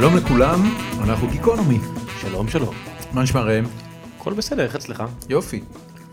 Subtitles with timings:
[0.00, 0.74] שלום לכולם,
[1.04, 1.78] אנחנו גיקונומי.
[2.20, 2.74] שלום שלום.
[3.12, 3.64] מה נשמע ראם?
[4.18, 5.02] הכל בסדר, איך אצלך?
[5.28, 5.60] יופי.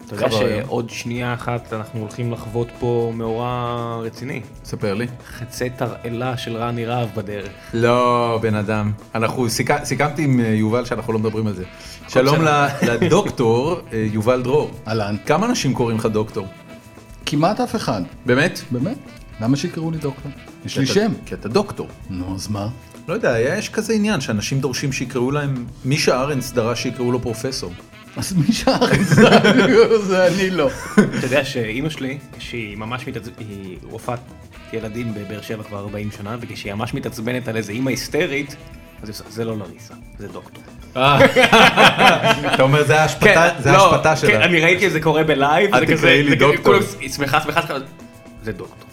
[0.06, 0.32] אתה יודע.
[0.32, 4.42] שעוד שנייה אחת אנחנו הולכים לחוות פה מאורע רציני.
[4.66, 5.08] ספר לי.
[5.28, 7.50] חצי תרעלה של רני רהב בדרך.
[7.74, 8.92] לא, בן אדם.
[9.16, 9.72] אנחנו, סיכ...
[9.84, 11.64] סיכמתי עם אה, יובל שאנחנו לא מדברים על זה.
[12.08, 14.72] שלום ל- לדוקטור אה, יובל דרור.
[14.88, 15.16] אהלן.
[15.26, 16.48] כמה אנשים קוראים לך דוקטור?
[17.26, 18.02] כמעט אף אחד.
[18.26, 18.60] באמת?
[18.72, 18.98] באמת?
[19.42, 20.32] למה שיקראו לי דוקטור?
[20.66, 21.12] יש לי שם.
[21.26, 21.88] כי אתה דוקטור.
[22.10, 22.68] נו, אז מה?
[23.08, 27.74] לא יודע, יש כזה עניין שאנשים דורשים שיקראו להם, מישה ארנס דרש שיקראו לו פרופסור.
[28.18, 29.08] אז מי שר את
[30.02, 30.28] זה?
[30.28, 30.70] אני לא.
[30.94, 34.20] אתה יודע שאימא שלי, כשהיא ממש מתעצבנת, היא רופאת
[34.74, 38.56] ילדים בבאר שבע כבר 40 שנה, וכשהיא ממש מתעצבנת על איזה אימא היסטרית,
[39.02, 40.64] אז היא עושה, זה לא לריסה, זה דוקטור.
[42.54, 44.46] אתה אומר זה ההשפתה, זה לא, כן, שלה.
[44.46, 46.74] אני ראיתי את זה קורה בלייב, אל זה כזה, תקראי לי דוקטור.
[47.00, 47.62] היא שמחה, שמחה,
[48.44, 48.90] זה דוקטור.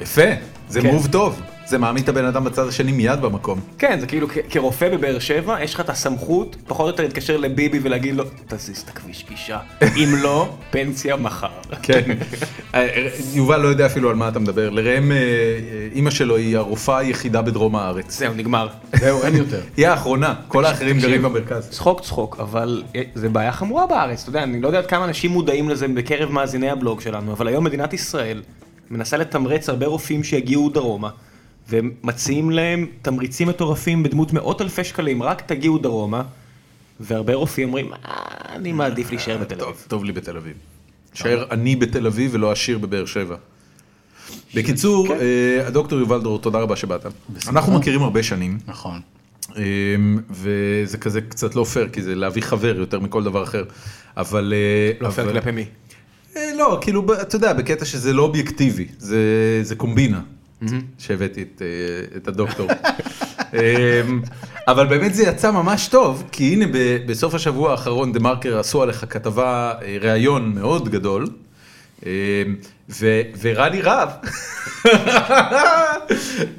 [0.00, 0.22] יפה,
[0.68, 0.86] זה כן.
[0.86, 1.40] מוב טוב.
[1.66, 3.60] זה מעמיד את הבן אדם בצד השני מיד במקום.
[3.78, 7.80] כן, זה כאילו כרופא בבאר שבע, יש לך את הסמכות פחות או יותר להתקשר לביבי
[7.82, 9.58] ולהגיד לו, תזיז את הכביש גישה.
[10.02, 11.48] אם לא, פנסיה מחר.
[11.82, 12.02] כן.
[12.74, 14.70] אה, יובל לא יודע אפילו על מה אתה מדבר.
[14.70, 15.22] לראם, אה, אה,
[15.92, 18.18] אימא שלו היא הרופאה היחידה בדרום הארץ.
[18.18, 18.68] זהו, נגמר.
[19.00, 19.60] זהו, אין יותר.
[19.76, 21.68] היא האחרונה, כל האחרים גרים במרכז.
[21.70, 25.04] צחוק צחוק, אבל אה, זה בעיה חמורה בארץ, אתה יודע, אני לא יודע עד כמה
[25.04, 28.42] אנשים מודעים לזה בקרב מאזיני הבלוג שלנו, אבל היום מדינת ישראל
[28.90, 31.10] מנסה לתמרץ הרבה רופאים שיגיעו דרומה,
[31.68, 36.22] ומציעים להם תמריצים מטורפים בדמות מאות אלפי שקלים, רק תגיעו דרומה,
[37.00, 37.98] והרבה רופאים אומרים, "אה,
[38.54, 39.66] אני מעדיף להישאר בתל אביב.
[39.66, 40.54] טוב, טוב לי בתל אביב.
[41.14, 43.36] שער אני בתל אביב ולא עשיר בבאר שבע.
[44.54, 47.06] בקיצור, אה, הדוקטור יובל דרור, תודה רבה שבאת.
[47.48, 49.00] אנחנו מכירים הרבה שנים, נכון.
[49.56, 49.62] אה,
[50.30, 53.64] וזה כזה קצת לא פייר, כי זה להביא חבר יותר מכל דבר אחר.
[54.16, 54.54] אבל...
[54.56, 55.64] אה, לא פייר כלפי מי.
[56.36, 59.20] אה, לא, כאילו, אתה יודע, בקטע שזה לא אובייקטיבי, זה,
[59.62, 60.20] זה קומבינה
[60.98, 62.68] שהבאתי את, אה, את הדוקטור.
[63.54, 64.20] אמ,
[64.68, 66.64] אבל באמת זה יצא ממש טוב, כי הנה
[67.06, 71.26] בסוף השבוע האחרון דה מרקר עשו עליך כתבה, אה, ראיון מאוד גדול,
[72.06, 72.10] אמ,
[72.90, 74.08] ו- ורני רהב,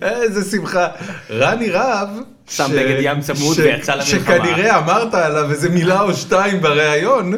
[0.02, 0.88] איזה שמחה,
[1.30, 2.10] רני רהב,
[2.50, 4.20] שם בגד ים צמוד ויצא למלחמה.
[4.22, 7.34] שכנראה אמרת עליו איזה מילה או שתיים בריאיון,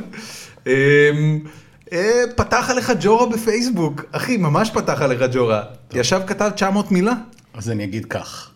[0.67, 0.71] אמ,
[2.35, 5.63] פתח עליך ג'ורה בפייסבוק, אחי, ממש פתח עליך ג'ורה,
[5.93, 7.13] ישב כתב 900 מילה.
[7.53, 8.51] אז אני אגיד כך.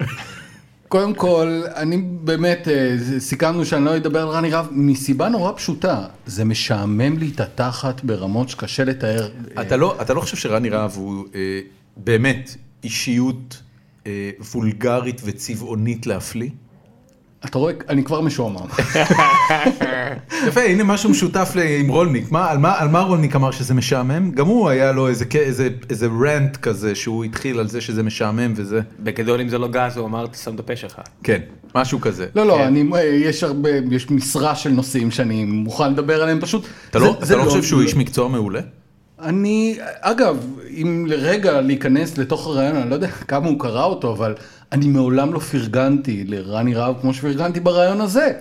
[0.87, 6.05] קודם כל, אני באמת, אה, סיכמנו שאני לא אדבר על רני רהב, מסיבה נורא פשוטה,
[6.25, 9.29] זה משעמם לי את התחת ברמות שקשה לתאר.
[9.61, 11.59] אתה לא, אתה לא חושב שרני רהב הוא אה,
[11.97, 13.61] באמת אישיות
[14.07, 16.49] אה, וולגרית וצבעונית להפליא?
[17.45, 18.65] אתה רואה, אני כבר משועמם.
[20.47, 22.31] יפה, הנה משהו משותף עם רולניק.
[22.31, 24.31] מה, על, מה, על מה רולניק אמר שזה משעמם?
[24.31, 28.03] גם הוא היה לו איזה, כ- איזה, איזה רנט כזה שהוא התחיל על זה שזה
[28.03, 28.81] משעמם וזה.
[28.99, 30.95] בגדול אם זה לא גז, הוא אמר, תשם את הפה שלך.
[31.23, 31.39] כן,
[31.75, 32.27] משהו כזה.
[32.35, 32.63] לא, לא, כן.
[32.63, 32.83] אני,
[33.25, 36.65] יש הרבה, יש משרה של נושאים שאני מוכן לדבר עליהם, פשוט...
[36.89, 38.59] אתה זה- לא, זה אתה לא חושב שהוא איש מקצוע מעולה?
[39.21, 40.37] אני, אגב,
[40.69, 44.35] אם לרגע להיכנס לתוך הרעיון, אני לא יודע כמה הוא קרא אותו, אבל
[44.73, 48.31] אני מעולם לא פרגנתי לרני רהב כמו שפרגנתי ברעיון הזה.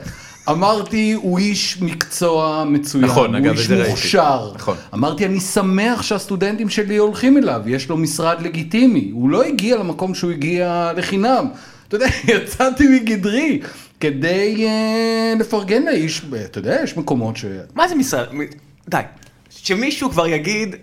[0.49, 3.91] אמרתי, הוא איש מקצוע מצוין, נכון, אגב, הוא איש זה ראיתי.
[3.91, 4.53] מוכשר.
[4.55, 4.77] נכון.
[4.95, 9.11] אמרתי, אני שמח שהסטודנטים שלי הולכים אליו, יש לו משרד לגיטימי.
[9.13, 11.47] הוא לא הגיע למקום שהוא הגיע לחינם.
[11.89, 13.61] אתה יודע, יצאתי מגדרי
[14.01, 17.45] כדי אה, לפרגן לאיש, אתה יודע, יש מקומות ש...
[17.75, 18.27] מה זה משרד?
[18.35, 18.41] מ-
[18.89, 19.01] די.
[19.51, 20.77] שמישהו כבר יגיד,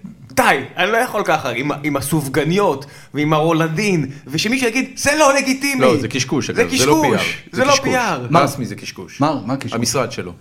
[0.49, 5.81] די, אני לא יכול ככה, עם, עם הסופגניות ועם הרולדין, ושמישהו יגיד, זה לא לגיטימי.
[5.81, 7.43] לא, זה קשקוש, זה אגב, זה לא קשקוש.
[7.51, 7.89] זה לא קשקוש.
[7.89, 8.37] PR.
[8.37, 9.21] רסמי זה קשקוש.
[9.21, 9.73] מה, מה הקשקוש?
[9.73, 10.33] המשרד שלו.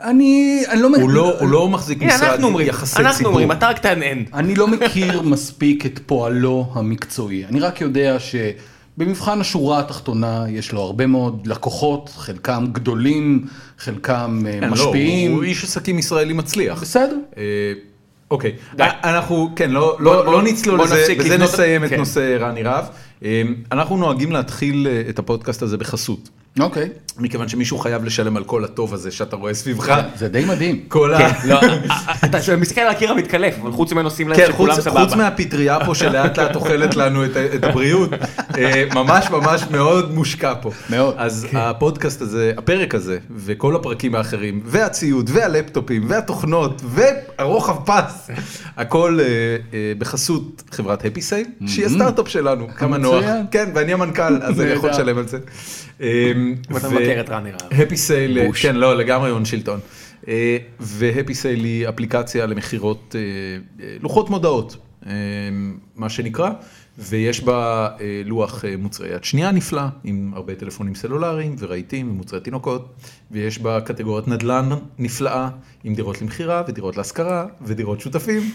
[0.00, 0.88] אני, אני לא...
[1.00, 3.32] הוא לא, הוא לא מחזיק משרד אנחנו אומרים, יחסי אנחנו ציבור.
[3.32, 4.22] אומרים, אתה רק תענן.
[4.34, 7.44] אני לא מכיר מספיק את פועלו המקצועי.
[7.44, 13.46] אני רק יודע שבמבחן השורה התחתונה יש לו הרבה מאוד לקוחות, חלקם גדולים,
[13.78, 15.32] חלקם אה, כן, לא, משפיעים.
[15.32, 16.80] הוא איש עסקים ישראלי מצליח.
[16.82, 17.16] בסדר.
[18.32, 18.84] אה, אוקיי, די.
[19.04, 21.96] אנחנו, כן, לא, בוא- לא, בוא- לא נצלול לזה, בזה נסיים את כן.
[21.96, 22.84] נושא רני רהב.
[23.24, 23.42] אה,
[23.72, 26.28] אנחנו נוהגים להתחיל אה, את הפודקאסט הזה בחסות,
[26.60, 26.88] אוקיי.
[27.18, 30.00] מכיוון שמישהו חייב לשלם על כל הטוב הזה שאתה רואה סביבך.
[30.16, 30.80] זה די מדהים.
[30.88, 31.18] כל ה...
[31.18, 31.60] כן, לא,
[32.24, 35.04] אתה מסתכל על הקיר המתקלף, אבל חוץ ממנו שים לב כן, שכולם חוץ, סבבה.
[35.04, 37.30] חוץ מהפטריה פה שלאט לאט אוכלת לנו את,
[37.62, 38.10] הבריאות,
[38.58, 40.70] אה, ממש ממש מאוד מושקע פה.
[40.90, 41.14] מאוד.
[41.18, 48.30] אז הפודקאסט הזה, הפרק הזה, וכל הפרקים האחרים, והציוד, והלפטופים, והתוכנות, והרוחב פס,
[48.76, 49.26] הכל אה,
[49.74, 53.24] אה, בחסות חברת Happy Sale, שהיא הסטארט-אפ שלנו, כמה נוח.
[53.50, 54.90] כן, ואני המנכ"ל, אז אני יכול.
[54.90, 55.38] לשלם על זה.
[56.70, 57.80] ואתה מבקר את רני רהב.
[57.82, 58.52] Happy Sale.
[58.52, 59.80] כן, לא, לגמרי הון שלטון.
[60.80, 63.20] ו Happy Sale היא אפליקציה למכירות אה,
[63.84, 65.12] אה, לוחות מודעות, אה,
[65.96, 66.50] מה שנקרא,
[66.98, 72.40] ויש בה אה, לוח אה, מוצרי יד שנייה נפלא, עם הרבה טלפונים סלולריים ורהיטים ומוצרי
[72.40, 72.94] תינוקות,
[73.30, 74.68] ויש בה קטגוריית נדל"ן
[74.98, 75.48] נפלאה,
[75.84, 78.52] עם דירות למכירה ודירות להשכרה ודירות שותפים,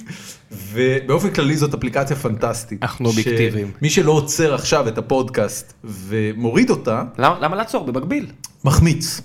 [0.52, 2.84] ובאופן כללי זאת אפליקציה פנטסטית.
[2.84, 3.72] אנחנו אובייקטיביים.
[3.82, 7.86] מי שלא עוצר עכשיו את הפודקאסט ומוריד אותה, למה למה לעצור?
[7.86, 8.28] במקביל.
[8.66, 9.22] מחמיץ.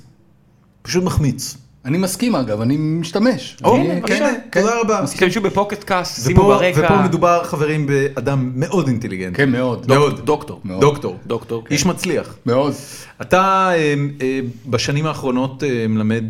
[0.83, 1.68] פשוט מחמיץ.
[1.85, 3.57] אני מסכים אגב, אני משתמש.
[3.65, 4.61] או, הנה, כן, כן.
[4.61, 5.07] תודה רבה.
[5.07, 6.81] תשתמשו ב Pocket Cast, שימו ברקע.
[6.85, 9.37] ופה מדובר חברים באדם מאוד אינטליגנטי.
[9.37, 9.87] כן, מאוד.
[9.89, 10.21] מאוד.
[10.27, 10.61] דוקטור.
[10.81, 11.17] דוקטור.
[11.27, 11.75] דוקטור, כן.
[11.75, 12.37] איש מצליח.
[12.47, 12.73] מאוד.
[13.21, 13.41] אתה
[13.73, 16.25] אה, אה, בשנים האחרונות אה, מלמד,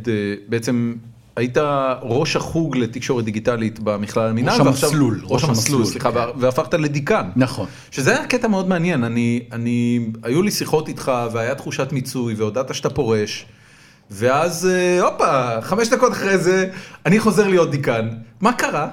[0.48, 0.94] בעצם
[1.36, 1.56] היית
[2.02, 4.60] ראש החוג לתקשורת דיגיטלית במכלל המינהל.
[4.60, 6.16] ראש המסלול, ראש המסלול, סליחה, כן.
[6.16, 7.28] וה- והפכת לדיקן.
[7.36, 7.66] נכון.
[7.90, 12.74] שזה היה קטע מאוד מעניין, אני, אני, היו לי שיחות איתך והיה תחושת מיצוי והודעת
[12.74, 13.46] שאתה פורש.
[14.10, 16.66] ואז אה, הופה, חמש דקות אחרי זה,
[17.06, 18.08] אני חוזר להיות דיקן.
[18.40, 18.88] מה קרה?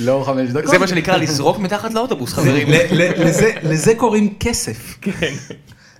[0.00, 0.70] לא חמש דקות.
[0.70, 2.68] זה מה שנקרא לזרוק מתחת לאוטובוס, חברים.
[2.70, 3.30] ל- ל-
[3.72, 4.98] לזה- קוראים כסף.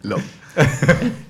[0.04, 0.16] לא.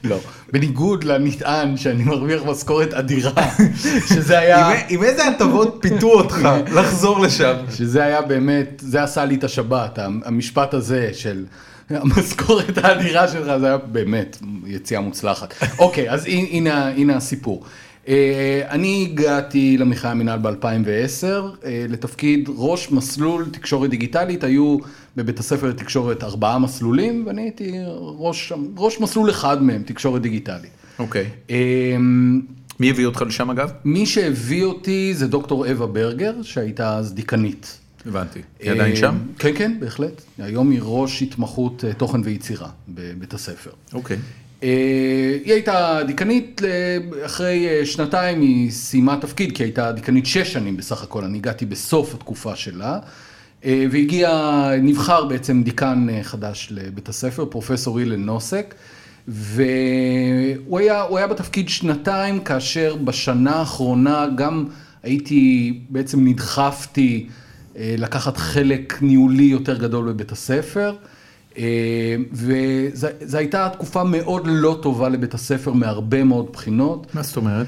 [0.04, 0.18] לא.
[0.52, 3.32] בניגוד לנטען שאני מרוויח משכורת אדירה,
[4.14, 4.68] שזה היה...
[4.88, 6.38] עם איזה הטבות פיתו אותך
[6.74, 7.54] לחזור לשם?
[7.76, 11.44] שזה היה באמת, זה עשה לי את השבת, המשפט הזה של
[11.90, 15.54] המשכורת האדירה שלך, זה היה באמת יציאה מוצלחת.
[15.78, 17.64] אוקיי, אז הנה- הנה הסיפור.
[18.08, 21.26] אה, אני הגעתי למכללה המינהל ב-2010
[21.88, 24.76] לתפקיד ראש מסלול תקשורת דיגיטלית, היו
[25.16, 30.70] בבית הספר לתקשורת ארבעה מסלולים, ואני הייתי ראש, ראש מסלול אחד מהם, תקשורת דיגיטלית.
[30.98, 31.26] אוקיי.
[31.50, 31.96] אה,
[32.80, 33.70] מי הביא אותך לשם אגב?
[33.84, 37.78] מי שהביא אותי זה דוקטור אווה ברגר, שהייתה אז דיקנית.
[38.06, 38.40] הבנתי.
[38.60, 39.18] היא עדיין שם?
[39.38, 40.22] כן, כן, בהחלט.
[40.38, 43.70] היום היא ראש התמחות אה, תוכן ויצירה בבית הספר.
[43.92, 44.16] אוקיי.
[44.62, 46.62] אה, היא הייתה דיקנית,
[47.26, 51.38] אחרי אה, שנתיים היא סיימה תפקיד, כי היא הייתה דיקנית שש שנים בסך הכל, אני
[51.38, 52.98] הגעתי בסוף התקופה שלה.
[53.64, 58.74] אה, והגיע, נבחר בעצם דיקן אה, חדש לבית הספר, פרופסור הלל נוסק.
[59.28, 64.64] והוא היה, היה בתפקיד שנתיים, כאשר בשנה האחרונה גם
[65.02, 67.45] הייתי, בעצם נדחפתי אה,
[67.78, 70.94] לקחת חלק ניהולי יותר גדול בבית הספר.
[71.58, 77.14] אה, וזו הייתה תקופה מאוד לא טובה לבית הספר מהרבה מאוד בחינות.
[77.14, 77.67] מה זאת אומרת?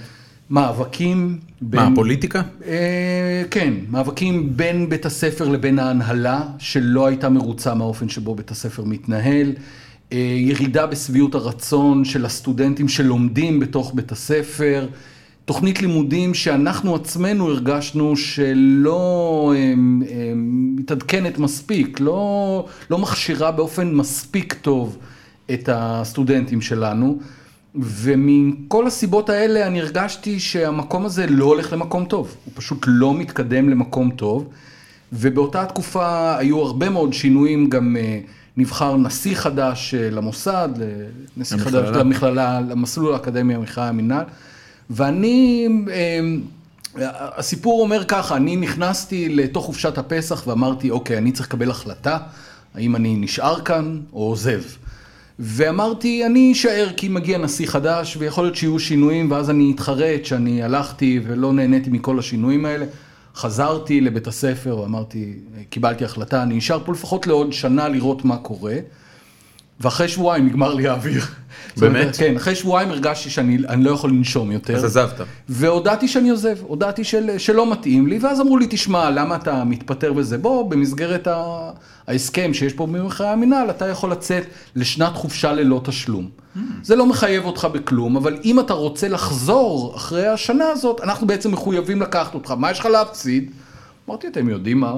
[0.51, 1.39] מאבקים.
[1.61, 2.43] מה, הפוליטיקה?
[2.67, 8.85] אה, כן, מאבקים בין בית הספר לבין ההנהלה, שלא הייתה מרוצה מהאופן שבו בית הספר
[8.85, 9.53] מתנהל.
[10.13, 14.89] אה, ירידה בשביעות הרצון של הסטודנטים שלומדים בתוך בית הספר.
[15.49, 20.33] תוכנית לימודים שאנחנו עצמנו הרגשנו שלא אה, אה,
[20.77, 24.99] מתעדכנת מספיק, לא, לא מכשירה באופן מספיק טוב
[25.51, 27.19] את הסטודנטים שלנו.
[27.75, 33.69] ומכל הסיבות האלה אני הרגשתי שהמקום הזה לא הולך למקום טוב, הוא פשוט לא מתקדם
[33.69, 34.49] למקום טוב.
[35.13, 38.21] ובאותה תקופה היו הרבה מאוד שינויים, גם אה,
[38.57, 40.69] נבחר נשיא חדש אה, למוסד,
[41.37, 41.87] נשיא למכללה.
[41.87, 44.25] חדש למכללה, למסלול האקדמי המכללה המינהל.
[44.91, 46.21] ואני, אה,
[47.37, 52.19] הסיפור אומר ככה, אני נכנסתי לתוך חופשת הפסח ואמרתי, אוקיי, אני צריך לקבל החלטה,
[52.75, 54.63] האם אני נשאר כאן או עוזב.
[55.39, 60.63] ואמרתי, אני אשאר כי מגיע נשיא חדש, ויכול להיות שיהיו שינויים, ואז אני אתחרט שאני
[60.63, 62.87] הלכתי ולא נהניתי מכל השינויים האלה.
[63.35, 65.35] חזרתי לבית הספר ואמרתי,
[65.71, 68.77] קיבלתי החלטה, אני נשאר פה לפחות לעוד שנה לראות מה קורה.
[69.81, 71.23] ואחרי שבועיים נגמר לי האוויר.
[71.77, 72.17] באמת?
[72.21, 74.77] כן, אחרי שבועיים הרגשתי שאני אני לא יכול לנשום יותר.
[74.77, 75.21] אז עזבת.
[75.49, 80.13] והודעתי שאני עוזב, הודעתי של, שלא מתאים לי, ואז אמרו לי, תשמע, למה אתה מתפטר
[80.13, 80.39] בזה?
[80.39, 81.71] בוא, במסגרת ה...
[82.07, 84.45] ההסכם שיש פה ממחירי המינהל, אתה יכול לצאת
[84.77, 86.29] לשנת חופשה ללא תשלום.
[86.83, 91.53] זה לא מחייב אותך בכלום, אבל אם אתה רוצה לחזור אחרי השנה הזאת, אנחנו בעצם
[91.53, 92.51] מחויבים לקחת אותך.
[92.51, 93.51] מה יש לך להפסיד?
[94.09, 94.95] אמרתי, אתם יודעים מה,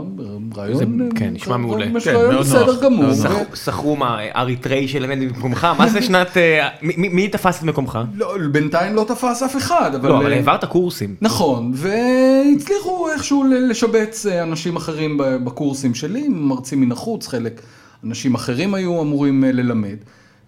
[0.57, 1.85] רעיון, כן, נשמע מעולה.
[1.85, 2.83] רעיון כן, רעיון מאוד בסדר נוח.
[2.83, 3.12] גמור.
[3.55, 5.67] שכרו- מה, אריתראי שלמד במקומך?
[5.79, 6.37] מה זה שנת...
[6.37, 7.99] אה, מי- תפס את מקומך?
[8.14, 10.09] לא, בינתיים לא תפס אף אחד, אבל...
[10.09, 11.14] לא, אבל אה, העברת קורסים.
[11.21, 15.14] נכון, והצליחו איכשהו לשבץ אה, אנשים אחרים
[15.45, 17.61] בקורסים שלי, מרצים מן החוץ, חלק
[18.07, 19.97] אנשים אחרים היו אמורים ללמד.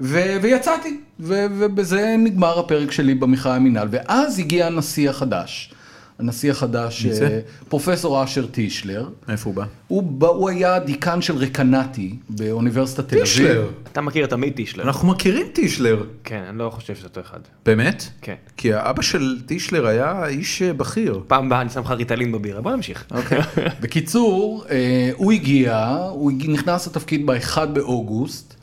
[0.00, 5.72] ו- ויצאתי, ו- ובזה נגמר הפרק שלי במכלל המינהל, ואז הגיע הנשיא החדש.
[6.18, 7.06] הנשיא החדש?
[7.06, 9.64] אה, פרופסור אשר טישלר, איפה הוא בא?
[9.88, 13.24] הוא, בא- הוא היה דיקן של רקנטי באוניברסיטת תל אביב.
[13.24, 13.68] טישלר.
[13.92, 14.84] אתה מכיר את עמית טישלר.
[14.84, 16.04] אנחנו מכירים טישלר.
[16.24, 17.38] כן, אני לא חושב שזה אותו אחד.
[17.66, 18.04] באמת?
[18.22, 18.34] כן.
[18.56, 21.20] כי האבא של טישלר היה איש אה, בכיר.
[21.26, 23.04] פעם הבאה אני שם לך ריטלין בבירה, בוא נמשיך.
[23.10, 23.38] אוקיי.
[23.80, 28.54] בקיצור, אה, הוא הגיע, הוא נכנס לתפקיד ב-1 באוגוסט,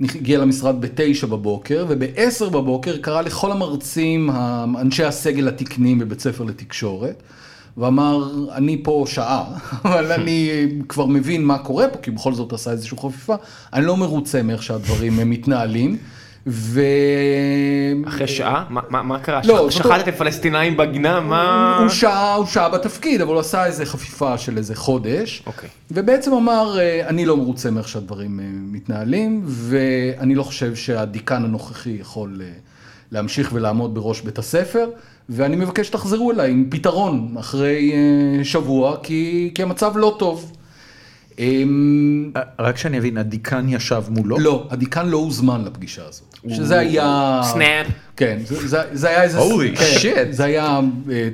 [0.00, 4.30] הגיע למשרד ב-9 בבוקר, וב-10 בבוקר קרא לכל המרצים,
[4.80, 7.22] אנשי הסגל התקניים בבית ספר לתקשורת,
[7.76, 9.44] ואמר, אני פה שעה,
[9.84, 13.34] אבל אני כבר מבין מה קורה פה, כי בכל זאת עשה איזושהי חפיפה,
[13.72, 15.96] אני לא מרוצה מאיך שהדברים מתנהלים.
[16.46, 16.80] ו...
[18.06, 18.64] אחרי שעה?
[18.70, 19.40] מה- מה מה קרה?
[19.44, 21.20] לא, שחטתם פלסטינאים בגינה?
[21.20, 21.78] מה...
[21.78, 25.42] הוא שעה, הוא שעה בתפקיד, אבל הוא עשה איזה חפיפה של איזה חודש.
[25.46, 25.68] אוקיי.
[25.90, 31.96] ובעצם אמר, אה, אני לא מרוצה מאיך שהדברים אה, מתנהלים, ואני לא חושב שהדיקן הנוכחי
[32.00, 32.48] יכול אה,
[33.12, 34.88] להמשיך ולעמוד בראש בית הספר,
[35.28, 37.92] ואני מבקש שתחזרו אליי עם פתרון אחרי
[38.42, 40.52] שבוע, כי, כי המצב לא טוב.
[41.38, 44.38] אמ, רק שאני אבין, הדיקן ישב מולו?
[44.38, 46.35] לא, הדיקן לא הוזמן לפגישה הזאת.
[46.50, 47.40] שזה היה...
[47.44, 47.86] snap.
[48.16, 49.38] כן, זה, זה, זה היה איזה...
[49.38, 50.32] Holy כן, shit.
[50.32, 50.80] זה היה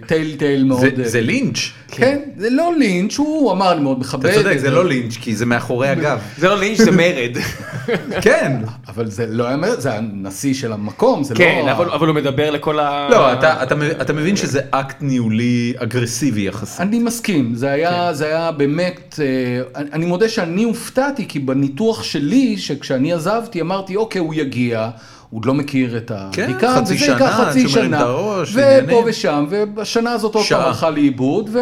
[0.06, 0.80] טעון טעון מאוד...
[0.80, 1.58] זה- אה, זה לינץ'.
[1.88, 4.26] כן, זה לא לינץ', הוא אמר, אני מאוד מכבד.
[4.26, 6.18] אתה צודק, זה לא לינץ', כי זה מאחורי הגב.
[6.38, 7.36] זה לא לינץ', זה מרד.
[8.24, 8.52] כן.
[8.88, 11.72] אבל זה לא היה, מרד, זה הנשיא של המקום, זה כן, לא...
[11.72, 13.08] אבל אבל הוא מדבר לכל ה...
[13.10, 16.80] לא, אתה- אתה מב- אתה מבין שזה אקט ניהולי אגרסיבי יחסית.
[16.80, 18.14] אני מסכים, זה היה, כן.
[18.14, 24.20] זה היה באמת, אה, אני מודה שאני הופתעתי, כי בניתוח שלי, שכשאני עזבתי, אמרתי, אוקיי,
[24.20, 24.90] הוא יגיע,
[25.32, 29.04] עוד לא מכיר את כן, הדיקן, חצי וזה שנה, ייקח חצי שנה, הראש, ופה עניינים.
[29.06, 29.46] ושם,
[29.76, 30.44] והשנה הזאת עוד.
[30.44, 31.58] פעם הלכה לאיבוד, ו...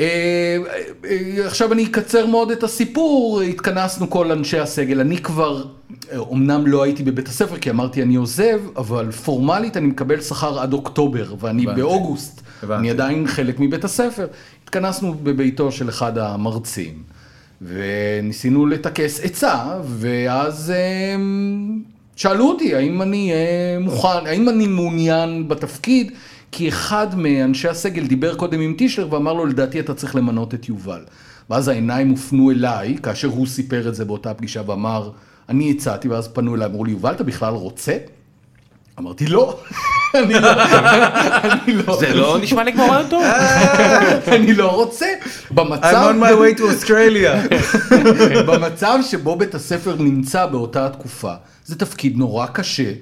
[0.00, 0.56] אה,
[1.04, 5.64] אה, עכשיו אני אקצר מאוד את הסיפור, התכנסנו כל אנשי הסגל, אני כבר,
[6.12, 10.60] אה, אמנם לא הייתי בבית הספר כי אמרתי אני עוזב, אבל פורמלית אני מקבל שכר
[10.60, 11.80] עד אוקטובר, ואני הבנתי.
[11.80, 12.80] באוגוסט, הבנתי.
[12.80, 14.26] אני עדיין חלק מבית הספר.
[14.64, 17.02] התכנסנו בביתו של אחד המרצים,
[17.62, 20.72] וניסינו לטכס עצה, ואז
[22.18, 26.12] שאלו אותי האם אני אה, מוכן, האם אני מעוניין בתפקיד,
[26.52, 30.68] כי אחד מאנשי הסגל דיבר קודם עם טישלר ואמר לו, לדעתי אתה צריך למנות את
[30.68, 31.04] יובל.
[31.50, 35.10] ואז העיניים הופנו אליי, כאשר הוא סיפר את זה באותה פגישה ואמר,
[35.48, 37.96] אני הצעתי, ואז פנו אליי, אמרו לי, יובל, אתה בכלל רוצה?
[38.98, 39.60] אמרתי, לא.
[40.14, 40.52] אני לא,
[41.42, 43.22] אני לא, זה לא נשמע לי כמו רעיון טוב.
[44.34, 45.06] אני לא רוצה.
[45.50, 47.54] I'm במצב, on my way to Australia.
[48.48, 51.32] במצב שבו בית הספר נמצא באותה התקופה,
[51.64, 52.92] זה תפקיד נורא קשה,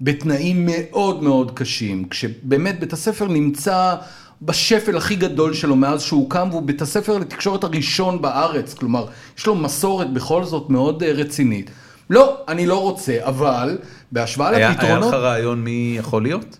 [0.00, 3.94] בתנאים מאוד מאוד קשים, כשבאמת בית הספר נמצא
[4.42, 9.06] בשפל הכי גדול שלו מאז שהוא קם, והוא בית הספר לתקשורת הראשון בארץ, כלומר,
[9.38, 11.70] יש לו מסורת בכל זאת מאוד אה, רצינית.
[12.10, 13.78] לא, אני לא רוצה, אבל
[14.12, 16.58] בהשוואה היה היה לפתרונות, לך רעיון מי יכול להיות?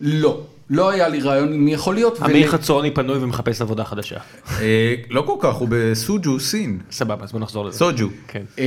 [0.00, 2.22] לא, לא היה לי רעיון מי יכול להיות.
[2.22, 4.16] אמיר ול- חצרוני פנוי ומחפש עבודה חדשה.
[4.60, 6.78] אה, לא כל כך, הוא בסוג'ו סין.
[6.90, 7.78] סבבה, אז בוא נחזור לזה.
[7.78, 8.06] סוג'ו.
[8.28, 8.42] כן.
[8.58, 8.64] אה,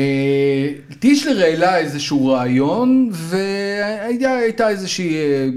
[1.00, 5.48] טישלר העלה איזשהו רעיון והייתה איזושהי אה,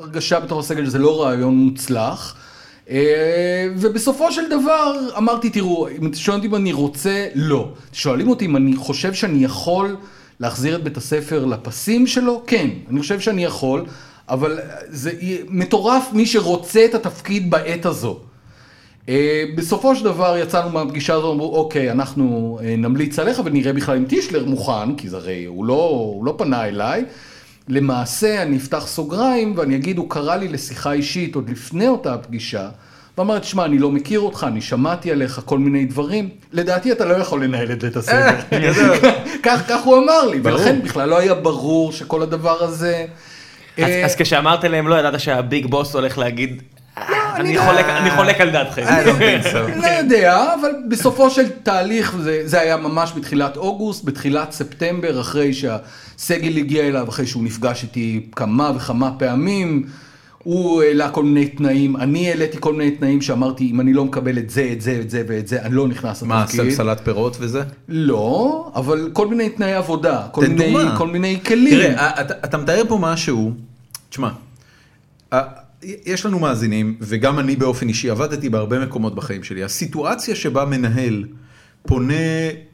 [0.00, 2.36] הרגשה בתוך הסגל שזה לא רעיון מוצלח.
[2.90, 7.68] אה, ובסופו של דבר אמרתי תראו אם אתם שואלים אותי אם אני רוצה לא.
[7.92, 9.96] שואלים אותי אם אני חושב שאני יכול
[10.40, 13.84] להחזיר את בית הספר לפסים שלו כן אני חושב שאני יכול
[14.28, 15.12] אבל זה
[15.48, 18.18] מטורף מי שרוצה את התפקיד בעת הזו.
[19.08, 23.96] אה, בסופו של דבר יצאנו מהפגישה הזו, אמרו אוקיי, אנחנו אה, נמליץ עליך ונראה בכלל
[23.96, 27.04] אם טישלר מוכן, כי זה הרי הוא לא, הוא לא פנה אליי.
[27.68, 32.68] למעשה אני אפתח סוגריים ואני אגיד, הוא קרא לי לשיחה אישית עוד לפני אותה הפגישה,
[33.18, 37.14] ואמר, תשמע, אני לא מכיר אותך, אני שמעתי עליך כל מיני דברים, לדעתי אתה לא
[37.14, 38.34] יכול לנהל את בית הספר.
[39.44, 40.40] כך, כך הוא אמר לי.
[40.42, 43.04] ולכן בכלל לא היה ברור שכל הדבר הזה...
[43.78, 46.73] אז- אה, כשאמרת להם לא ידעת שהביג בוס הולך להגיד, "אה,
[47.36, 48.82] אני לא- חולק- אני חולק על דעתכם.
[48.82, 49.80] Don't think so.
[49.82, 55.52] לא יודע, אבל בסופו של תהליך, זה, זה היה ממש בתחילת אוגוסט, בתחילת ספטמבר, אחרי
[55.54, 59.86] שהסגל הגיע אליו, אחרי שהוא נפגש איתי כמה וכמה פעמים,
[60.38, 64.38] הוא העלה כל מיני תנאים, אני העליתי כל מיני תנאים שאמרתי, אם אני לא מקבל
[64.38, 66.60] את זה, את זה, את זה ואת זה, אני לא נכנס מה, לתפקיד.
[66.60, 67.62] סלסלת פירות וזה?
[67.88, 70.74] לא, אבל כל מיני תנאי עבודה, כל מיני.
[70.98, 71.74] כל מיני כלים.
[71.74, 73.52] תראה, אה, אתה, אתה מתאר פה משהו,
[74.10, 74.28] תשמע,
[76.06, 79.64] יש לנו מאזינים, וגם אני באופן אישי עבדתי בהרבה מקומות בחיים שלי.
[79.64, 81.24] הסיטואציה שבה מנהל
[81.86, 82.14] פונה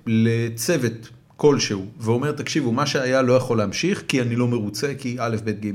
[0.06, 5.36] לצוות כלשהו ואומר, תקשיבו, מה שהיה לא יכול להמשיך, כי אני לא מרוצה, כי א',
[5.44, 5.70] ב', ג',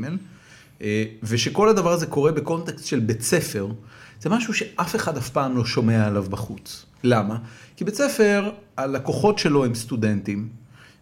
[0.82, 3.68] אה, ושכל הדבר הזה קורה בקונטקסט של בית ספר,
[4.22, 6.86] זה משהו שאף אחד אף פעם לא שומע עליו בחוץ.
[7.04, 7.38] למה?
[7.76, 10.50] כי בית ספר, הלקוחות שלו הם סטודנטים,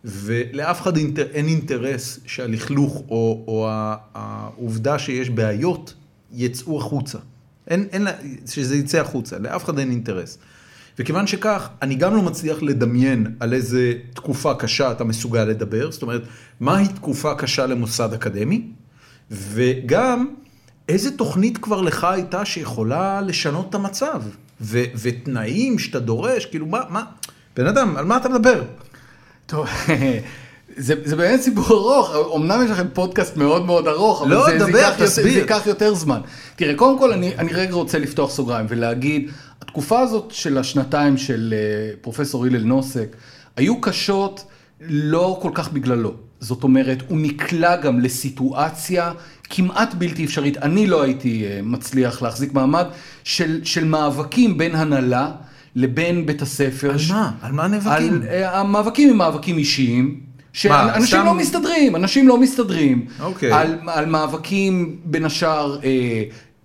[0.05, 3.67] ולאף אחד אין אינטרס שהלכלוך או, או
[4.13, 5.93] העובדה שיש בעיות
[6.33, 7.17] יצאו החוצה.
[7.67, 8.11] אין, אין, לה-
[8.47, 10.37] שזה יצא החוצה, לאף אחד אין אינטרס.
[10.99, 16.01] וכיוון שכך, אני גם לא מצליח לדמיין על איזה תקופה קשה אתה מסוגל לדבר, זאת
[16.01, 16.21] אומרת,
[16.59, 18.67] מהי תקופה קשה למוסד אקדמי,
[19.31, 20.27] וגם
[20.89, 24.21] איזה תוכנית כבר לך הייתה שיכולה לשנות את המצב,
[24.61, 27.03] ו, ותנאים שאתה דורש, כאילו מה, מה,
[27.55, 28.63] בן אדם, על מה אתה מדבר?
[29.45, 29.67] טוב,
[30.77, 34.59] זה, זה באמת סיפור ארוך, אמנם יש לכם פודקאסט מאוד מאוד ארוך, אבל לא, זה,
[34.59, 35.33] זה, דבר, ייקח יותר, תסביר.
[35.33, 36.19] זה ייקח יותר זמן.
[36.55, 41.53] תראה, קודם כל אני, אני רגע רוצה לפתוח סוגריים ולהגיד, התקופה הזאת של השנתיים של
[41.57, 43.15] אה, פרופסור הלל נוסק,
[43.55, 44.43] היו קשות
[44.81, 46.13] לא כל כך בגללו.
[46.39, 49.11] זאת אומרת, הוא נקלע גם לסיטואציה
[49.49, 50.57] כמעט בלתי אפשרית.
[50.57, 52.85] אני לא הייתי אה, מצליח להחזיק מעמד
[53.23, 55.31] של, של מאבקים בין הנהלה
[55.75, 56.91] לבין בית הספר.
[56.91, 57.31] על מה?
[57.41, 58.13] על מה נאבקים?
[58.13, 60.32] על, אה, המאבקים הם מאבקים אישיים.
[60.53, 63.05] שאנשים לא מסתדרים, אנשים לא מסתדרים.
[63.19, 63.51] אוקיי.
[63.51, 65.89] על, על מאבקים בין השאר אה,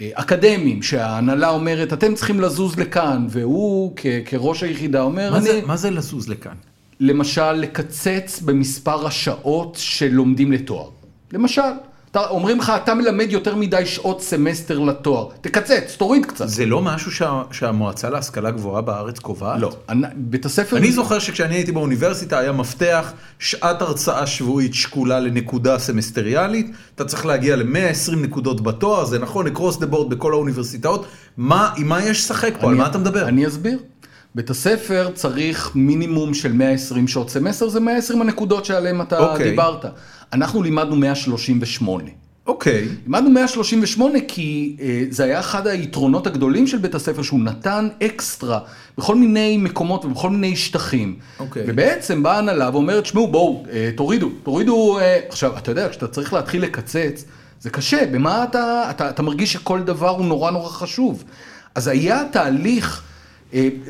[0.01, 5.45] אה, אקדמיים, שההנהלה אומרת, אתם צריכים לזוז לכאן, והוא כ, כראש היחידה אומר, מה אני,
[5.45, 6.53] זה- מה זה לזוז לכאן?
[7.01, 10.89] למשל, לקצץ במספר השעות שלומדים לתואר.
[11.33, 11.63] למשל,
[12.31, 16.49] אומרים לך, אתה מלמד יותר מדי שעות סמסטר לתואר, תקצץ, תוריד קצת.
[16.49, 19.61] זה לא משהו שה- שהמועצה להשכלה גבוהה בארץ קובעת?
[19.61, 20.77] לא, אני- בית הספר...
[20.77, 27.27] אני זוכר שכשאני הייתי באוניברסיטה היה מפתח שעת הרצאה שבועית שקולה לנקודה סמסטריאלית, אתה צריך
[27.27, 31.07] להגיע ל-120 נקודות בתואר, זה נכון, across the board בכל האוניברסיטאות,
[31.37, 33.29] מה, עם מה יש לשחק פה, על אני- מה אתה מדבר?
[33.29, 33.79] אני אסביר.
[34.35, 39.51] בית הספר צריך מינימום של 120 שעות סמסטר, זה 120 הנקודות שעליהן אתה אוקיי.
[39.51, 39.85] דיברת.
[40.33, 42.05] אנחנו לימדנו 138.
[42.47, 47.89] אוקיי, לימדנו 138 כי אה, זה היה אחד היתרונות הגדולים של בית הספר, שהוא נתן
[48.03, 48.61] אקסטרה
[48.99, 51.17] בכל מיני מקומות ובכל מיני שטחים.
[51.39, 51.65] אוקיי.
[51.67, 56.33] ובעצם באה ההנהלה ואומרת, שמעו, בואו, אה, תורידו, תורידו, אה, עכשיו, אתה יודע, כשאתה צריך
[56.33, 57.25] להתחיל לקצץ,
[57.61, 61.25] זה קשה, במה אתה, אתה, אתה מרגיש שכל דבר הוא נורא נורא חשוב.
[61.75, 63.03] אז היה תהליך,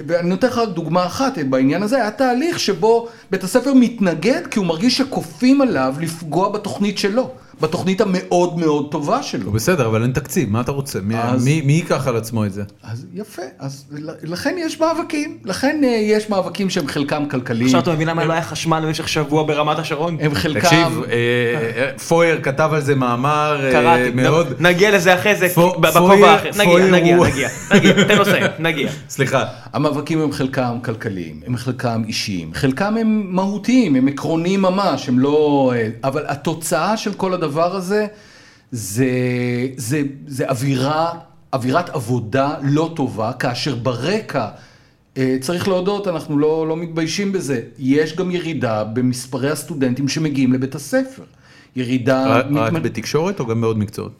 [0.07, 4.47] ואני נותן לך רק דוגמה אחת אה, בעניין הזה, היה תהליך שבו בית הספר מתנגד
[4.51, 9.51] כי הוא מרגיש שכופים עליו לפגוע בתוכנית שלו, בתוכנית המאוד מאוד טובה שלו.
[9.53, 10.99] בסדר, אבל אין תקציב, מה אתה רוצה?
[11.03, 12.63] מי- אז- מי מי ייקח על עצמו את זה?
[12.83, 13.85] אז יפה, אז
[14.23, 18.33] לכן יש מאבקים, לכן אה, יש מאבקים שהם חלקם כלכליים, עכשיו אתה מבין למה לא
[18.33, 20.17] היה חשמל במשך שבוע ברמת השרון?
[20.21, 20.61] הם חלקם...
[20.61, 21.13] תקשיב, אה,
[21.77, 25.47] אה, פויר כתב על זה מאמר קראתי, מאוד, נגיע לזה אחרי זה,
[25.81, 28.91] בכובע האחר, נגיע, נגיע, נגיע, נגיע, תן לו לסיים, נגיע.
[29.09, 35.19] סליחה, המאבקים הם חלקם כלכליים, הם חלקם אישיים, חלקם הם מהותיים, הם עקרוניים ממש, הם
[35.19, 35.73] לא...
[36.05, 38.07] אבל התוצאה של כל הדבר הזה,
[38.73, 39.07] זה,
[39.77, 41.11] זה, זה אווירה,
[41.53, 44.49] אווירת עבודה לא טובה, כאשר ברקע,
[45.19, 50.75] אה, צריך להודות, אנחנו לא, לא מתביישים בזה, יש גם ירידה במספרי הסטודנטים שמגיעים לבית
[50.75, 51.23] הספר.
[51.77, 52.27] ירידה...
[52.27, 54.13] רק רק מת- בתקשורת או גם בעוד מקצועות?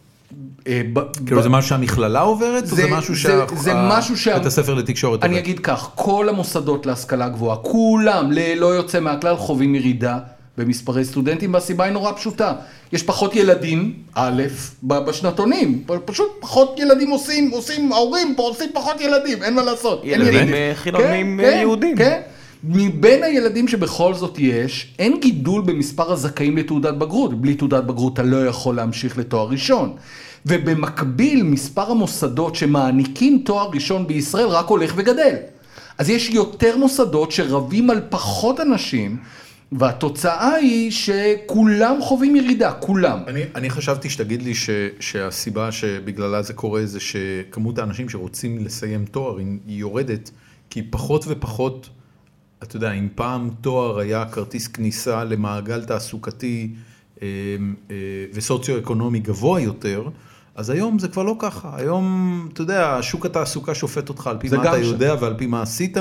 [0.67, 4.17] אה, ב- כאילו זה משהו שהמכללה עוברת, או זה- משהו זה- שה- זה ה- משהו
[4.17, 5.43] שה- בית הספר לתקשורת אני עובד?
[5.45, 10.19] אגיד כך, כל המוסדות להשכלה גבוהה, כולם, ללא יוצא מהכלל, חווים ירידה
[10.59, 12.53] במספרי סטודנטים, והסיבה היא נורא פשוטה.
[12.93, 14.43] יש פחות ילדים, א',
[14.83, 20.01] בשנתונים, פשוט פחות ילדים עושים, עושים, ההורים פה עושים פחות ילדים, אין מה לעשות.
[20.05, 21.97] ילדים, אה, חילונים, אה, יהודים.
[21.97, 22.21] כן.
[22.65, 27.41] מבין הילדים שבכל זאת יש, אין גידול במספר הזכאים לתעודת בגרות.
[27.41, 29.93] בלי תעודת בגרות אתה לא יכול להמשיך לתואר ראשון.
[30.47, 35.35] ובמקביל, מספר המוסדות שמעניקים תואר ראשון בישראל רק הולך וגדל.
[35.99, 39.17] אז יש יותר מוסדות שרבים על פחות אנשים,
[39.73, 43.19] והתוצאה היא שכולם חווים ירידה, כולם.
[43.27, 49.05] אני, אני חשבתי שתגיד לי ש, שהסיבה שבגללה זה קורה זה שכמות האנשים שרוצים לסיים
[49.05, 50.31] תואר היא היא יורדת,
[50.71, 51.89] כי פחות ופחות,
[52.63, 56.71] אתה יודע, אם פעם תואר היה כרטיס כניסה למעגל תעסוקתי
[57.23, 57.27] אה,
[57.91, 57.97] אה,
[58.35, 60.09] וסוציו-אקונומי גבוה יותר,
[60.55, 64.49] אז היום זה כבר לא ככה, היום, אתה יודע, שוק התעסוקה שופט אותך על פי
[64.49, 64.83] מה אתה שם.
[64.83, 65.97] יודע ועל פי מה עשית,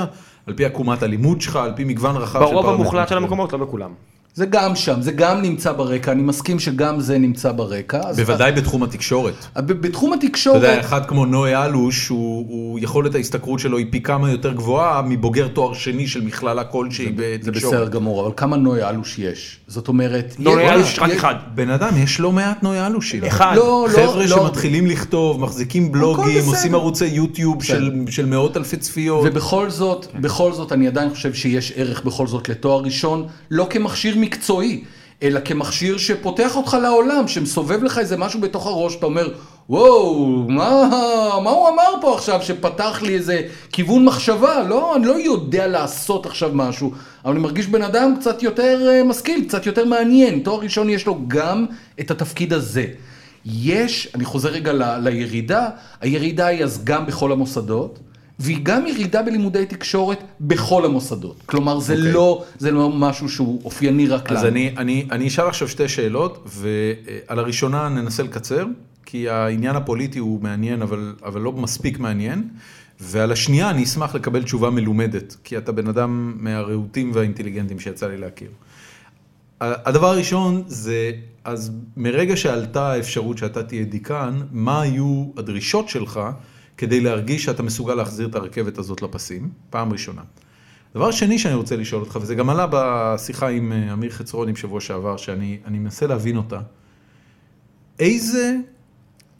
[0.48, 3.16] על פי עקומת הלימוד שלך, על פי מגוון רחב של ברוב פרמטרים המוחלט של.
[3.16, 3.90] המקומות, לא בכולם.
[4.34, 8.00] זה גם שם, זה גם נמצא ברקע, אני מסכים שגם זה נמצא ברקע.
[8.04, 9.34] אז- בוודאי בתחום התקשורת.
[9.54, 10.56] אז ב- בתחום אתה התקשורת...
[10.56, 15.02] יודע, אחד כמו נוי אלוש, הוא, הוא יכולת ההשתכרות שלו היא פי כמה יותר גבוהה
[15.02, 17.74] מבוגר תואר שני של מכללה כלשהי זה בתקשורת.
[17.74, 19.58] בסדר גמור, אבל כמה נוי אלוש יש?
[19.66, 20.34] זאת אומרת...
[20.38, 21.34] נוי אלוש רק יש- אחד.
[21.54, 23.24] בן אדם, יש לא מעט נוי אלושים.
[23.24, 23.52] אחד.
[23.56, 24.36] לא, לא, חבר'ה לא.
[24.36, 26.50] שמתחילים לכתוב, מחזיקים בלוגים, בסדר.
[26.50, 28.10] עושים ערוצי יוטיוב של, בסדר.
[28.10, 29.26] של מאות אלפי צפיות.
[29.26, 34.17] ובכל זאת, בכל זאת, אני עדיין חושב שיש ערך בכל זאת לתואר ראשון, לא כמכשיר
[34.20, 34.84] מקצועי,
[35.22, 39.28] אלא כמכשיר שפותח אותך לעולם, שמסובב לך איזה משהו בתוך הראש, אתה אומר,
[39.68, 40.88] וואו, מה,
[41.44, 44.62] מה הוא אמר פה עכשיו שפתח לי איזה כיוון מחשבה?
[44.62, 46.92] לא, אני לא יודע לעשות עכשיו משהו,
[47.24, 50.40] אבל אני מרגיש בן אדם קצת יותר אה, משכיל, קצת יותר מעניין.
[50.40, 51.66] תואר ראשון יש לו גם
[52.00, 52.84] את התפקיד הזה.
[53.44, 55.68] יש, אני חוזר רגע ל, לירידה,
[56.00, 57.98] הירידה היא אז גם בכל המוסדות,
[58.38, 61.42] והיא גם ירידה בלימודי תקשורת בכל המוסדות.
[61.46, 62.12] כלומר, זה, אוקיי.
[62.12, 64.40] לא, זה לא משהו שהוא אופייני רק לנו.
[64.40, 68.66] אז אני, אני, אני אשאל עכשיו שתי שאלות, ועל הראשונה ננסה לקצר,
[69.04, 72.48] כי העניין הפוליטי הוא מעניין, אבל, אבל לא מספיק מעניין.
[73.00, 78.18] ועל השנייה אני אשמח לקבל תשובה מלומדת, כי אתה בן אדם מהרהוטים והאינטליגנטים שיצא לי
[78.18, 78.50] להכיר.
[79.60, 81.12] הדבר הראשון זה,
[81.44, 86.20] אז מרגע שעלתה האפשרות שאתה תהיה דיקן, מה היו הדרישות שלך
[86.78, 89.50] כדי להרגיש שאתה מסוגל להחזיר את הרכבת הזאת לפסים?
[89.70, 90.22] פעם ראשונה.
[90.94, 94.80] דבר שני שאני רוצה לשאול אותך, וזה גם עלה בשיחה עם אה, אמיר חצרוני בשבוע
[94.80, 96.60] שעבר, שאני אני מנסה להבין אותה,
[97.98, 98.56] איזה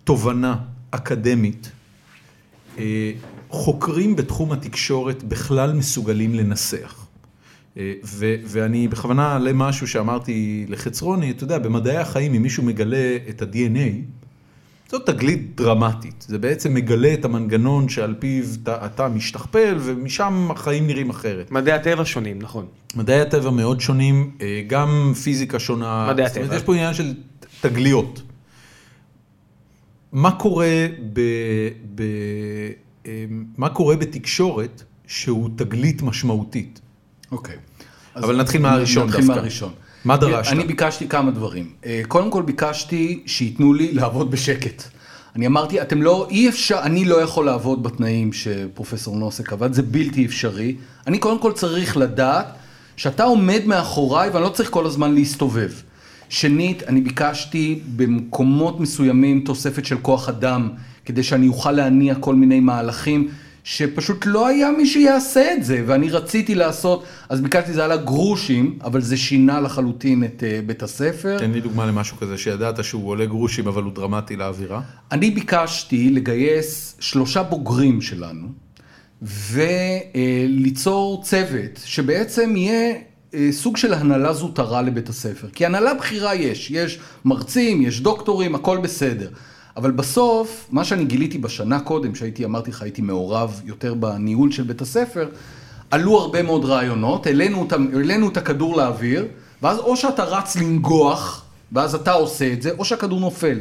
[0.04, 0.56] תובנה
[0.90, 1.70] אקדמית
[2.78, 3.12] אה,
[3.48, 7.06] חוקרים בתחום התקשורת בכלל מסוגלים לנסח?
[7.76, 13.16] אה, ו- ואני בכוונה אעלה משהו שאמרתי לחצרוני, אתה יודע, במדעי החיים, אם מישהו מגלה
[13.28, 14.18] את ה-DNA,
[14.90, 20.86] זאת תגלית דרמטית, זה בעצם מגלה את המנגנון שעל פיו אתה, אתה משתכפל ומשם החיים
[20.86, 21.50] נראים אחרת.
[21.50, 22.66] מדעי הטבע שונים, נכון.
[22.94, 26.56] מדעי הטבע מאוד שונים, אה, גם פיזיקה שונה, מדעי זאת אומרת, הטבע.
[26.56, 27.14] יש פה עניין של
[27.60, 28.22] תגליות.
[30.12, 31.20] מה קורה, ב,
[31.94, 32.02] ב,
[33.06, 33.24] אה,
[33.56, 36.80] מה קורה בתקשורת שהוא תגלית משמעותית?
[37.32, 37.56] אוקיי.
[38.16, 39.40] אבל נתחיל מהראשון נתחיל דווקא.
[39.40, 39.72] מהראשון.
[40.04, 40.52] מה דרשת?
[40.52, 41.70] אני ביקשתי כמה דברים.
[41.86, 44.82] אה, קודם כל ביקשתי שייתנו לי לעבוד בשקט.
[45.36, 49.82] אני אמרתי, אתם לא, אי אפשר, אני לא יכול לעבוד בתנאים שפרופסור נוסק עבד, זה
[49.82, 50.76] בלתי אפשרי.
[51.06, 52.46] אני קודם כל צריך לדעת
[52.96, 55.70] שאתה עומד מאחוריי ואני לא צריך כל הזמן להסתובב.
[56.28, 60.70] שנית, אני ביקשתי במקומות מסוימים תוספת של כוח אדם,
[61.04, 63.28] כדי שאני אוכל להניע כל מיני מהלכים.
[63.70, 68.78] שפשוט לא היה מי שיעשה את זה, ואני רציתי לעשות, אז ביקשתי זה על הגרושים,
[68.84, 71.38] אבל זה שינה לחלוטין את uh, בית הספר.
[71.38, 74.80] תן לי דוגמה למשהו כזה שידעת שהוא עולה גרושים אבל הוא דרמטי לאווירה.
[75.12, 78.48] אני ביקשתי לגייס שלושה בוגרים שלנו,
[79.22, 82.94] וליצור צוות שבעצם יהיה
[83.34, 85.48] אה, סוג של הנהלה זוטרה לבית הספר.
[85.52, 89.28] כי הנהלה בכירה יש, יש מרצים, יש דוקטורים, הכל בסדר.
[89.78, 94.62] אבל בסוף, מה שאני גיליתי בשנה קודם, שהייתי, אמרתי לך, הייתי מעורב יותר בניהול של
[94.62, 95.28] בית הספר,
[95.90, 99.26] עלו הרבה מאוד רעיונות, העלינו, אותם, העלינו את הכדור לאוויר,
[99.62, 103.58] ואז או שאתה רץ לנגוח, ואז אתה עושה את זה, או שהכדור נופל.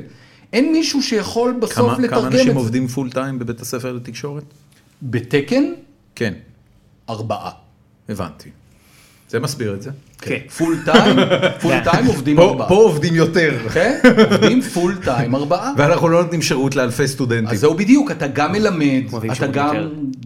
[0.53, 2.59] אין מישהו שיכול בסוף כמה, לתרגם כמה את אנשים זה.
[2.59, 4.43] עובדים פול טיים בבית הספר לתקשורת?
[5.01, 5.63] בתקן,
[6.15, 6.33] כן,
[7.09, 7.51] ארבעה.
[8.09, 8.49] הבנתי.
[9.29, 9.91] זה מסביר את זה.
[10.21, 10.37] כן.
[10.57, 11.15] full time,
[11.61, 12.67] full time עובדים ארבעה.
[12.67, 13.57] פה עובדים יותר.
[13.73, 13.99] כן?
[14.31, 15.73] עובדים full time ארבעה.
[15.77, 17.47] ואנחנו לא נותנים שירות לאלפי סטודנטים.
[17.47, 19.01] אז זהו בדיוק, אתה גם מלמד,
[19.31, 19.47] אתה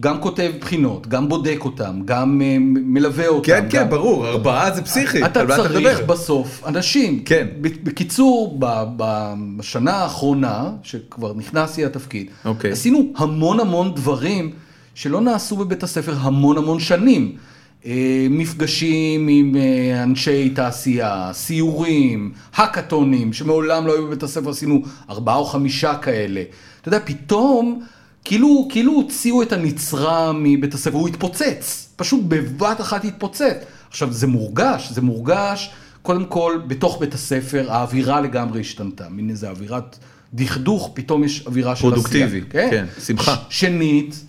[0.00, 3.46] גם, כותב בחינות, גם בודק אותם, גם אה, מלווה אותם.
[3.46, 3.88] כן, כן.
[3.90, 5.24] ברור, ארבעה זה פסיכי.
[5.24, 6.00] אתה צריך?
[6.00, 7.22] בסוף אנשים.
[7.24, 7.46] כן.
[7.60, 8.58] ב- בקיצור,
[9.56, 12.72] בשנה האחרונה, שכבר נכנסתי לתפקיד, אוקיי.
[12.72, 14.50] עשינו המון המון דברים
[14.94, 17.32] שלא נעשו בבית הספר המון המון שנים.
[17.86, 25.36] אה, מפגשים עם אה, אנשי תעשייה, סיורים, האקתונים, שמעולם לא היו בבית הספר, עשינו ארבעה
[25.36, 26.42] או חמישה כאלה.
[26.80, 27.82] אתה יודע, פתאום,
[28.24, 33.56] כאילו, כאילו הוציאו את הנצרה מבית הספר, הוא התפוצץ, פשוט בבת אחת התפוצץ.
[33.88, 35.70] עכשיו, זה מורגש, זה מורגש,
[36.02, 39.98] קודם כל, בתוך בית הספר, האווירה לגמרי השתנתה, מין איזה אווירת
[40.34, 42.02] דכדוך, פתאום יש אווירה של עשייה.
[42.02, 43.34] פרודוקטיבי, כן, שמחה.
[43.48, 44.24] ש- שנית,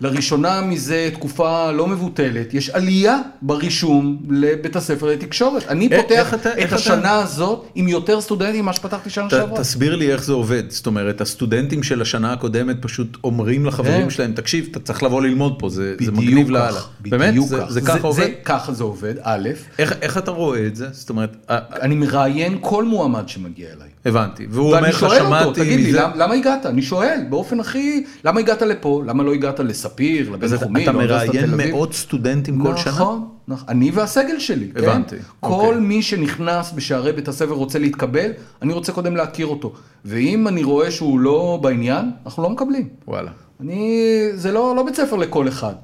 [0.00, 5.64] לראשונה מזה תקופה לא מבוטלת, יש עלייה ברישום לבית הספר לתקשורת.
[5.68, 9.10] אני איך- פותח איך אתה- את איך אתה- השנה הזאת עם יותר סטודנטים ממה שפתחתי
[9.10, 9.58] שנה שעברה.
[9.58, 14.10] תסביר לי איך זה עובד, זאת אומרת, הסטודנטים של השנה הקודמת פשוט אומרים לחברים כן.
[14.10, 16.80] שלהם, תקשיב, אתה צריך לבוא ללמוד פה, זה זה מגניב לאללה.
[17.00, 17.34] באמת?
[17.46, 17.70] זה- כך.
[17.70, 18.22] זה ככה עובד?
[18.24, 20.86] זה ככה זה עובד, א', איך איך אתה רואה את זה?
[20.92, 23.88] זאת אומרת, אה, אני מראיין כל מועמד שמגיע אליי.
[24.04, 26.66] הבנתי, והוא אומר ואני לך, שואל אותו, שמעתי תגיד לי, מזה, למה, הגעת?
[26.66, 29.02] אני שואל, באופן הכי, למה הגעת לפה?
[29.06, 31.74] למה לא הגעת לספיר, אתה לבינתחומי, אתה לאוניברסיטת מראיין תל אביב?
[31.74, 32.92] מאות סטודנטים כל שנה?
[32.92, 33.68] נכון, נכון.
[33.68, 34.84] אני והסגל שלי, כן?
[34.84, 35.80] הבנתי, כל אוקיי.
[35.80, 38.30] מי שנכנס בשערי בית הספר רוצה להתקבל,
[38.62, 39.72] אני רוצה קודם להכיר אותו.
[40.04, 42.88] ואם אני רואה שהוא לא בעניין, אנחנו לא מקבלים.
[43.08, 43.30] וואלה.
[43.60, 44.02] אני,
[44.34, 45.74] זה לא, לא בית ספר לכל אחד.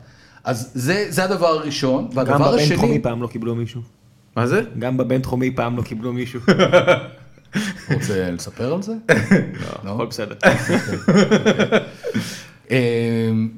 [0.44, 3.80] אז זה, זה הדבר הראשון, גם והדבר בבינתחומי השני, פעם לא קיבלו מישהו.
[4.36, 4.62] מה זה?
[4.78, 6.40] גם בבינתחומי פעם לא קיבלו מישהו.
[7.94, 8.92] רוצה לספר על זה?
[9.84, 9.94] לא.
[9.94, 10.34] הכל בסדר.
[12.70, 12.76] אה,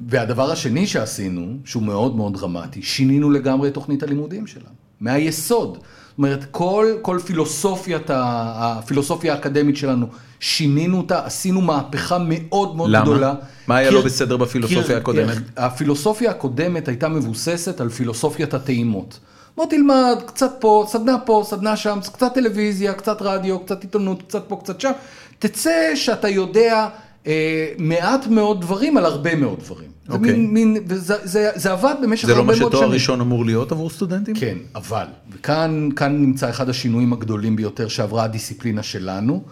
[0.09, 4.65] והדבר השני שעשינו, שהוא מאוד מאוד דרמטי, שינינו לגמרי את תוכנית הלימודים שלנו,
[5.01, 5.73] מהיסוד.
[5.73, 5.83] זאת
[6.17, 10.07] אומרת, כל, כל פילוסופיית, הפילוסופיה האקדמית שלנו,
[10.39, 13.01] שינינו אותה, עשינו מהפכה מאוד מאוד למה?
[13.01, 13.33] גדולה.
[13.67, 15.37] מה היה לא בסדר בפילוסופיה כי- הקודמת?
[15.57, 19.19] הפילוסופיה הקודמת הייתה מבוססת על פילוסופיית הטעימות.
[19.57, 24.43] בוא תלמד קצת פה, סדנה פה, סדנה שם, קצת טלוויזיה, קצת רדיו, קצת עיתונות, קצת
[24.47, 24.91] פה, קצת שם.
[25.39, 26.87] תצא שאתה יודע
[27.27, 29.89] אה, מעט מאוד דברים על הרבה מאוד דברים.
[30.07, 30.31] זה אוקיי.
[30.33, 32.93] מין, מין, וזה זה, זה עבד במשך זה לא הרבה מה מאוד שתואר שנים.
[32.93, 34.35] ראשון אמור להיות עבור סטודנטים?
[34.35, 39.43] כן, אבל, וכאן כאן נמצא אחד השינויים הגדולים ביותר שעברה הדיסציפלינה שלנו.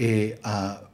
[0.00, 0.28] אה,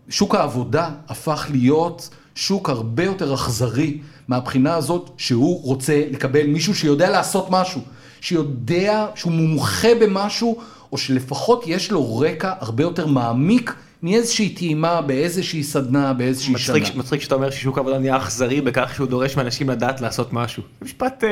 [0.08, 7.10] שוק העבודה הפך להיות שוק הרבה יותר אכזרי מהבחינה הזאת שהוא רוצה לקבל מישהו שיודע
[7.10, 7.80] לעשות משהו,
[8.20, 10.58] שיודע שהוא מומחה במשהו,
[10.92, 16.76] או שלפחות יש לו רקע הרבה יותר מעמיק מאיזושהי טעימה באיזושהי סדנה, באיזושהי שנה.
[16.76, 20.62] מצחיק, מצחיק שאתה אומר ששוק העבודה נהיה אכזרי בכך שהוא דורש מאנשים לדעת לעשות משהו.
[20.80, 21.28] זה משפט אה,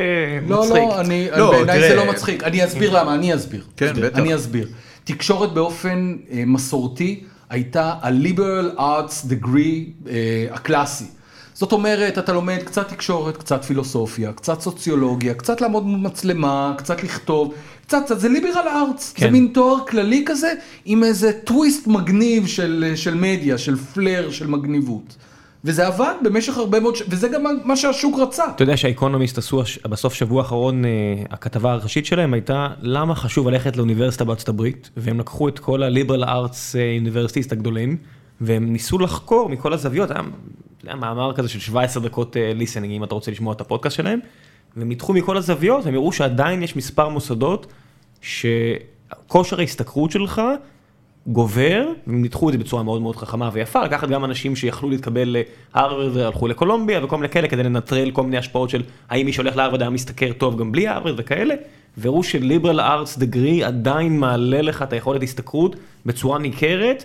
[0.48, 0.76] לא, מצחיק.
[0.76, 2.44] לא, אני, לא, בעיניי זה לא מצחיק.
[2.44, 3.64] אני אסביר למה, אני אסביר.
[3.76, 4.18] כן, בטח.
[4.18, 4.68] אני אסביר.
[5.04, 11.04] תקשורת באופן אה, מסורתי הייתה ה-liberal arts degree אה, הקלאסי.
[11.54, 17.02] זאת אומרת, אתה לומד קצת תקשורת, קצת פילוסופיה, קצת סוציולוגיה, קצת לעמוד מול מצלמה, קצת
[17.02, 17.54] לכתוב,
[17.90, 19.26] קצת, זה ליברל ארטס, כן.
[19.26, 20.53] זה מין תואר כללי כזה,
[20.85, 25.16] עם איזה טוויסט מגניב של, של מדיה, של פלר, של מגניבות.
[25.64, 27.03] וזה עבד במשך הרבה מאוד, ש...
[27.09, 28.44] וזה גם מה שהשוק רצה.
[28.55, 30.90] אתה יודע שהאקונומיסט עשו הש- בסוף שבוע האחרון, אה,
[31.31, 36.76] הכתבה הראשית שלהם הייתה למה חשוב ללכת לאוניברסיטה בארצות הברית, והם לקחו את כל arts
[36.79, 37.96] אה, universities הגדולים,
[38.40, 43.31] והם ניסו לחקור מכל הזוויות, היה מאמר כזה של 17 דקות listening אם אתה רוצה
[43.31, 44.20] לשמוע את הפודקאסט שלהם,
[44.76, 47.66] והם ניתחו מכל הזוויות, והם הראו שעדיין יש מספר מוסדות,
[48.20, 50.42] שכושר ההשתכרות שלך
[51.26, 55.37] גובר, והם ניתחו את זה בצורה מאוד מאוד חכמה ויפה, לקחת גם אנשים שיכלו להתקבל
[55.74, 59.56] להרווארד והלכו לקולומביה וכל מיני כאלה כדי לנטרל כל מיני השפעות של האם מי שהולך
[59.56, 61.54] להרווארד היה משתכר טוב גם בלי הרווארד וכאלה,
[61.96, 67.04] והראו שליברל ארטס דגרי עדיין מעלה לך את היכולת השתכרות בצורה ניכרת,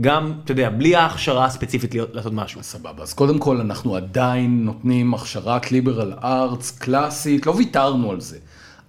[0.00, 2.62] גם, אתה יודע, בלי ההכשרה הספציפית להיות- לעשות משהו.
[2.62, 8.38] סבבה, אז קודם כל אנחנו עדיין נותנים הכשרת ליברל ארטס קלאסית, לא ויתרנו על זה,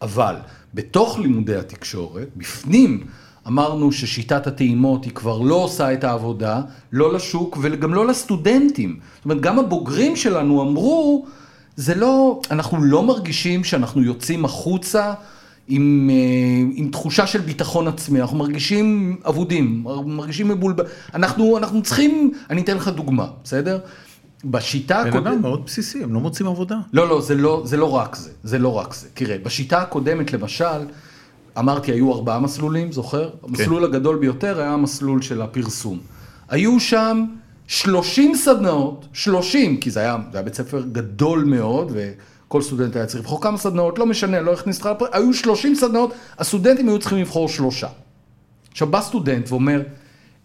[0.02, 0.36] אבל
[0.74, 3.04] בתוך לימודי התקשורת, בפנים,
[3.48, 6.62] אמרנו ששיטת הטעימות היא כבר לא עושה את העבודה,
[6.92, 9.00] לא לשוק וגם לא לסטודנטים.
[9.16, 11.26] זאת אומרת, גם הבוגרים שלנו אמרו,
[11.76, 15.14] זה לא, אנחנו לא מרגישים שאנחנו יוצאים החוצה
[15.68, 16.16] עם, אה,
[16.76, 22.78] עם תחושה של ביטחון עצמי, אנחנו מרגישים אבודים, מרגישים מבולבל, אנחנו, אנחנו צריכים, אני אתן
[22.78, 23.80] לך דוגמה, בסדר?
[24.46, 26.78] בשיטה בן הקודמת, אדם מאוד בסיסי, הם לא מוצאים עבודה.
[26.94, 29.08] לא, לא, זה לא, זה לא רק זה, זה לא רק זה.
[29.14, 30.86] תראה, בשיטה הקודמת למשל,
[31.58, 33.30] אמרתי, היו ארבעה מסלולים, זוכר?
[33.44, 36.00] המסלול הגדול ביותר היה המסלול של הפרסום.
[36.50, 37.26] היו שם
[37.68, 41.92] 30 סדנאות, 30, כי זה היה, זה היה בית ספר גדול מאוד,
[42.54, 45.76] וכל סטודנט היה צריך לבחור כמה סדנאות, לא משנה, לא הכניס אותך לפרק, היו 30
[45.76, 47.88] סדנאות, הסטודנטים היו צריכים לבחור שלושה.
[48.72, 49.82] עכשיו בא סטודנט ואומר,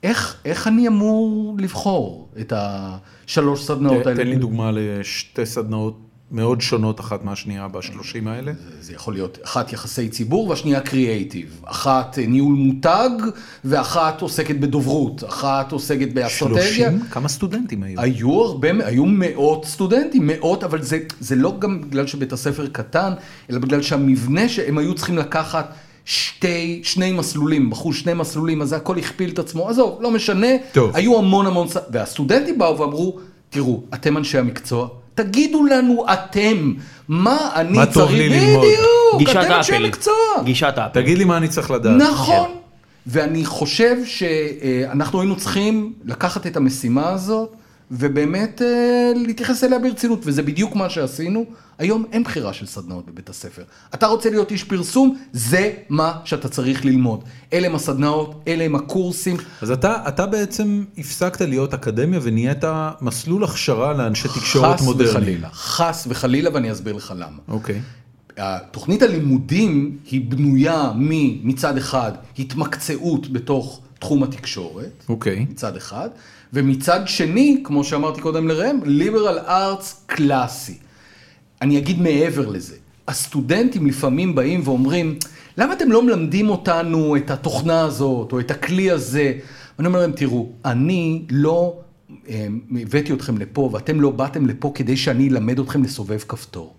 [0.02, 4.24] איך, איך אני אמור לבחור את השלוש סדנאות האלה?
[4.24, 5.98] תן לי דוגמה לשתי סדנאות
[6.30, 8.52] מאוד שונות אחת מהשנייה בשלושים האלה.
[8.80, 11.60] זה יכול להיות אחת יחסי ציבור והשנייה קריאייטיב.
[11.64, 13.10] אחת אה, ניהול מותג
[13.64, 16.62] ואחת עוסקת בדוברות, אחת עוסקת באסטרטגיה.
[16.62, 17.00] שלושים?
[17.10, 18.00] כמה סטודנטים היו?
[18.00, 23.12] היו הרבה, היו מאות סטודנטים, מאות, אבל זה, זה לא גם בגלל שבית הספר קטן,
[23.50, 28.76] אלא בגלל שהמבנה שהם היו צריכים לקחת שתי, שני מסלולים, בחרו שני מסלולים, אז זה
[28.76, 30.90] הכל הכפיל את עצמו, עזוב, לא משנה, טוב.
[30.96, 33.18] היו המון המון, והסטודנטים באו ואמרו,
[33.50, 34.88] תראו, אתם אנשי המקצוע,
[35.22, 36.72] תגידו לנו אתם,
[37.08, 38.64] מה אני מה צריך, טוב לי ללמוד?
[38.64, 39.84] בדיוק, גישת אתם אנשי אפל.
[39.84, 40.14] המקצוע.
[40.44, 41.00] גישת אפל.
[41.00, 41.96] תגיד לי מה אני צריך לדעת.
[41.96, 42.50] נכון.
[43.06, 47.52] ואני חושב שאנחנו היינו צריכים לקחת את המשימה הזאת
[47.90, 51.44] ובאמת אה, להתייחס אליה ברצינות, וזה בדיוק מה שעשינו.
[51.78, 53.62] היום אין בחירה של סדנאות בבית הספר.
[53.94, 57.24] אתה רוצה להיות איש פרסום, זה מה שאתה צריך ללמוד.
[57.52, 59.36] אלה הם הסדנאות, אלה הם הקורסים.
[59.62, 62.64] אז אתה, אתה בעצם הפסקת להיות אקדמיה ונהיית
[63.00, 65.16] מסלול הכשרה לאנשי תקשורת חס מודרניים.
[65.16, 67.38] וחלילה, חס וחלילה, ואני אסביר לך למה.
[67.48, 67.80] אוקיי.
[68.70, 70.92] תוכנית הלימודים היא בנויה
[71.42, 75.46] מצד אחד התמקצעות בתוך תחום התקשורת, אוקיי.
[75.50, 76.08] מצד אחד,
[76.52, 80.78] ומצד שני, כמו שאמרתי קודם לראם, ליברל ארטס קלאסי.
[81.62, 82.76] אני אגיד מעבר לזה,
[83.08, 85.18] הסטודנטים לפעמים באים ואומרים,
[85.58, 89.32] למה אתם לא מלמדים אותנו את התוכנה הזאת, או את הכלי הזה?
[89.78, 91.80] ואני אומר להם, תראו, אני לא
[92.28, 92.46] אה,
[92.82, 96.74] הבאתי אתכם לפה, ואתם לא באתם לפה כדי שאני אלמד אתכם לסובב כפתור.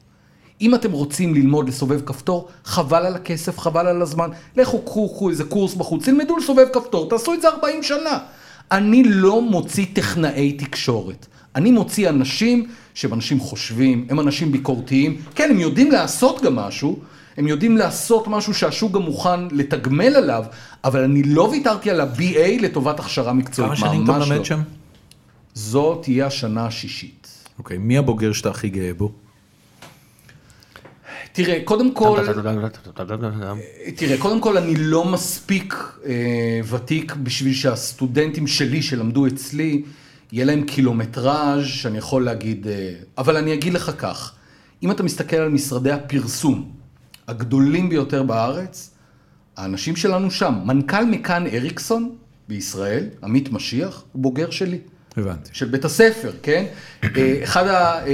[0.61, 4.29] אם אתם רוצים ללמוד לסובב כפתור, חבל על הכסף, חבל על הזמן.
[4.55, 8.19] לכו, קחו, קחו איזה קורס בחוץ, תלמדו לסובב כפתור, תעשו את זה 40 שנה.
[8.71, 11.27] אני לא מוציא טכנאי תקשורת.
[11.55, 15.17] אני מוציא אנשים שהם אנשים חושבים, הם אנשים ביקורתיים.
[15.35, 16.99] כן, הם יודעים לעשות גם משהו,
[17.37, 20.43] הם יודעים לעשות משהו שהשוק גם מוכן לתגמל עליו,
[20.83, 24.45] אבל אני לא ויתרתי על ה-BA לטובת הכשרה מקצועית, כמה שנים אתה ממש מלמד לא.
[24.45, 24.61] שם?
[25.53, 27.27] זו תהיה השנה השישית.
[27.59, 29.11] אוקיי, מי הבוגר שאתה הכי גאה בו?
[31.45, 32.17] תראה, קודם כל...
[33.95, 35.73] תראה, קודם כל אני לא מספיק
[36.05, 39.83] אה, ותיק בשביל שהסטודנטים שלי שלמדו אצלי,
[40.31, 44.33] יהיה להם קילומטראז' שאני יכול להגיד, אה, אבל אני אגיד לך כך,
[44.83, 46.71] אם אתה מסתכל על משרדי הפרסום
[47.27, 48.91] הגדולים ביותר בארץ,
[49.57, 52.15] האנשים שלנו שם, מנכ"ל מכאן אריקסון
[52.47, 54.77] בישראל, עמית משיח, הוא בוגר שלי.
[55.19, 55.49] הבנתי.
[55.53, 56.65] של בית הספר, כן?
[57.17, 57.71] אה, אחד, ה,
[58.05, 58.11] אה,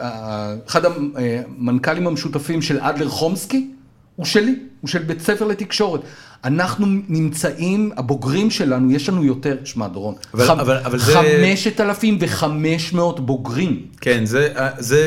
[0.00, 3.70] אה, אחד המנכ"לים המשותפים של אדלר חומסקי,
[4.16, 6.00] הוא שלי, הוא של בית ספר לתקשורת.
[6.44, 13.26] אנחנו נמצאים, הבוגרים שלנו, יש לנו יותר, שמע דורון, אבל- חמ- אבל- אבל זה- 5,500
[13.26, 13.86] בוגרים.
[14.00, 15.00] כן, זה, זה,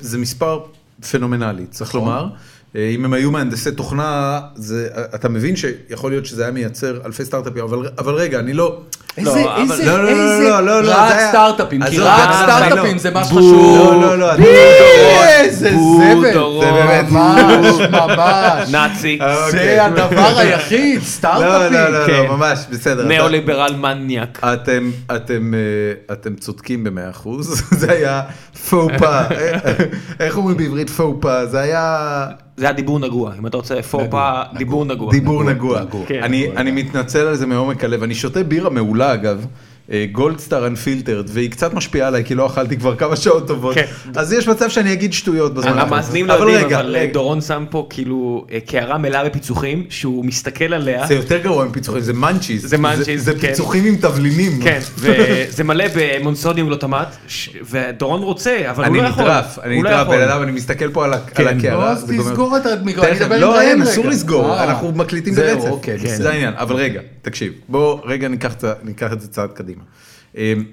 [0.00, 0.60] זה מספר
[1.10, 2.00] פנומנלי, צריך נכון.
[2.00, 2.28] לומר.
[2.76, 7.24] אה, אם הם היו מהנדסי תוכנה, זה, אתה מבין שיכול להיות שזה היה מייצר אלפי
[7.24, 8.80] סטארט-אפים, אבל, אבל רגע, אני לא...
[9.18, 12.92] איזה, אבל- איזה, לא, לא, לא, איזה, לא, לא, לא, רק סטארט-אפים, כי רק סטארט-אפים
[12.96, 12.98] לא.
[12.98, 13.24] זה מה.
[13.24, 14.02] שחשוב.
[14.02, 14.32] לא, לא, לא,
[15.26, 16.32] איזה זבל.
[16.60, 18.68] זה באמת, ממש, ממש.
[18.70, 19.50] נאצי, אה, אוקיי.
[19.60, 21.72] זה הדבר היחיד, לא, סטארט-אפים.
[21.72, 22.12] לא, לא, כן.
[22.12, 23.06] לא, ממש, בסדר.
[23.08, 24.40] ניאו-ליברל מניאק.
[24.44, 28.22] אתם, אתם, אה, אתם צודקים במאה אחוז, זה היה
[28.70, 29.20] פופה,
[30.20, 31.46] איך אומרים בעברית פופה?
[31.46, 35.12] זה היה זה היה דיבור נגוע, אם אתה רוצה פופה, דיבור נגוע.
[35.12, 35.80] דיבור נגוע.
[35.80, 36.06] נגוע.
[36.06, 36.22] כן.
[36.22, 39.46] אני, אני מתנצל על זה מעומק הלב, אני שותה בירה מעולה אגב.
[40.12, 43.84] גולדסטאר אנפילטרד והיא קצת משפיעה עליי כי לא אכלתי כבר כמה שעות טובות כן.
[44.16, 45.88] אז יש מצב שאני אגיד שטויות בזמן האחרון.
[45.92, 47.12] המאזינים לא אבל יודעים, רגע, אבל רגע.
[47.12, 51.06] דורון שם פה כאילו אה, קערה מלאה בפיצוחים, שהוא מסתכל עליה.
[51.06, 53.38] זה יותר גרוע מפיצוחים זה מאנצ'יז זה מאנצ'יז, זה כן.
[53.48, 59.08] פיצוחים עם תבלינים כן, וזה מלא במונסודיום גלוטמט, ש- ודורון רוצה, אבל הוא אני לא
[59.08, 59.24] יכול.
[59.24, 60.08] נטרף אני לא נטרף.
[60.08, 61.46] בן אדם אני מסתכל פה על כן.
[61.46, 63.82] על הקערה לא, אז זה תסגור את המיקרופון, אני אדבר עם לא, אין.
[63.82, 65.68] אסור לסגור, אה, אנחנו מקליטים ברצף.
[65.70, 65.98] אוקיי.
[65.98, 69.82] זה העניין, אבל רגע, תקשיב, בוא רגע ניקח ניקח את זה צעד קדימה.
[70.36, 70.64] אמ,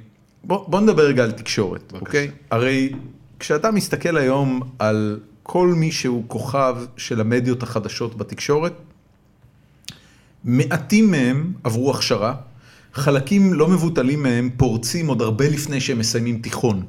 [0.44, 2.32] בוא בוא נדבר רגע על תקשורת, אוקיי?
[2.52, 2.94] הרי
[3.40, 8.74] כשאתה מסתכל היום על כל מי שהוא כוכב של המדיות החדשות בתקשורת,
[10.44, 12.36] מעטים מהם עברו הכשרה,
[12.94, 16.84] חלקים לא מבוטלים מהם פורצים עוד הרבה לפני שהם מסיימים תיכון.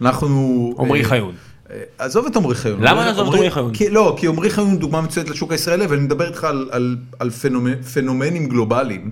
[0.00, 0.74] אנחנו...
[0.78, 1.34] עמרי אה, חיון.
[1.72, 2.80] אה, עזוב את עמרי חיון.
[2.82, 3.74] למה לעזוב את עמרי חיון?
[3.74, 6.96] כי, לא, כי עמרי חיון הוא דוגמה מצוינת לשוק הישראלי, ואני מדבר איתך על, על,
[7.18, 9.10] על פנומנ, פנומנים גלובליים.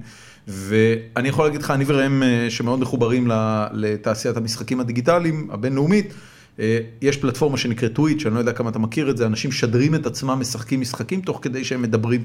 [0.48, 3.28] ואני יכול להגיד לך, אני וראם אה, שמאוד מחוברים
[3.72, 6.14] לתעשיית המשחקים הדיגיטליים הבינלאומית,
[6.60, 9.94] אה, יש פלטפורמה שנקראת טוויץ', אני לא יודע כמה אתה מכיר את זה, אנשים משדרים
[9.94, 12.22] את עצמם משחקים משחקים תוך כדי שהם מדברים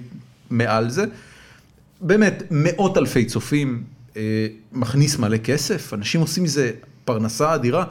[0.49, 1.05] מעל זה.
[2.01, 3.83] באמת, מאות אלפי צופים,
[4.71, 6.71] מכניס מלא כסף, אנשים עושים מזה
[7.05, 7.85] פרנסה אדירה.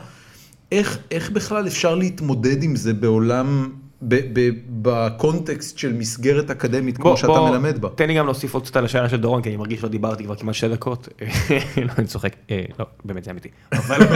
[0.73, 3.69] איך, איך בכלל אפשר להתמודד עם זה בעולם,
[4.09, 4.51] ב, ב,
[4.83, 7.89] בקונטקסט של מסגרת אקדמית כמו בוא- שאתה בוא, מלמד בה?
[7.95, 10.25] תן לי גם להוסיף עוד קצת על השאלה של דורון, כי אני מרגיש שלא דיברתי
[10.25, 11.09] כבר כמעט שתי דקות.
[11.87, 12.37] לא, אני צוחק.
[12.51, 13.49] אה, לא, באמת זה אמיתי.
[13.73, 13.97] אבל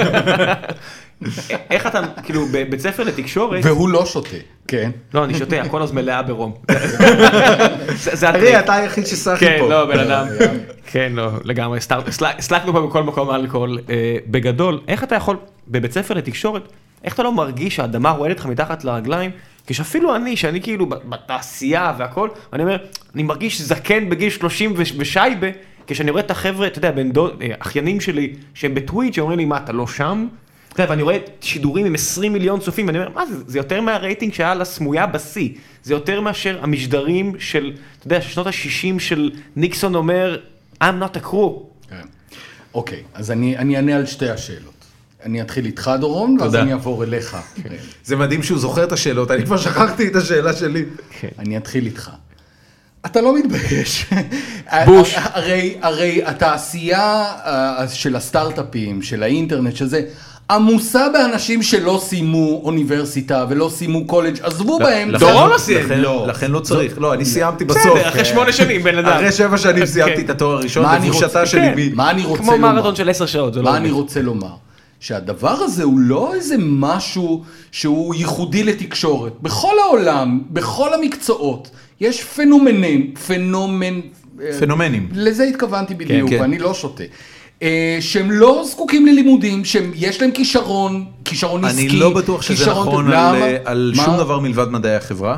[1.70, 4.28] איך אתה, כאילו, בבית ספר לתקשורת, והוא לא שותה,
[4.68, 4.90] כן.
[5.14, 6.54] לא, אני שותה, הכל אז מלאה ברום.
[8.12, 8.54] זה הטריק.
[8.54, 9.68] אתה היחיד שסחי כן, פה.
[9.68, 10.26] לא, בן אדם.
[10.86, 13.78] כן, לא, לגמרי, סטאר- הסל- הסלקנו פה בכל מקום אלכוהול.
[13.90, 15.36] אה, בגדול, איך אתה יכול,
[15.68, 16.62] בבית ספר לתקשורת,
[17.04, 19.30] איך אתה לא מרגיש שהאדמה רועדת לך מתחת לרגליים?
[19.66, 22.76] כשאפילו אני, שאני כאילו בתעשייה והכל, אני אומר,
[23.14, 25.46] אני מרגיש זקן בגיל 30 וש- ושייבה,
[25.86, 29.44] כשאני רואה את החבר'ה, אתה יודע, בן דוד, אה, אחיינים שלי, שהם בטוויץ', שאומרים לי,
[29.44, 30.26] מה, אתה לא שם?
[30.72, 33.80] אתה יודע, ואני רואה שידורים עם 20 מיליון צופים, ואני אומר, מה זה, זה יותר
[33.80, 35.48] מהרייטינג שהיה לה סמויה בשיא,
[35.82, 40.38] זה יותר מאשר המשדרים של, אתה יודע, שנות ה-60 של ניקסון אומר,
[40.82, 41.52] I'm not a crew.
[41.90, 41.96] כן.
[42.74, 44.75] אוקיי, אז אני אני אענה על שתי השאלות.
[45.24, 46.54] אני אתחיל איתך, דורון, ואז.
[46.54, 47.36] אני אעבור אליך.
[48.04, 50.84] זה מדהים שהוא זוכר את השאלות, אני כבר שכחתי את השאלה שלי.
[51.38, 52.10] אני אתחיל איתך.
[53.06, 54.06] אתה לא מתבייש.
[54.86, 55.14] בוש.
[55.16, 60.00] הרי, הרי התעשייה אה, של הסטארט-אפים, של האינטרנט, שזה,
[60.50, 65.16] עמוסה באנשים שלא סיימו אוניברסיטה ולא סיימו קולג', עזבו בהם.
[65.16, 65.86] דורון לא סיים.
[65.86, 66.26] לכן- לא.
[66.28, 67.80] לכן לא צריך, לא, אני סיימתי בסוף.
[67.86, 69.08] בסדר, אחרי שמונה שנים, בן אדם.
[69.08, 70.24] אחרי שבע שנים סיימתי כן.
[70.24, 71.72] את התואר הראשון, מה אני לבושתה רוצה- של כן.
[71.72, 71.90] אמי.
[71.94, 72.72] מה אני רוצה כמו לומר?
[72.72, 73.70] מרתון של עשר שעות, זה לא...
[73.70, 73.76] מה.
[73.76, 74.48] אני רוצה לומר?
[75.00, 79.32] שהדבר הזה הוא לא איזה משהו שהוא ייחודי לתקשורת.
[79.42, 84.00] בכל העולם, בכל המקצועות, יש פנומנים, פנומן...
[84.42, 85.08] אה, פנומנים.
[85.12, 86.40] לזה התכוונתי בדיוק, כן.
[86.40, 87.04] ואני לא שותה.
[87.62, 91.80] אה, שהם לא זקוקים ללימודים, שיש להם כישרון, כישרון עסקי.
[91.88, 93.46] אני לא בטוח שזה נכון על- למה?
[93.64, 93.92] על?
[94.04, 95.36] שום דבר מלבד מדעי החברה.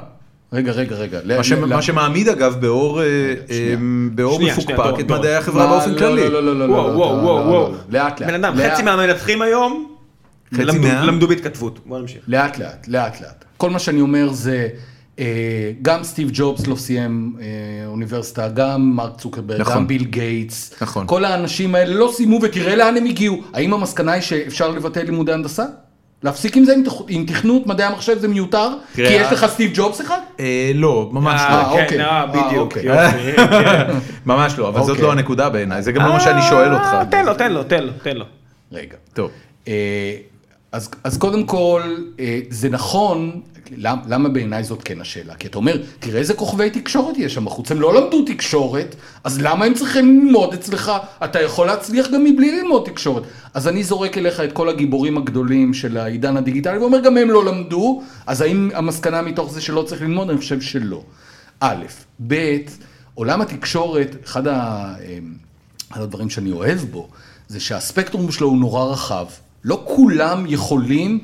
[0.52, 1.20] רגע, רגע, רגע.
[1.36, 3.06] מה ש- מה שמעמיד אגב באור, אה.
[3.50, 3.74] אה,
[4.14, 5.10] באור מפוקפק את.
[5.10, 5.72] מדעי החברה מה?
[5.72, 6.28] באופן לא, כללי.
[6.30, 7.72] לא, לא, לא, לא, וואו, לא, וואו, לא, וואו, לא, וואו.
[7.72, 8.28] לא, לאט, לאט.
[8.30, 8.72] בן אדם, לאט.
[8.72, 9.86] חצי מהמנתחים היום,
[10.54, 11.04] חצי למדו- מה?
[11.04, 11.78] למדו בהתכתבות.
[11.86, 12.20] בוא נמשיך.
[12.28, 13.44] לאט לאט, לאט לאט.
[13.56, 14.68] כל מה שאני אומר זה,
[15.18, 15.24] אה,
[15.82, 17.36] גם סטיב ג'ובס לא סיים
[17.86, 19.74] אוניברסיטה, גם מרק צוקרברג, נכון.
[19.76, 20.74] גם ביל גייטס.
[20.82, 21.06] נכון.
[21.06, 23.42] כל האנשים האלה לא סיימו ותראה לאן הם הגיעו.
[23.54, 25.64] האם המסקנה היא שאפשר לבטל לימודי הנדסה?
[26.22, 28.68] להפסיק עם זה, עם, תכ- עם תכנות מדעי המחשב זה מיותר?
[28.94, 30.18] תראה, כי יש לך סטיב ג'ובס אחד?
[30.40, 31.78] אה, לא, ממש אה, לא.
[31.78, 32.00] אה, כן, אוקיי.
[32.04, 32.76] אה, אה, בדיוק.
[32.76, 32.82] אוקיי.
[32.84, 33.86] יופי, כן.
[34.26, 35.04] ממש לא, אבל זאת אוקיי.
[35.04, 36.88] לא הנקודה בעיניי, זה גם לא מה שאני שואל אותך.
[37.10, 38.24] תן לו, תן לו, תן לו, תן לו.
[38.72, 38.96] רגע.
[39.14, 39.30] טוב.
[40.72, 41.82] אז, אז קודם כל,
[42.50, 43.40] זה נכון,
[43.76, 45.34] למה, למה בעיניי זאת כן השאלה?
[45.34, 49.40] כי אתה אומר, תראה איזה כוכבי תקשורת יש שם בחוץ, הם לא למדו תקשורת, אז
[49.40, 50.92] למה הם צריכים ללמוד אצלך?
[51.24, 53.22] אתה יכול להצליח גם מבלי ללמוד תקשורת.
[53.54, 57.44] אז אני זורק אליך את כל הגיבורים הגדולים של העידן הדיגיטלי, ואומר, גם הם לא
[57.44, 60.30] למדו, אז האם המסקנה מתוך זה שלא צריך ללמוד?
[60.30, 61.02] אני חושב שלא.
[61.60, 61.84] א',
[62.26, 62.56] ב',
[63.14, 64.54] עולם התקשורת, אחד, ה,
[65.00, 65.18] אה,
[65.92, 67.08] אחד הדברים שאני אוהב בו,
[67.48, 69.26] זה שהספקטרום שלו הוא נורא רחב.
[69.64, 71.20] לא כולם יכולים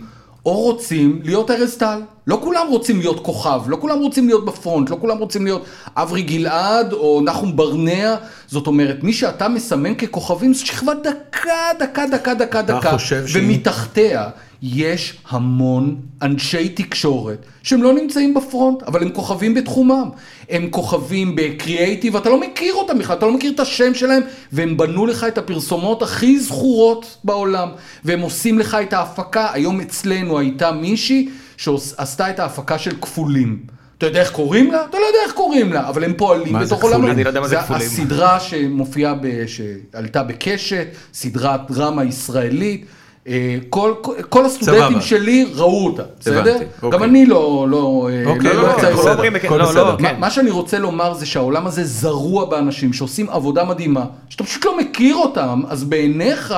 [0.46, 2.00] או רוצים להיות ארז טל.
[2.26, 5.64] לא כולם רוצים להיות כוכב, לא כולם רוצים להיות בפרונט, לא כולם רוצים להיות
[5.96, 8.14] אברי גלעד או נחום ברנע.
[8.46, 11.48] זאת אומרת, מי שאתה מסמן ככוכבים זו שכבה דקה,
[11.78, 12.90] דקה, דקה, דקה, דקה.
[12.92, 14.28] חושב שהיא- ומתחתיה
[14.62, 20.08] יש המון אנשי תקשורת שהם לא נמצאים בפרונט, אבל הם כוכבים בתחומם.
[20.50, 24.22] הם כוכבים בקריאייטיב, אתה לא מכיר אותם בכלל, אתה לא מכיר את השם שלהם,
[24.52, 27.68] והם בנו לך את הפרסומות הכי זכורות בעולם,
[28.04, 29.48] והם עושים לך את ההפקה.
[29.52, 33.58] היום אצלנו הייתה מישהי שעשתה את ההפקה של כפולים.
[33.98, 34.84] אתה יודע איך קוראים לה?
[34.90, 36.94] אתה לא יודע איך קוראים לה, אבל הם פועלים מה זה בתוך עולם.
[36.96, 37.14] כפולים?
[37.14, 37.82] אני לא יודע מה זה כפולים.
[37.86, 42.86] הסדרה שמופיעה, ב- שעלתה בקשת, סדרת דרמה ישראלית.
[43.28, 43.92] אה, כל,
[44.28, 45.00] כל, הסטודנטים סבבה.
[45.00, 46.38] שלי ראו אותה, בסדר?
[46.40, 47.04] הבנתי, גם אוקיי.
[47.08, 49.30] אני לא, לא, אה, אוקיי, לא, לא, לא אוקיי, יצא לי.
[49.30, 50.14] לא הכל לא, מה- כן.
[50.20, 54.78] מה שאני רוצה לומר זה שהעולם הזה זרוע באנשים שעושים עבודה מדהימה, שאתה פשוט לא
[54.78, 56.54] מכיר אותם, אז בעיניך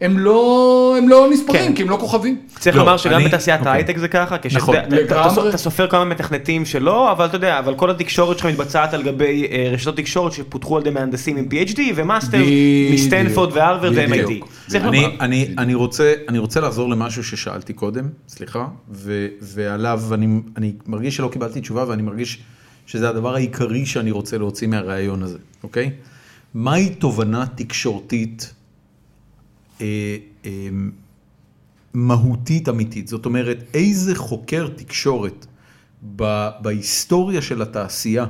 [0.00, 1.74] הם לא, הם לא נספרים, כן.
[1.74, 2.36] כי הם לא כוכבים.
[2.58, 3.72] צריך לא, לומר שגם אני- בתעשיית אוקיי.
[3.72, 5.48] ההייטק זה ככה, כשאתה נכון, אתה- אתה- לגמרי.
[5.48, 9.46] אתה סופר כמה מתכנתים שלא, אבל אתה יודע, אבל כל התקשורת שלך מתבצעת על גבי
[9.50, 12.38] אה, רשתות תקשורת שפותחו על ידי מהנדסים עם PhD ו master.
[12.92, 13.92] מסטנפורד והרווארד.
[13.96, 14.44] ו-MIT.
[14.66, 15.14] צריך אני, לומר.
[15.20, 20.26] אני, אני, רוצה, אני רוצה לחזור למשהו ששאלתי קודם, סליחה, ו, ועליו אני,
[20.56, 22.38] אני מרגיש שלא קיבלתי תשובה ואני מרגיש
[22.86, 25.90] שזה הדבר העיקרי שאני רוצה להוציא מהראיון הזה, אוקיי?
[26.54, 28.54] מהי תובנה תקשורתית
[31.94, 33.08] מהותית אמיתית?
[33.08, 35.46] זאת אומרת, איזה חוקר תקשורת
[36.60, 38.26] בהיסטוריה של התעשייה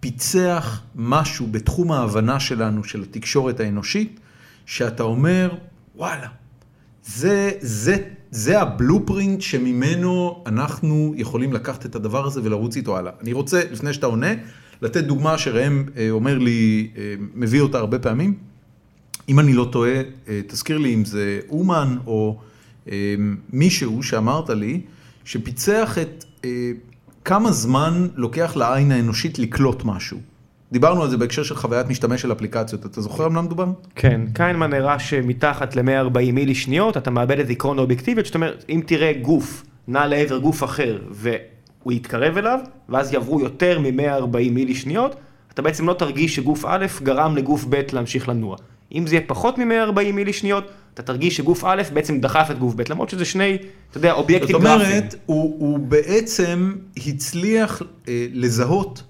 [0.00, 4.20] פיצח משהו בתחום ההבנה שלנו של התקשורת האנושית,
[4.66, 5.54] שאתה אומר,
[5.96, 6.28] וואלה,
[7.04, 7.96] זה, זה,
[8.30, 13.12] זה הבלופרינט שממנו אנחנו יכולים לקחת את הדבר הזה ולרוץ איתו הלאה.
[13.20, 14.32] אני רוצה, לפני שאתה עונה,
[14.82, 18.51] לתת דוגמה שראם אה, אומר לי, אה, מביא אותה הרבה פעמים.
[19.28, 19.94] אם אני לא טועה,
[20.28, 22.38] אה, תזכיר לי אם זה אומן או
[22.90, 23.14] אה,
[23.52, 24.80] מישהו שאמרת לי,
[25.24, 26.70] שפיצח את אה,
[27.24, 30.18] כמה זמן לוקח לעין האנושית לקלוט משהו.
[30.72, 33.66] דיברנו על זה בהקשר של חוויית משתמש של אפליקציות, אתה זוכר על מה מדובר?
[33.94, 38.82] כן, קיינמן הראה שמתחת ל-140 מילי שניות אתה מאבד את עקרון האובייקטיביות, זאת אומרת, אם
[38.86, 42.58] תראה גוף נע לעבר גוף אחר והוא יתקרב אליו,
[42.88, 45.16] ואז יעברו יותר מ-140 מילי שניות,
[45.54, 48.56] אתה בעצם לא תרגיש שגוף א' גרם לגוף ב' להמשיך לנוע.
[48.94, 52.74] אם זה יהיה פחות מ-140 מילי שניות, אתה תרגיש שגוף א' בעצם דחף את גוף
[52.74, 53.58] ב', למרות שזה שני,
[53.90, 54.80] אתה יודע, זאת אובייקטים גרפיים.
[54.80, 56.72] אומרת, הוא, הוא בעצם
[57.06, 59.02] הצליח אה, לזהות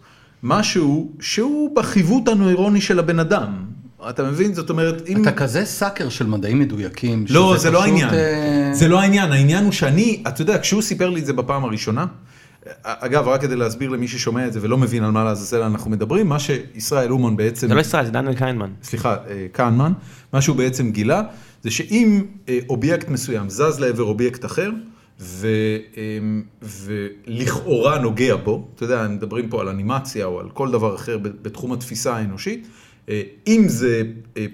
[0.42, 3.64] משהו שהוא בחיווט הנוירוני של הבן אדם.
[4.10, 4.54] אתה מבין?
[4.54, 5.22] זאת אומרת, אם...
[5.22, 7.24] אתה כזה סאקר של מדעים מדויקים.
[7.30, 8.14] לא, שזה זה לא פשוט, העניין.
[8.14, 11.64] אה, זה לא העניין, העניין הוא שאני, אתה יודע, כשהוא סיפר לי את זה בפעם
[11.64, 12.06] הראשונה,
[12.82, 16.28] אגב, רק כדי להסביר למי ששומע את זה ולא מבין על מה לעזאזל אנחנו מדברים,
[16.28, 17.68] מה שישראל אומן בעצם...
[17.68, 18.70] זה לא ישראל, זה דניאל קיינמן.
[18.82, 19.92] סליחה, אה, קהנמן,
[20.32, 21.22] מה שהוא בעצם גילה,
[21.62, 24.70] זה שאם אה, אובייקט מסוים זז לעבר אובייקט אחר,
[25.20, 25.48] ו,
[25.96, 26.02] אה,
[26.62, 31.72] ולכאורה נוגע בו, אתה יודע, מדברים פה על אנימציה או על כל דבר אחר בתחום
[31.72, 32.68] התפיסה האנושית,
[33.08, 34.02] אה, אם זה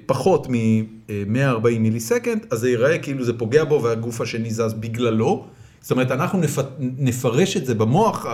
[0.07, 5.47] פחות מ-140 millisecond, אז זה ייראה כאילו זה פוגע בו והגוף השני זז בגללו.
[5.81, 6.59] זאת אומרת, אנחנו נפ...
[6.79, 8.27] נפרש את זה במוח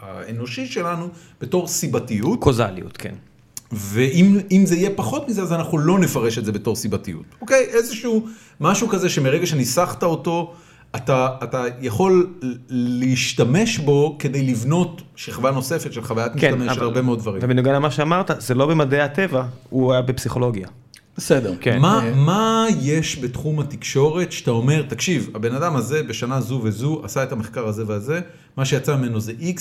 [0.00, 1.08] האנושי שלנו
[1.40, 2.40] בתור סיבתיות.
[2.40, 3.14] causality, כן.
[3.72, 7.24] ואם אם זה יהיה פחות מזה, אז אנחנו לא נפרש את זה בתור סיבתיות.
[7.40, 7.66] אוקיי?
[7.68, 8.26] איזשהו
[8.60, 10.54] משהו כזה שמרגע שניסחת אותו,
[10.96, 12.34] אתה, אתה יכול
[12.68, 17.40] להשתמש בו כדי לבנות שכבה נוספת של חוויית משתמש של הרבה מאוד דברים.
[17.44, 20.68] ובנוגע למה שאמרת, זה לא במדעי הטבע, הוא היה בפסיכולוגיה.
[21.16, 21.54] בסדר.
[21.60, 21.78] כן.
[21.80, 22.14] מה, אה.
[22.14, 27.32] מה יש בתחום התקשורת שאתה אומר, תקשיב, הבן אדם הזה בשנה זו וזו עשה את
[27.32, 28.20] המחקר הזה והזה,
[28.56, 29.60] מה שיצא ממנו זה X,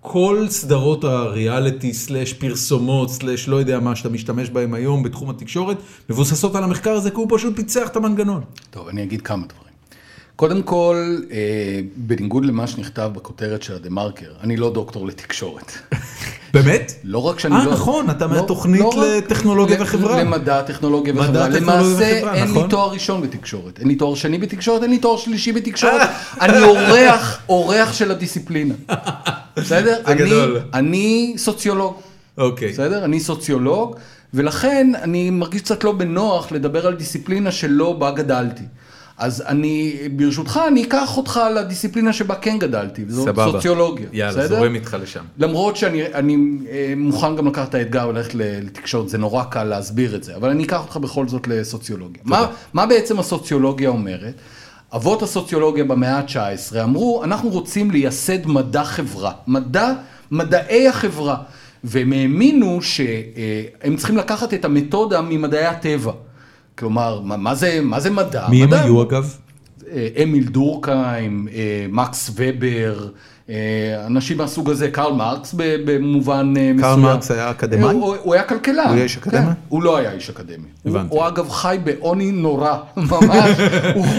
[0.00, 5.76] כל סדרות הריאליטי סלאש פרסומות סלאש לא יודע מה שאתה משתמש בהם היום בתחום התקשורת,
[6.10, 8.42] מבוססות על המחקר הזה כי הוא פשוט פיצח את המנגנון.
[8.70, 9.74] טוב, אני אגיד כמה דברים.
[10.36, 15.72] קודם כל, אה, בניגוד למה שנכתב בכותרת של הדה מרקר, אני לא דוקטור לתקשורת.
[16.54, 16.92] באמת?
[17.04, 17.72] לא רק שאני אה, לא...
[17.72, 20.22] נכון, אתה לא- מהתוכנית לא לטכנולוגיה וחברה.
[20.22, 21.48] למדע, טכנולוגיה וחברה.
[21.48, 22.62] למעשה, אין נכון.
[22.62, 23.78] לי תואר ראשון בתקשורת.
[23.78, 26.08] אין לי תואר שני בתקשורת, אין לי תואר שלישי בתקשורת.
[26.40, 28.74] אני אורח, אורח של הדיסציפלינה.
[29.56, 29.96] בסדר?
[30.74, 31.94] אני סוציולוג.
[32.38, 32.72] אוקיי.
[32.72, 33.04] בסדר?
[33.04, 33.96] אני סוציולוג,
[34.34, 38.62] ולכן אני מרגיש קצת לא בנוח לדבר על דיסציפלינה שלא בה גדלתי.
[39.18, 43.52] אז אני, ברשותך, אני אקח אותך לדיסציפלינה שבה כן גדלתי, וזאת סבבה.
[43.52, 44.06] סוציולוגיה.
[44.12, 44.56] יאללה, בסדר?
[44.56, 45.24] זורם איתך לשם.
[45.38, 46.36] למרות שאני אני,
[46.70, 50.50] אה, מוכן גם לקחת את האתגר וללכת לתקשורת, זה נורא קל להסביר את זה, אבל
[50.50, 52.22] אני אקח אותך בכל זאת לסוציולוגיה.
[52.24, 54.34] מה, מה בעצם הסוציולוגיה אומרת?
[54.94, 59.32] אבות הסוציולוגיה במאה ה-19 אמרו, אנחנו רוצים לייסד מדע חברה.
[59.46, 59.92] מדע
[60.30, 61.36] מדעי החברה.
[61.84, 66.12] והם האמינו שהם צריכים לקחת את המתודה ממדעי הטבע.
[66.78, 68.48] כלומר, מה, מה, זה, מה זה מדע?
[68.48, 69.36] מי הם מדע, היו אגב?
[69.90, 73.08] אה, אמיל דורקהיים, אה, מקס ובר,
[74.06, 77.00] אנשים מהסוג הזה, קרל מרקס במובן אה, מסוים.
[77.00, 77.94] מרקס היה אקדמאי?
[77.94, 78.84] הוא, הוא היה כלכלן.
[78.86, 79.46] הוא היה איש אקדמיה?
[79.46, 80.66] כן, הוא לא היה איש אקדמי.
[81.08, 83.58] הוא, אגב חי בעוני נורא, ממש.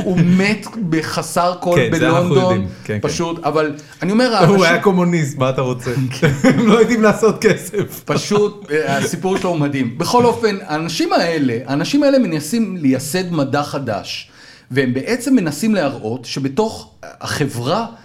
[0.06, 2.68] הוא, מת בחסר כל כן, בלונדון.
[2.84, 3.00] כן.
[3.02, 5.92] פשוט, אבל אני אומר, הוא היה קומוניסט, מה אתה רוצה?
[6.44, 8.04] הם לא יודעים לעשות כסף.
[8.06, 9.98] פשוט, אה, הסיפור שלו הוא מדהים.
[9.98, 14.32] בכל אופן, האנשים האלה, האנשים האלה מנסים לייסד מדע חדש,
[14.72, 18.05] והם בעצם מנסים להראות שבתוך החברה אה,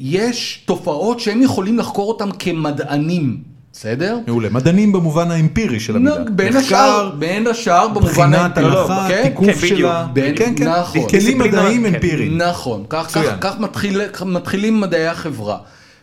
[0.00, 3.36] יש תופעות שהם יכולים לחקור אותם כמדענים,
[3.72, 4.18] בסדר?
[4.26, 6.24] מעולה, מדענים במובן האמפירי של המילה.
[6.30, 8.08] בין השאר, בין השאר במובן...
[8.08, 9.22] בחינת האמפירי, הלכה, כן?
[9.28, 9.66] תיקוף כן.
[9.66, 10.06] שלה.
[10.12, 10.68] בין- כן, כן.
[10.68, 11.08] נכון.
[11.08, 11.94] כלים מדעיים כן.
[11.94, 12.38] אמפיריים.
[12.38, 13.16] נכון, כך,
[14.26, 15.58] מתחילים מדעי החברה.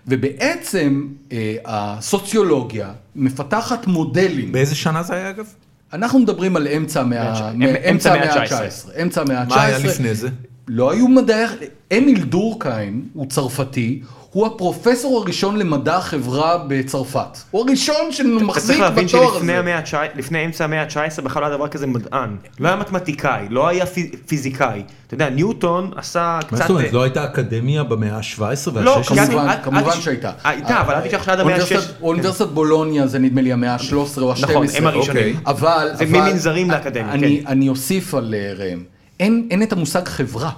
[0.07, 4.51] ובעצם אה, הסוציולוגיה מפתחת מודלים.
[4.51, 5.45] באיזה שנה זה היה אגב?
[5.93, 8.53] אנחנו מדברים על אמצע המאה אמ- אמצע המאה המאה ה-19.
[8.53, 9.01] ה-19.
[9.01, 9.49] אמצע המאה ה-19.
[9.49, 10.29] מה היה לפני זה?
[10.67, 11.45] לא היו מדעי...
[11.97, 14.01] אמיל דורקהיים הוא צרפתי,
[14.31, 17.37] הוא הפרופסור הראשון למדע החברה בצרפת.
[17.51, 19.59] הוא הראשון אתה שמחזיק צריך להבין בתואר שלפני הזה.
[19.59, 22.35] המאה ה-19, לפני אמצע המאה ה-19 בכלל לא היה דבר כזה מדען.
[22.59, 24.83] לא היה מתמטיקאי, לא היה פי- פיזיקאי.
[25.07, 26.51] אתה יודע, ניוטון עשה קצת...
[26.51, 28.39] מה זאת אומרת, לא הייתה אקדמיה במאה ה-17
[28.81, 29.03] לא, וה-16?
[29.03, 30.31] כי כמובן, כמובן שהייתה.
[30.43, 32.01] הייתה, אבל אל תשכח שעד המאה אוניברסיטת- ה-16.
[32.03, 34.41] אוניברסיטת בולוניה זה נדמה לי המאה ה-13 או ה-12.
[34.41, 35.35] נכון, הם הראשונים.
[35.45, 35.89] אבל...
[35.93, 37.47] זה ממנזרים לאקדמיה, אני- כן.
[37.47, 38.83] אני אוסיף על אה, ראם.
[39.19, 40.51] אין אין את המושג חברה.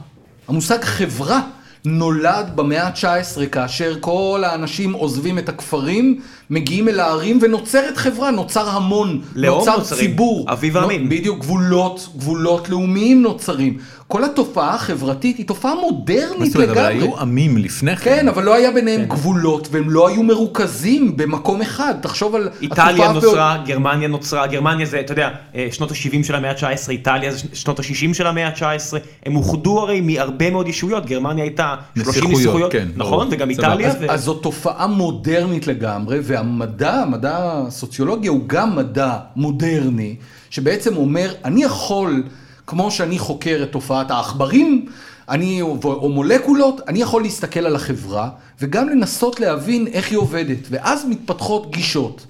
[0.47, 1.41] המושג חברה
[1.85, 8.69] נולד במאה ה-19 כאשר כל האנשים עוזבים את הכפרים, מגיעים אל הערים ונוצרת חברה, נוצר
[8.69, 10.45] המון, נוצר נוצרים, ציבור.
[10.51, 11.09] אביב העמים.
[11.09, 13.77] בדיוק, גבולות, גבולות לאומיים נוצרים.
[14.07, 17.07] כל התופעה החברתית היא תופעה מה מודרנית זאת אומרת, אבל לגמרי.
[17.07, 18.15] היו עמים לפני כן.
[18.15, 21.93] כן, אבל לא היה ביניהם גבולות, והם לא היו מרוכזים במקום אחד.
[22.01, 22.49] תחשוב על...
[22.61, 27.31] איטליה נוצרה, גרמניה נוצרה, גרמניה זה, אתה יודע, אה, שנות ה-70 של המאה ה-19, איטליה
[27.31, 32.09] זה שנות ה-60 של המאה ה-19, הם אוחדו הרי מהרבה מאוד ישויות, גרמניה הייתה 30
[32.11, 33.25] נסיכויות, נסיכויות, כן, נכון, ברור.
[33.31, 33.49] וגם.
[33.49, 40.15] איטליה, אז, ו- אז זו תופעה מודרנית לגמרי, והמדע, המדע הסוציולוגיה הוא גם מדע מודרני,
[40.49, 42.23] שבעצם אומר, אני יכול,
[42.67, 44.85] כמו שאני חוקר את תופעת העכברים,
[45.29, 48.29] אני, או, או מולקולות, אני יכול להסתכל על החברה,
[48.61, 52.25] וגם לנסות להבין איך היא עובדת, ואז מתפתחות גישות.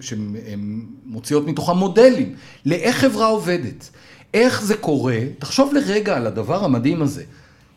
[0.00, 2.34] שהן מוציאות מתוכם מודלים
[2.66, 3.90] לאיך חברה עובדת.
[4.34, 5.18] איך זה קורה?
[5.38, 7.24] תחשוב לרגע על הדבר המדהים הזה.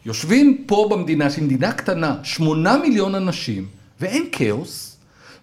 [0.06, 3.66] יושבים פה במדינה, שהיא מדינה קטנה, שמונה מיליון אנשים,
[4.02, 4.91] ואין כאוס.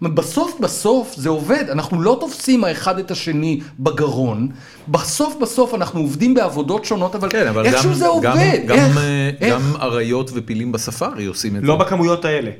[0.01, 4.47] בסוף בסוף זה עובד, אנחנו לא תופסים האחד את השני בגרון,
[4.87, 8.25] בסוף בסוף אנחנו עובדים בעבודות שונות, אבל, כן, אבל איכשהו גם- זה עובד.
[8.25, 8.37] גם-
[8.67, 8.97] גם, איך?
[8.97, 9.53] אה, איך?
[9.53, 11.67] גם אריות ופילים בספארי עושים את זה.
[11.67, 12.51] לא בכמויות האלה.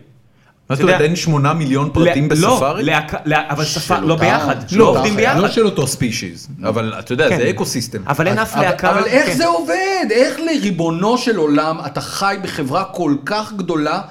[0.70, 2.84] מה זאת אומרת, אין שמונה מיליון פרטים לא, בספארי?
[3.26, 5.16] לה- אבל שפה, של לא ביחד, לא עובדים.
[5.16, 5.40] ביחד.
[5.40, 7.38] לא של אותו ספישיז, אבל אתה יודע, כן.
[7.38, 8.02] זה אקו סיסטם.
[8.08, 8.92] אבל אין אף להקה.
[8.92, 9.34] אבל איך כן.
[9.38, 10.06] זה עובד?
[10.12, 14.02] איך לריבונו של עולם אתה חי בחברה כל כך גדולה,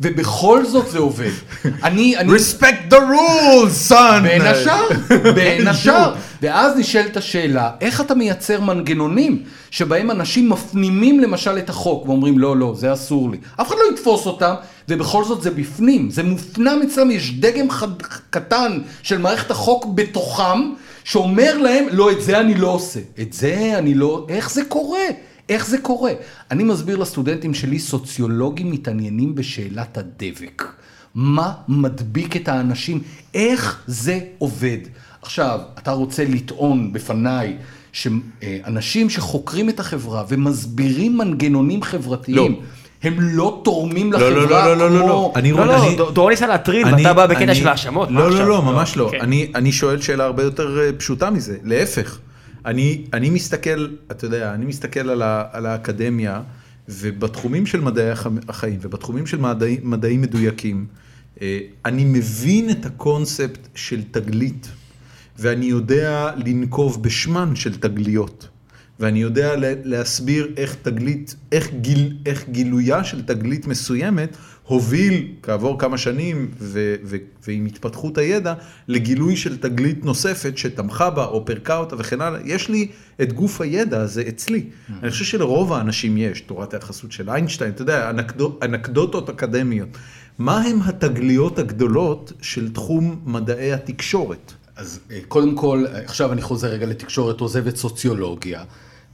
[0.00, 1.30] ובכל זאת זה עובד?
[1.84, 2.32] אני, אני...
[2.32, 4.22] Respect the rules, son!
[4.22, 4.88] בין השאר,
[5.34, 6.14] בין השאר.
[6.42, 12.56] ואז נשאלת השאלה, איך אתה מייצר מנגנונים שבהם אנשים מפנימים למשל את החוק ואומרים לא,
[12.56, 13.38] לא, זה אסור לי.
[13.60, 14.54] אף אחד לא יתפוס אותם,
[14.88, 20.72] ובכל זאת זה בפנים, זה מופנם אצלם, יש דגם חד, קטן של מערכת החוק בתוכם,
[21.04, 23.00] שאומר להם, לא, את זה אני לא עושה.
[23.20, 24.26] את זה אני לא...
[24.28, 25.04] איך זה קורה?
[25.48, 26.12] איך זה קורה?
[26.50, 30.64] אני מסביר לסטודנטים שלי, סוציולוגים מתעניינים בשאלת הדבק.
[31.14, 33.00] מה מדביק את האנשים?
[33.34, 34.78] איך זה עובד?
[35.22, 37.56] עכשיו, אתה רוצה לטעון בפניי
[37.92, 42.58] שאנשים שחוקרים את החברה ומסבירים מנגנונים חברתיים, לא.
[43.02, 45.08] הם לא תורמים לא, לא, לחברה לא, לא, לא, כמו...
[45.08, 45.32] לא.
[45.36, 48.10] אני לא, לא, אני- דור- דורון ניסה להטריד, ואתה בא בקטע של האשמות.
[48.10, 48.30] לא?
[48.30, 49.10] לא, לא, ממש לא.
[49.20, 52.18] אני, אני שואל שאלה הרבה יותר אה, פשוטה מזה, להפך.
[52.68, 56.42] אני, אני מסתכל, אתה יודע, אני מסתכל על, ה, על האקדמיה,
[56.88, 60.86] ובתחומים של מדעי הח- החיים, ובתחומים של מדעי, מדעים מדויקים,
[61.42, 64.68] אה, אני מבין את הקונספט של תגלית,
[65.38, 68.48] ואני יודע לנקוב בשמן של תגליות.
[69.00, 74.36] ואני יודע לה- להסביר איך תגלית, איך, גיל, איך גילויה של תגלית מסוימת
[74.68, 77.16] הוביל כעבור כמה שנים ו, ו,
[77.46, 78.54] ועם התפתחות הידע
[78.88, 82.40] לגילוי של תגלית נוספת שתמכה בה או פירקה אותה וכן הלאה.
[82.44, 82.88] יש לי
[83.22, 84.64] את גוף הידע הזה אצלי.
[85.02, 89.88] אני חושב שלרוב האנשים יש, תורת היחסות של איינשטיין, אתה יודע, אנקדו, אנקדוטות אקדמיות.
[90.38, 94.52] מה הם התגליות הגדולות של תחום מדעי התקשורת?
[94.76, 98.64] אז אה, קודם כל, אה, עכשיו אני חוזר רגע לתקשורת עוזבת סוציולוגיה.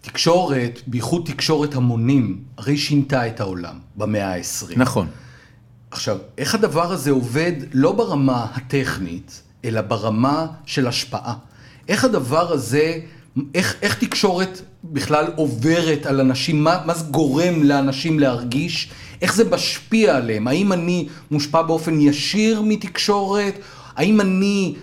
[0.00, 4.72] תקשורת, בייחוד תקשורת המונים, הרי שינתה את העולם במאה ה-20.
[4.76, 5.07] נכון.
[5.95, 11.34] עכשיו, איך הדבר הזה עובד לא ברמה הטכנית, אלא ברמה של השפעה.
[11.88, 12.99] איך הדבר הזה,
[13.55, 18.90] איך, איך תקשורת בכלל עוברת על אנשים, מה, מה זה גורם לאנשים להרגיש,
[19.22, 23.55] איך זה משפיע עליהם, האם אני מושפע באופן ישיר מתקשורת,
[23.97, 24.74] האם אני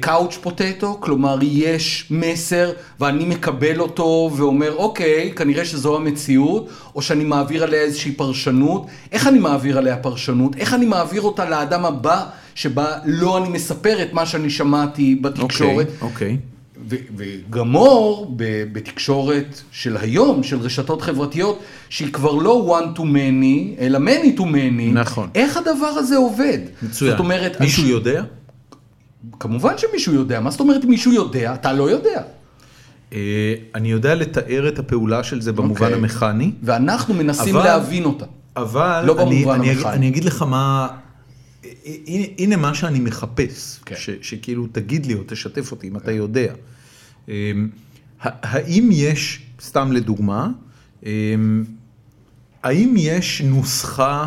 [0.00, 7.24] קאוץ' פוטטו, כלומר יש מסר ואני מקבל אותו ואומר אוקיי, כנראה שזו המציאות, או שאני
[7.24, 12.24] מעביר עליה איזושהי פרשנות, איך אני מעביר עליה פרשנות, איך אני מעביר אותה לאדם הבא
[12.54, 15.88] שבה לא אני מספר את מה שאני שמעתי בתקשורת.
[16.00, 16.36] אוקיי.
[17.16, 18.34] וגמור
[18.72, 24.42] בתקשורת של היום, של רשתות חברתיות, שהיא כבר לא one to many, אלא many to
[24.42, 24.92] many.
[24.92, 25.28] נכון.
[25.34, 26.58] איך הדבר הזה עובד?
[26.82, 27.10] מצוין.
[27.10, 28.22] זאת אומרת, מישהו אני- יודע?
[29.40, 31.54] כמובן שמישהו יודע, מה זאת אומרת מישהו יודע?
[31.54, 32.22] אתה לא יודע.
[33.12, 33.18] אה,
[33.74, 35.94] אני יודע לתאר את הפעולה של זה במובן אוקיי.
[35.94, 38.24] המכני, ואנחנו מנסים אבל- להבין אותה.
[38.56, 39.86] אבל לא אני, במובן אני, אגיד.
[39.86, 40.88] אני אגיד לך מה,
[42.06, 43.94] הנה, הנה מה שאני מחפש, כן.
[43.98, 46.52] ש, שכאילו תגיד לי או תשתף אותי אם אתה יודע.
[47.28, 47.34] אמ,
[48.22, 50.48] האם יש, סתם לדוגמה,
[51.06, 51.64] אמ,
[52.62, 54.26] האם יש נוסחה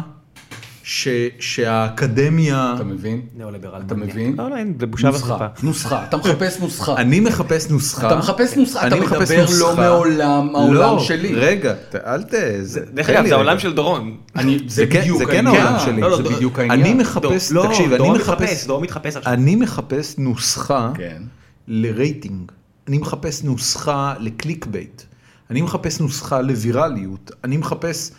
[0.92, 1.08] ש,
[1.40, 3.22] שהאקדמיה, אתה מבין?
[3.38, 3.82] neo-liberal.
[3.86, 3.96] אתה.
[3.96, 4.36] מבין?
[4.38, 5.46] לא, לא, אין, זה בושה וחרפה.
[5.64, 6.96] נוסחה, נוסחה, אתה מחפש נוסחה.
[6.98, 9.46] אני מחפש נוסחה, אתה מחפש נוסחה, אתה אני מחפש מדבר.
[9.60, 11.36] לא מעולם, העולם לא, שלי.
[11.36, 12.34] רגע, ת- אל ת...
[12.62, 13.36] זה- דרך אגב, זה רגע.
[13.36, 14.18] העולם של דורון.
[14.36, 15.48] אני, זה כן- כן.
[15.48, 16.02] העולם שלי.
[16.02, 16.98] לא, לא, זה בדיוק אני העניין.
[16.98, 19.34] מחפש, לא, תקשיב, אני מחפש, דורון מתחפש עכשיו.
[19.34, 21.22] אני מחפש נוסחה כן.
[21.68, 22.52] לרייטינג,
[22.88, 25.02] אני מחפש נוסחה ל clickbait,
[25.50, 28.12] אני מחפש נוסחה לווירליות, אני מחפש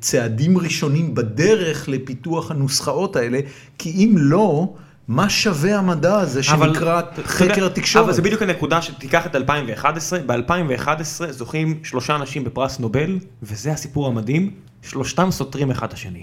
[0.00, 3.40] צעדים ראשונים בדרך לפיתוח הנוסחאות האלה,
[3.78, 4.74] כי אם לא,
[5.08, 8.04] מה שווה המדע הזה אבל, שנקרא יודע, חקר התקשורת?
[8.04, 14.06] אבל זה בדיוק הנקודה שתיקח את 2011, ב-2011 זוכים שלושה אנשים בפרס נובל, וזה הסיפור
[14.06, 14.50] המדהים,
[14.82, 16.22] שלושתם סותרים אחד את השני.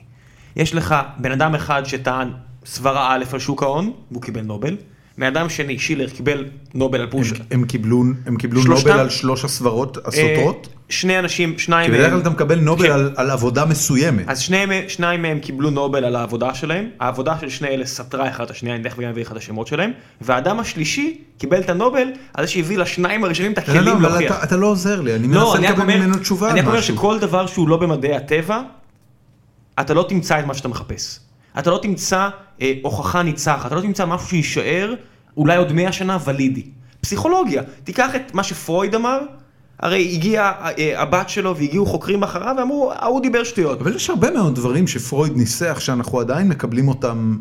[0.55, 2.31] יש לך בן אדם אחד שטען
[2.65, 4.77] סברה א' על שוק ההון, והוא קיבל נובל,
[5.19, 7.45] בן אדם שני, שילר, קיבל נובל על הם, פושקין.
[7.51, 10.67] הם קיבלו, הם קיבלו שלושתם- נובל על שלוש הסברות הסותרות?
[10.71, 12.91] אה, שני אנשים, שניים כי בדרך כלל מהם, אתה מקבל נובל כן.
[12.91, 14.29] על, על עבודה מסוימת.
[14.29, 18.43] אז שניים, שניים מהם קיבלו נובל על העבודה שלהם, העבודה של שני אלה סתרה אחד
[18.43, 19.91] את השנייה, אני תכף אביא לך את השמות שלהם,
[20.21, 24.35] והאדם השלישי קיבל את הנובל על זה שהביא לשניים הראשונים את לא, לא, הכלים להוכיח.
[24.37, 26.81] אתה, אתה לא עוזר לי, אני לא, מנסה לקבל ממנו תשובה אני רק אומר.
[26.81, 28.61] שכל דבר שהוא לא במדעי הטבע,
[29.79, 31.19] אתה לא תמצא את מה שאתה מחפש.
[31.59, 32.29] אתה לא תמצא
[32.61, 34.93] אה, הוכחה ניצחת, אתה לא תמצא משהו שיישאר
[35.37, 36.63] אולי עוד 100 שנה ולידי.
[37.01, 39.19] פסיכולוגיה, תיקח את מה שפרויד אמר,
[39.79, 43.81] הרי הגיעה אה, הבת שלו והגיעו חוקרים אחריו ואמרו, ההוא דיבר שטויות.
[43.81, 47.37] אבל יש הרבה מאוד דברים שפרויד ניסח שאנחנו עדיין מקבלים אותם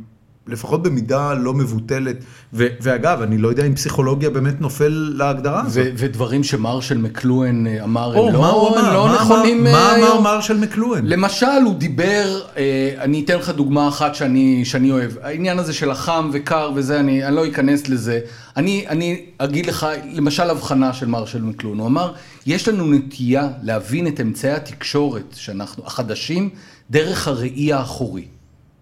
[0.49, 2.17] לפחות במידה לא מבוטלת.
[2.53, 5.85] ו- ואגב, אני לא יודע אם פסיכולוגיה באמת נופל להגדרה הזאת.
[5.87, 8.95] ו- ודברים שמרשל מקלואן אה, אמר, או, הם מה הוא לא, אמר?
[8.95, 10.25] לא מה נכונים אמר- מה אה, אמר היום.
[10.25, 11.07] מרשל מקלואן?
[11.07, 12.65] למשל, הוא דיבר, אה,
[12.99, 15.11] אני אתן לך דוגמה אחת שאני, שאני אוהב.
[15.23, 18.21] העניין הזה של החם וקר וזה, אני, אני לא אכנס לזה.
[18.57, 21.79] אני, אני אגיד לך, למשל, הבחנה של מרשל מקלון.
[21.79, 22.13] הוא אמר,
[22.47, 26.51] יש לנו נטייה להבין את אמצעי התקשורת שאנחנו, החדשים,
[26.91, 28.25] דרך הראי האחורי.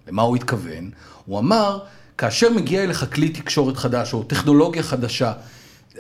[0.08, 0.90] למה הוא התכוון?
[1.26, 1.78] הוא אמר,
[2.18, 5.32] כאשר מגיע אליך כלי תקשורת חדש או טכנולוגיה חדשה,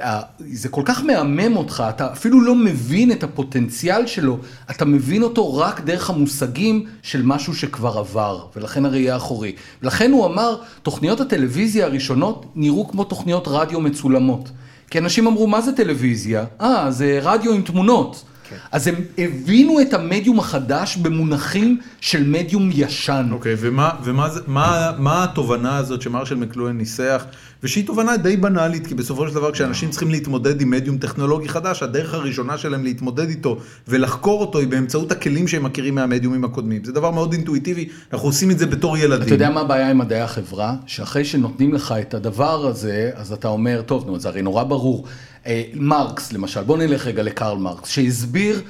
[0.02, 0.20] ה-
[0.52, 4.38] זה כל כך מהמם אותך, אתה אפילו לא מבין את הפוטנציאל שלו,
[4.70, 9.52] אתה מבין אותו רק דרך המושגים של משהו שכבר עבר, ולכן הראייה האחורי.
[9.82, 14.50] ולכן הוא אמר, תוכניות הטלוויזיה הראשונות נראו כמו תוכניות רדיו מצולמות.
[14.90, 16.44] כי אנשים אמרו, מה זה טלוויזיה?
[16.60, 18.24] אה, זה רדיו עם תמונות.
[18.72, 23.28] אז הם הבינו את המדיום החדש במונחים של מדיום ישן.
[23.32, 27.24] אוקיי, ומה, ומה זה, מה, מה התובנה הזאת שמרשל מקלואן ניסח,
[27.62, 31.82] ושהיא תובנה די בנאלית, כי בסופו של דבר כשאנשים צריכים להתמודד עם מדיום טכנולוגי חדש,
[31.82, 36.84] הדרך הראשונה שלהם להתמודד איתו ולחקור אותו היא באמצעות הכלים שהם מכירים מהמדיומים הקודמים.
[36.84, 39.26] זה דבר מאוד אינטואיטיבי, אנחנו עושים את זה בתור ילדים.
[39.26, 40.74] אתה יודע מה הבעיה עם מדעי החברה?
[40.86, 45.06] שאחרי שנותנים לך את הדבר הזה, אז אתה אומר, טוב, נו, זה הרי נורא ברור.
[45.46, 48.62] אה, מרקס, למשל, בוא נלך רגע לקרל מרקס, שהסביר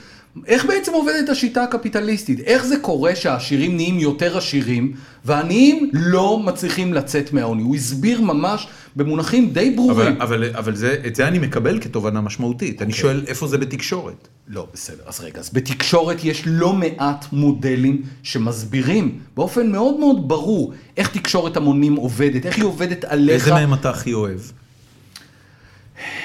[0.46, 2.40] איך בעצם עובדת השיטה הקפיטליסטית.
[2.40, 4.92] איך זה קורה שהעשירים נהיים יותר עשירים,
[5.24, 7.62] והעניים לא מצליחים לצאת מהעוני.
[7.62, 8.66] הוא הסביר ממש
[8.96, 10.20] במונחים די ברורים.
[10.20, 14.28] אבל, אבל, אבל זה, את זה אני מקבל כתובנה משמעותית, אני שואל איפה זה בתקשורת.
[14.48, 20.72] לא, בסדר, אז רגע, אז בתקשורת יש לא מעט מודלים שמסבירים באופן מאוד מאוד ברור
[20.96, 23.42] איך תקשורת המונים עובדת, איך היא עובדת עליך.
[23.42, 24.40] איזה מהם אתה הכי אוהב?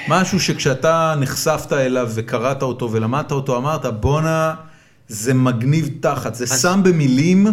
[0.08, 4.54] משהו שכשאתה נחשפת אליו וקראת אותו ולמדת אותו, אמרת בואנה,
[5.08, 7.46] זה מגניב תחת, זה שם במילים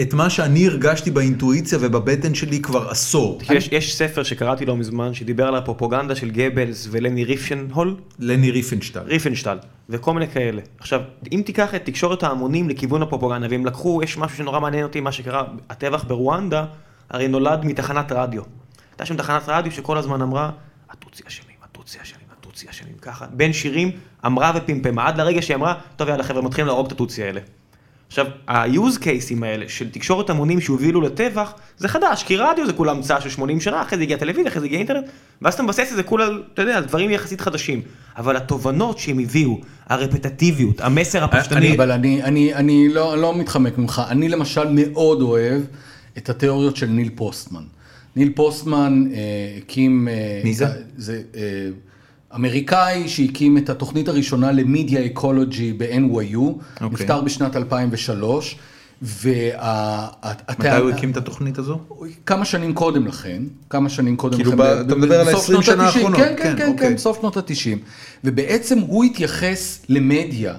[0.00, 3.40] את מה שאני הרגשתי באינטואיציה ובבטן שלי כבר עשור.
[3.50, 9.00] יש, יש ספר שקראתי לא מזמן שדיבר על הפרופוגנדה של גבלס ולני ריפשנהול, לני ריפנשטל.
[9.00, 9.58] ריפנשטל
[9.88, 10.62] וכל מיני כאלה.
[10.78, 11.00] עכשיו,
[11.32, 15.12] אם תיקח את תקשורת ההמונים לכיוון הפרופוגנדה והם לקחו, יש משהו שנורא מעניין אותי, מה
[15.12, 16.64] שקרה, הטבח ברואנדה,
[17.10, 18.42] הרי נולד מתחנת רדיו.
[18.92, 20.50] הייתה שם תחנת רדיו שכל הזמן אמרה,
[20.90, 21.49] הטוצי אשמים,
[21.90, 23.26] הטוצי אשמים, הטוצי אשמים, ככה.
[23.32, 23.90] בין שירים
[24.26, 27.40] אמרה ופמפמה, עד לרגע שהיא אמרה, טוב יאללה חבר'ה, מתחילים להרוג את הטוצי האלה.
[28.06, 32.92] עכשיו, ה-use cases האלה של תקשורת המונים שהובילו לטבח, זה חדש, כי רדיו זה כולה
[32.92, 35.04] המצאה של 80 שנה, אחרי זה הגיע טלוויזיה, אחרי זה הגיע אינטרנט,
[35.42, 37.82] ואז אתה מבסס את זה כולה, אתה יודע, על דברים יחסית חדשים.
[38.16, 44.02] אבל התובנות שהם הביאו, הרפטטיביות, המסר הפשטני, אבל אני, אני, אני לא, לא מתחמק ממך,
[44.08, 45.62] אני למשל מאוד אוהב
[46.18, 47.62] את התיאוריות של ניל פוסטמן.
[48.16, 49.18] ניל פוסטמן אה,
[49.58, 50.08] הקים...
[50.08, 50.66] אה, מי זה?
[50.96, 51.68] זה אה,
[52.34, 56.88] אמריקאי שהקים את התוכנית הראשונה למדיה אקולוגי ב-NYU, אוקיי.
[56.90, 58.58] נפטר בשנת 2003.
[59.02, 61.78] מתי הוא הקים את התוכנית הזו?
[62.26, 64.58] כמה שנים קודם לכן, כמה שנים קודם כאילו לכן.
[64.58, 66.06] ב- אתה מדבר על בסוף 20 שנות שנה ה-תשעים.
[66.06, 66.88] האחרונות, כן, כן, כן, כן, אוקיי.
[66.88, 67.78] כן, סוף שנות ה-90.
[68.24, 70.54] ובעצם הוא התייחס למדיה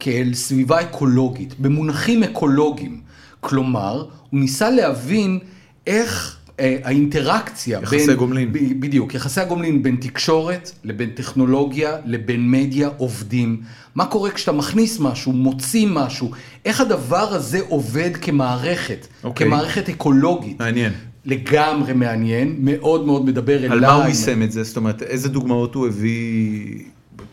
[0.00, 3.00] כאל סביבה אקולוגית, במונחים אקולוגיים.
[3.40, 5.38] כלומר, הוא ניסה להבין
[5.86, 8.16] איך האינטראקציה יחסי בין...
[8.16, 8.52] גומלין.
[8.52, 13.60] ב- בדיוק, יחסי הגומלין בין תקשורת לבין טכנולוגיה לבין מדיה עובדים.
[13.94, 16.30] מה קורה כשאתה מכניס משהו, מוציא משהו,
[16.64, 19.46] איך הדבר הזה עובד כמערכת, אוקיי.
[19.46, 20.60] כמערכת אקולוגית.
[20.60, 20.92] מעניין.
[21.24, 23.68] לגמרי מעניין, מאוד מאוד מדבר אליי.
[23.68, 24.62] על מה הוא יישם את זה?
[24.62, 26.78] זאת אומרת, איזה דוגמאות הוא הביא?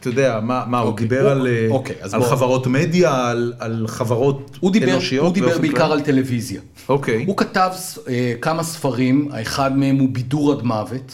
[0.02, 3.28] אתה יודע, מה, מה הוא אוקיי, דיבר הוא- על, אה, אוקיי, על בוא- חברות מדיה,
[3.30, 5.26] על, על חברות הוא דיבר, אנושיות?
[5.26, 5.93] הוא דיבר בעיקר כללי?
[5.93, 6.62] על טלוויזיה.
[6.89, 7.24] אוקיי.
[7.28, 7.70] הוא כתב
[8.08, 11.12] אה, כמה ספרים, האחד מהם הוא בידור עד מוות,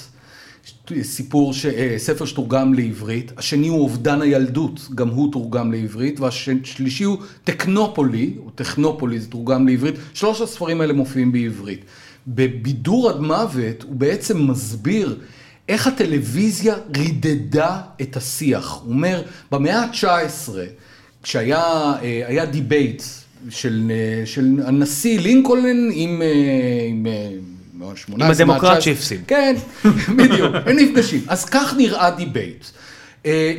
[1.02, 1.66] סיפור, ש...
[1.66, 8.34] אה, ספר שתורגם לעברית, השני הוא אובדן הילדות, גם הוא תורגם לעברית, והשלישי הוא טכנופולי,
[8.46, 11.82] או טכנופולי זה תורגם לעברית, שלוש הספרים האלה מופיעים בעברית.
[12.28, 15.18] בבידור עד מוות הוא בעצם מסביר
[15.70, 18.80] איך הטלוויזיה רידדה את השיח.
[18.84, 20.50] הוא אומר, במאה ה-19,
[21.24, 23.04] כשהיה אה, debate
[23.50, 26.22] של, אה, של הנשיא לינקולן עם...
[26.22, 27.08] אה, עם
[27.74, 28.82] מה, 18, עם הדמוקרט מה, 19.
[28.82, 29.22] שהפסיד.
[29.28, 29.56] כן,
[30.18, 31.22] בדיוק, הם נפגשים.
[31.28, 32.66] אז כך נראה debate.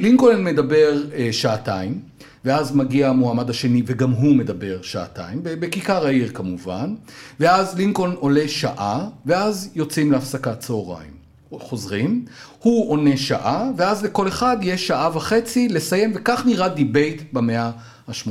[0.00, 1.02] לינקולן מדבר
[1.32, 2.00] שעתיים,
[2.44, 6.94] ואז מגיע המועמד השני וגם הוא מדבר שעתיים, בכיכר העיר כמובן,
[7.40, 11.17] ואז לינקולן עולה שעה, ואז יוצאים להפסקת צהריים.
[11.52, 12.24] חוזרים,
[12.58, 17.70] הוא עונה שעה, ואז לכל אחד יש שעה וחצי לסיים, וכך נראה debate במאה
[18.08, 18.30] ה-18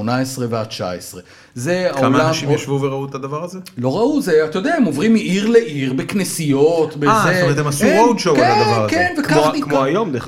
[0.49, 1.18] וה-19.
[1.55, 2.13] זה העולם...
[2.13, 3.59] כמה אנשים ישבו וראו את הדבר הזה?
[3.78, 7.11] לא ראו, זה, אתה יודע, הם עוברים מעיר לעיר, בכנסיות, בזה.
[7.34, 8.93] זאת אומרת, הם עשו כן, road show על כן, הדבר הזה.
[8.95, 10.26] כן, וכך כמו- נ- כמו היום, דרך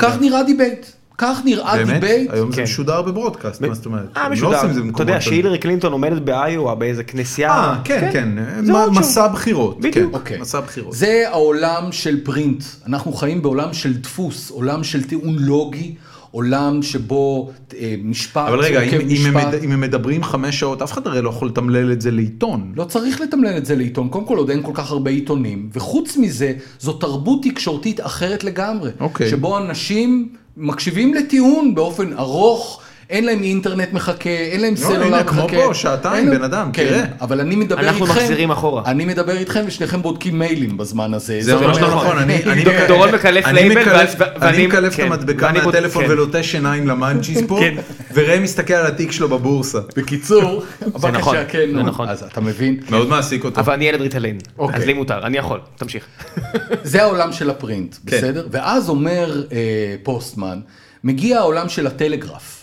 [1.19, 1.39] כך.
[1.45, 1.87] נראה debate.
[1.87, 2.01] באמת?
[2.01, 2.31] debate.
[2.33, 2.63] היום זה כן.
[2.63, 4.17] משודר ב broadcast, מה זאת אומרת?
[4.17, 5.33] אה, לא משודר, עושים את זה אתה במקומות יודע אחרים.
[5.33, 8.29] שהילרי קלינטון עומדת באיואה באיזה כנסייה, אה, כן, כן,
[8.65, 8.99] זה show.
[8.99, 9.77] מסע בחירות.
[9.79, 9.95] בדיוק.
[9.95, 10.37] כן, אוקיי.
[10.39, 10.93] מסע בחירות.
[10.93, 12.63] זה העולם של פרינט.
[12.87, 15.95] אנחנו חיים בעולם של דפוס, עולם של טיעון לוגי,
[16.31, 19.63] עולם שבו אה, משפט אבל רגע, אם, עוקב אם, הם, משפט.
[19.63, 22.73] אם הם מדברים חמש שעות, אף אחד הרי לא יכול לתמלל את זה לעיתון.
[22.75, 26.17] לא צריך לתמלל את זה לעיתון, קודם כל עוד אין כל כך הרבה עיתונים, וחוץ
[26.17, 28.91] מזה, זו תרבות תקשורתית אחרת לגמרי.
[28.99, 29.29] אוקיי.
[29.29, 35.23] שבו אנשים מקשיבים לטיעון באופן ארוך, אין להם אינטרנט מחכה, אין להם לא, סלולר הנה,
[35.23, 35.47] מחכה.
[35.47, 37.03] כמו פה, שעתיים, בן אדם, כן, תראה.
[37.21, 38.83] אבל אני מדבר איתכם, אנחנו מחזירים אחורה.
[38.85, 41.37] אני מדבר איתכם ושניכם בודקים מיילים בזמן הזה.
[41.41, 42.17] זה ממש לא נכון.
[42.17, 43.81] נכון, דורון מקלף אני לייבל,
[44.41, 46.11] אני מקלף את כן, המדבקה מהטלפון כן.
[46.11, 47.59] ולוטש עיניים ל munchies פה.
[48.13, 49.79] וראם מסתכל על התיק שלו בבורסה.
[49.95, 51.83] בקיצור, נכון, בבקשה, כן, זה נו.
[51.83, 52.09] נכון.
[52.09, 52.79] אז אתה מבין?
[52.89, 53.61] מאוד מעסיק אותו.
[53.61, 54.75] אבל אני ילד ריטלין, אוקיי.
[54.75, 56.05] אז לי מותר, אני יכול, תמשיך.
[56.83, 57.95] זה העולם של ה print.
[58.03, 58.47] בסדר?
[58.51, 59.57] ואז אומר אה,
[60.03, 60.59] פוסטמן,
[61.03, 62.58] מגיע העולם של הטלגרף,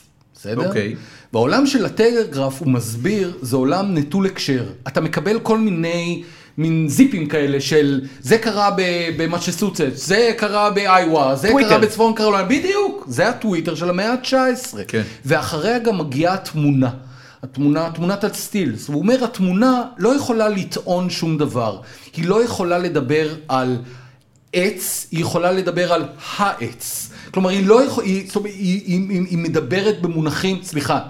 [0.47, 0.69] בסדר?
[0.69, 0.95] אוקיי.
[1.33, 4.65] בעולם של הטלגרף הוא מסביר, זה עולם נטול הקשר.
[4.89, 6.23] אתה מקבל כל מיני...
[6.59, 11.69] מין זיפים כאלה של זה קרה ב- במצ'סוצטס, זה קרה באיווה, זה טוויטר.
[11.69, 14.77] קרה בצפון קרוליינה, בדיוק, זה הטוויטר של המאה ה-19.
[14.89, 15.03] כן.
[15.25, 16.91] ואחריה גם מגיעה התמונה.
[17.43, 18.89] התמונה, תמונת הסטילס.
[18.89, 21.81] הוא אומר, התמונה לא יכולה לטעון שום דבר.
[22.17, 23.77] היא לא יכולה לדבר על
[24.53, 26.05] עץ, היא יכולה לדבר על
[26.37, 27.11] העץ.
[27.37, 28.51] כלומר, היא לא יכולה, היא, היא,
[28.87, 31.01] היא, היא, היא מדברת במונחים, סליחה,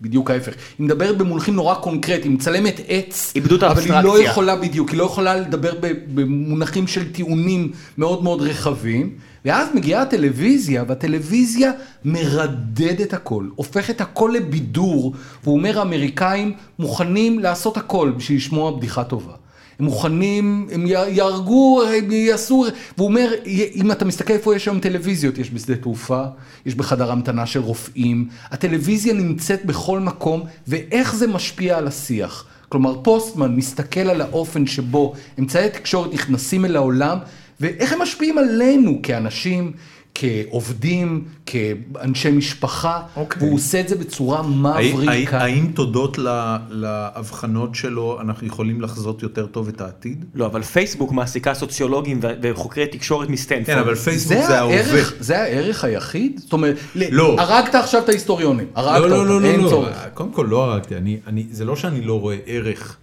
[0.00, 3.94] בדיוק ההפך, היא מדברת במונחים נורא קונקרטיים, היא מצלמת עץ, איבדו את אבל היא לא
[3.96, 4.30] האבסטרקציה.
[4.30, 5.72] יכולה בדיוק, היא לא יכולה לדבר
[6.14, 9.10] במונחים של טיעונים מאוד מאוד רחבים,
[9.44, 11.72] ואז מגיעה הטלוויזיה, והטלוויזיה
[12.04, 19.43] מרדדת הכל, הופכת הכל לבידור, והוא אומר, האמריקאים מוכנים לעשות הכל בשביל לשמוע בדיחה טובה.
[19.78, 22.66] הם מוכנים, הם יהרגו, הם יעשו,
[22.96, 23.30] והוא אומר,
[23.74, 26.22] אם אתה מסתכל איפה יש היום טלוויזיות, יש בשדה תעופה,
[26.66, 32.46] יש בחדר המתנה של רופאים, הטלוויזיה נמצאת בכל מקום, ואיך זה משפיע על השיח.
[32.68, 37.18] כלומר, פוסטמן מסתכל על האופן שבו אמצעי התקשורת נכנסים אל העולם,
[37.60, 39.72] ואיך הם משפיעים עלינו כאנשים,
[40.14, 43.42] כעובדים, כאנשי משפחה, אוקיי.
[43.42, 45.38] והוא עושה את זה בצורה האם- מבריקה.
[45.38, 50.24] האם תודות ל- להבחנות שלו אנחנו יכולים לחזות יותר טוב את העתיד?
[50.34, 53.66] לא, אבל פייסבוק מעסיקה סוציולוגים וחוקרי תקשורת מסטנפורד.
[53.66, 55.02] כן, אבל פייסבוק זה זה ההווה.
[55.20, 56.40] זה הערך היחיד?
[56.40, 56.76] זאת אומרת,
[57.10, 57.36] לא.
[57.40, 59.68] הרגת עכשיו את ההיסטוריונים, הרגת לא, לא, לא, לא, אין לא.
[59.70, 60.06] צורך.
[60.14, 62.96] קודם כל לא הרגתי, אני, אני, זה לא שאני לא רואה ערך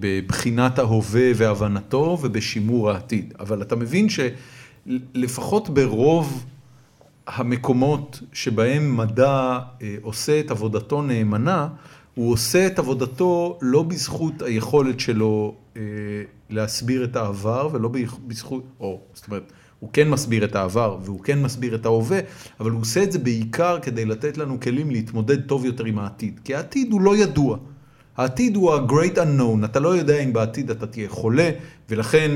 [0.00, 4.08] בבחינת ההווה והבנתו ובשימור העתיד, אבל אתה מבין
[4.86, 6.44] שלפחות ברוב
[7.26, 11.68] המקומות שבהם מדע אה, עושה את עבודתו נאמנה,
[12.14, 15.82] הוא עושה את עבודתו לא בזכות היכולת שלו אה,
[16.50, 17.90] להסביר את העבר ולא
[18.26, 22.18] בזכות, או זאת אומרת, הוא כן מסביר את העבר והוא כן מסביר את ההווה,
[22.60, 26.40] אבל הוא עושה את זה בעיקר כדי לתת לנו כלים להתמודד טוב יותר עם העתיד,
[26.44, 27.58] כי העתיד הוא לא ידוע.
[28.16, 31.50] העתיד הוא ה-great unknown, אתה לא יודע אם בעתיד אתה תהיה חולה,
[31.88, 32.30] ולכן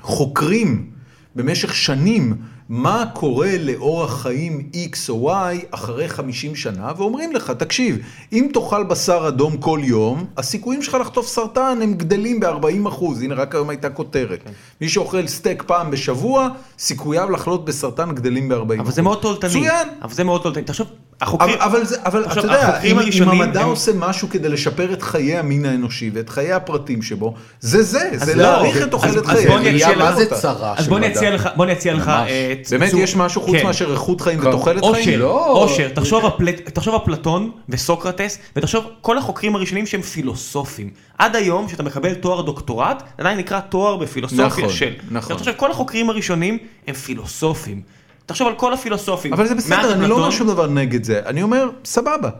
[0.00, 0.90] חוקרים
[1.36, 2.36] במשך שנים
[2.68, 5.34] מה קורה לאורח חיים X או Y
[5.70, 7.98] אחרי 50 שנה, ואומרים לך, תקשיב,
[8.32, 13.34] אם תאכל בשר אדום כל יום, הסיכויים שלך לחטוף סרטן הם גדלים ב-40 אחוז, הנה
[13.34, 14.38] רק היום הייתה כותרת.
[14.80, 16.48] מי שאוכל סטייק פעם בשבוע,
[16.78, 18.78] סיכוייו לחלות בסרטן גדלים ב-40 אחוז.
[18.80, 19.50] אבל זה מאוד תועלתני.
[19.50, 19.88] מצוין.
[20.02, 20.62] אבל זה מאוד תועלתני.
[20.64, 20.86] תחשוב,
[21.20, 21.54] החוקרים...
[21.58, 25.02] אבל, אבל, זה, אבל אתה יודע, אם, אם המדע הם- עושה משהו כדי לשפר את
[25.02, 29.16] חיי המין האנושי ואת חיי הפרטים שבו, זה זה, זה לא, להאריך אז- את תוחלת
[29.16, 29.48] אז חייהם.
[29.48, 30.26] בוא אני ראייה, אציע מה לך זה.
[30.26, 31.16] צרה אז של בוא אני מדע?
[31.18, 32.12] אציע לך, בוא אני אציע לך...
[32.70, 33.66] באמת צור- יש משהו חוץ כן.
[33.66, 34.38] מאשר איכות חיים.
[34.40, 35.18] ותוחלת אושר, חיים?
[35.20, 35.62] לא.
[35.62, 40.90] אושר, תחשוב, הפלט, תחשוב אפלטון וסוקרטס, ותחשוב כל החוקרים הראשונים שהם פילוסופים.
[41.18, 44.92] עד היום, כשאתה מקבל תואר דוקטורט, זה עדיין נקרא תואר בפילוסופיה נכון, של.
[45.10, 45.36] נכון.
[45.36, 47.80] תחשוב, כל החוקרים הראשונים הם פילוסופים.
[48.26, 49.32] תחשוב על כל הפילוסופים.
[49.32, 51.20] אבל זה בסדר, אני לא אומר שום דבר נגד זה.
[51.26, 52.30] אני אומר, סבבה.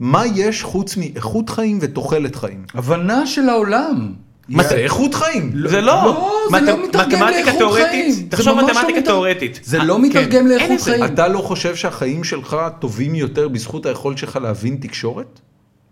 [0.00, 2.64] מה יש חוץ מאיכות חיים ותוחלת חיים?
[2.74, 4.12] הבנה של העולם.
[4.48, 5.52] מה זה איכות חיים?
[5.68, 8.10] זה לא, לא, זה מת- לא מתרגם מתמטיקה לאיכות תיאורטית, חיים.
[8.12, 9.60] זה תחשוב לא מתמטיקה תיאורטית.
[9.64, 10.90] זה אה, לא כן, מתרגם לאיכות זה.
[10.90, 11.04] חיים.
[11.04, 15.40] אתה לא חושב שהחיים שלך טובים יותר בזכות היכולת שלך להבין תקשורת?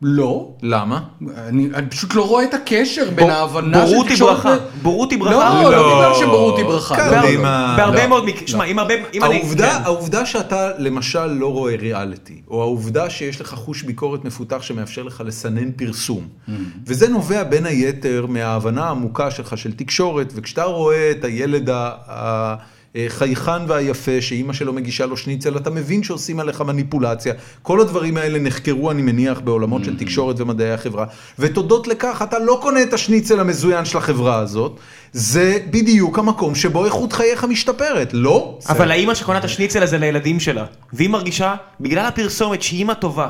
[0.03, 0.49] לא.
[0.63, 1.01] למה?
[1.37, 4.37] אני, אני פשוט לא רואה את הקשר בין ההבנה של בורות היא תקשורת...
[4.37, 5.63] ברכה, בורות היא ברכה.
[5.63, 5.77] לא, לא.
[5.77, 6.97] לא בגלל שבורות היא ברכה.
[7.11, 7.23] לא, קדימה.
[7.23, 7.43] לא, לא.
[7.43, 7.75] מה?
[7.77, 8.09] בהרבה לא.
[8.09, 9.83] מאוד מקרים, שמע, אם הרבה, אם אני, העובדה, כן.
[9.85, 15.23] העובדה שאתה למשל לא רואה ריאליטי, או העובדה שיש לך חוש ביקורת מפותח שמאפשר לך
[15.27, 16.29] לסנן פרסום,
[16.87, 22.55] וזה נובע בין היתר מההבנה העמוקה שלך של תקשורת, וכשאתה רואה את הילד ה-
[22.97, 27.35] ה- החייכן והיפה שאימא שלו מגישה לו שניצל, אתה מבין שעושים עליך מניפולציה.
[27.63, 31.07] כל הדברים האלה נחקרו, אני מניח, בעולמות של תקשורת ומדעי החברה.
[31.39, 34.79] ותודות לכך, אתה לא קונה את השניצל המזוין של החברה הזאת.
[35.13, 38.59] זה בדיוק המקום שבו איכות חייך משתפרת, לא?
[38.69, 43.29] אבל האימא שקונה את השניצל הזה לילדים שלה, והיא מרגישה, בגלל הפרסומת שהיא אימא טובה,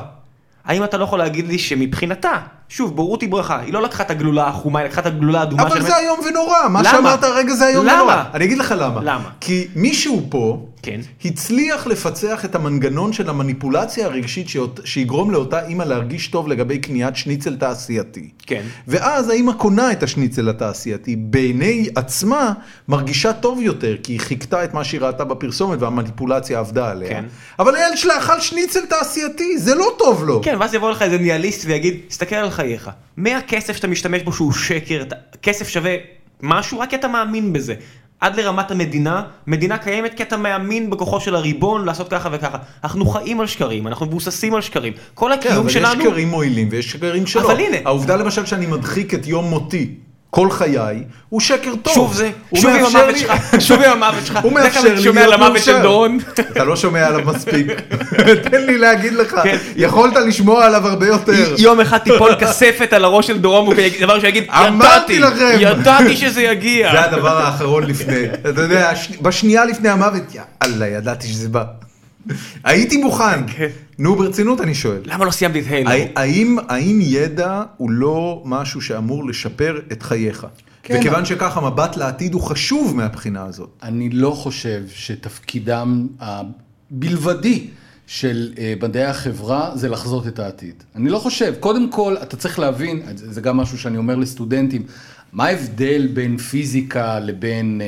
[0.65, 2.31] האם אתה לא יכול להגיד לי שמבחינתה,
[2.75, 5.63] שוב, בורות היא ברכה, היא לא לקחה את הגלולה החומה, היא לקחה את הגלולה האדומה
[5.63, 5.81] אבל.
[5.81, 6.91] זה איום ונורא, מה למה?
[6.91, 7.93] שאמרת הרגע זה איום למה?
[7.95, 8.23] ונורא.
[8.33, 9.01] אני אגיד לך למה.
[9.03, 9.29] למה?
[9.39, 10.99] כי מישהו פה כן.
[11.25, 14.47] הצליח לפצח את המנגנון של המניפולציה הרגשית
[14.85, 18.29] שיגרום לאותה אימא להרגיש טוב לגבי קניית שניצל תעשייתי.
[18.45, 18.61] כן.
[18.87, 22.53] ואז האימא קונה את השניצל התעשייתי, בעיני עצמה
[22.87, 27.09] מרגישה טוב יותר, כי היא חיכתה את מה שהיא ראתה בפרסומת והמניפולציה עבדה עליה.
[27.09, 27.25] כן.
[27.59, 30.41] אבל הילד שלה אכל שניצל תעשייתי, זה לא טוב לו.
[30.43, 34.53] כן, ואז יבוא לך איזה ניהליסט ויגיד, תסתכל על חייך, מהכסף שאתה משתמש בו שהוא
[34.53, 35.03] שקר,
[35.41, 35.95] כסף שווה
[36.41, 37.75] משהו רק כי אתה מאמין בזה.
[38.19, 42.57] עד לרמת המדינה, מדינה קיימת כי אתה מאמין בכוחו של הריבון לעשות ככה וככה.
[42.83, 44.93] אנחנו חיים על שקרים, אנחנו מבוססים על שקרים.
[45.13, 46.03] כל כן, הקיום אבל יש שלנו...
[46.03, 47.51] שקרים מועילים ויש שקרים שלא.
[47.51, 47.77] אבל הנה.
[47.85, 49.95] העובדה למשל שאני מדחיק את יום מותי
[50.35, 51.93] כל חיי, הוא שקר טוב.
[51.93, 54.39] שוב זה, הוא שוב עם המוות שלך, שוב עם המוות שלך.
[54.43, 55.83] הוא מאפשר לי אני שומע להיות על המוות של מאושר.
[55.83, 56.17] דורון.
[56.51, 57.67] אתה לא שומע עליו מספיק.
[58.51, 59.57] תן לי להגיד לך, כן.
[59.75, 61.55] יכולת לשמוע עליו הרבה יותר.
[61.57, 66.41] יום אחד תיפול כספת על הראש של דורון, יגיד- דבר שיגיד, ידעתי, לכם." ידעתי שזה
[66.43, 66.91] יגיע.
[66.91, 68.25] זה הדבר האחרון לפני.
[68.49, 70.23] אתה יודע, בשנייה לפני המוות,
[70.63, 71.63] יאללה, ידעתי שזה בא.
[72.63, 73.47] הייתי מוכן.
[73.57, 73.67] כן.
[73.99, 75.01] נו, ברצינות אני שואל.
[75.05, 75.89] למה לא סיימתי את הילו?
[75.89, 80.47] הי- האם, האם ידע הוא לא משהו שאמור לשפר את חייך?
[80.83, 80.97] כן.
[80.99, 83.69] וכיוון שכך המבט לעתיד הוא חשוב מהבחינה הזאת.
[83.83, 87.67] אני לא חושב שתפקידם הבלבדי
[88.07, 90.83] של אה, מדעי החברה זה לחזות את העתיד.
[90.95, 91.53] אני לא חושב.
[91.59, 94.83] קודם כל, אתה צריך להבין, זה זה גם משהו שאני אומר לסטודנטים,
[95.33, 97.87] מה ההבדל בין פיזיקה לבין אה,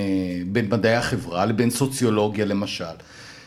[0.51, 2.83] בין מדעי החברה לבין סוציולוגיה למשל?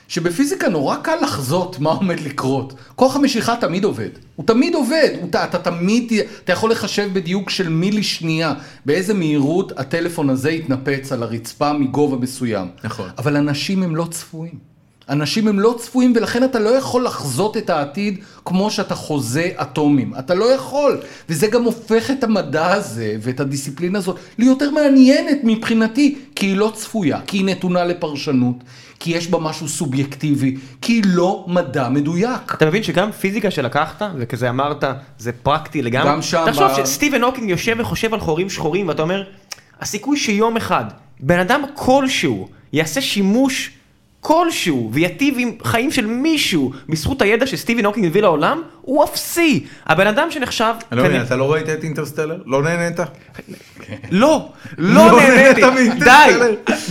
[0.09, 2.75] שבפיזיקה נורא קל לחזות מה עומד לקרות.
[2.97, 4.09] כוח המשיכה תמיד עובד.
[4.37, 5.09] הוא תמיד עובד.
[5.21, 6.13] הוא, אתה, אתה תמיד,
[6.45, 8.55] אתה יכול לחשב בדיוק של מילי שנייה,
[8.87, 12.69] באיזה מהירות הטלפון הזה יתנפץ על הרצפה מגובה מסוים.
[12.85, 13.11] נכון.
[13.19, 14.78] אבל אנשים הם לא צפויים.
[15.09, 20.13] אנשים הם לא צפויים ולכן אתה לא יכול לחזות את העתיד כמו שאתה חוזה אטומים.
[20.19, 20.99] אתה לא יכול.
[21.29, 26.73] וזה גם הופך את המדע הזה ואת הדיסציפלינה הזאת ליותר מעניינת מבחינתי, כי היא לא
[26.75, 28.57] צפויה, כי היא נתונה לפרשנות,
[29.01, 32.55] כי יש בה משהו סובייקטיבי, כי היא לא מדע מדויק.
[32.55, 34.85] אתה מבין שגם פיזיקה שלקחת, וכזה אמרת,
[35.19, 36.11] זה פרקטי לגמרי.
[36.11, 39.25] גם שם תחשוב שסטיבן הוקינג יושב וחושב על חורים שחורים, ואתה אומר,
[39.81, 40.85] הסיכוי שיום אחד
[41.21, 43.78] בן אדם כלשהו יעשה שימוש
[44.21, 49.67] כלשהו ויטיב עם חיים של מישהו בזכות הידע שסטיבן הוקינג הביא לעולם, הוא אפסי.
[49.87, 50.65] הבן אדם שנחשב...
[50.93, 52.37] אני לא מבין, כנראה- אתה לא ראית את אינטרסטלר?
[52.47, 53.01] לא נהנית?
[54.11, 55.61] לא, לא לא נהניתי?
[55.99, 56.35] די,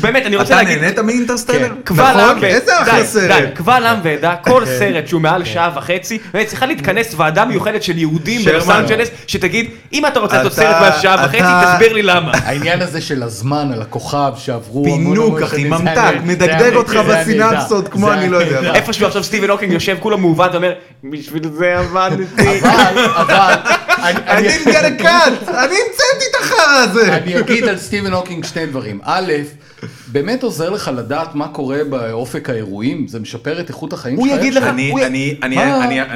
[0.02, 0.80] באמת, אני רוצה אתה להגיד...
[0.80, 1.74] נהנית מאינטרסטלר?
[1.84, 2.36] קבל עם נכון?
[2.36, 3.32] ועדה, איזה אחלה סרט.
[3.42, 7.98] די, קבל עם ועדה, כל סרט שהוא מעל שעה וחצי, צריכה להתכנס ועדה מיוחדת של
[7.98, 8.42] יהודים.
[8.46, 12.02] בלוס אנג'לס, שתגיד, אם אתה רוצה לעשות אתה- סרט מעל שעה וחצי, אתה- תסביר לי
[12.02, 12.32] למה.
[12.34, 17.88] העניין הזה של הזמן על הכוכב שעברו פינוק, אחי, ממתק, מדגדג אותך בסינפסות.
[17.88, 18.62] כמו אני לא יודע.
[18.62, 18.76] מה.
[18.76, 20.74] איפשהו עכשיו סטיבן הוקינג יושב כולו מעוות ואומר,
[21.04, 22.60] בשביל זה עבדתי.
[22.60, 23.54] אבל, אבל,
[24.04, 27.16] אני- אני- מגלה קאט, אני המצאתי את החרא הזה.
[27.18, 29.00] אני אגיד על סטיבן הוקינג שני דברים.
[29.04, 29.34] א',
[30.08, 34.38] באמת עוזר לך לדעת מה קורה באופק האירועים, זה משפר את איכות החיים הוא שלך.
[34.38, 35.00] יגיד לך- אני, הוא-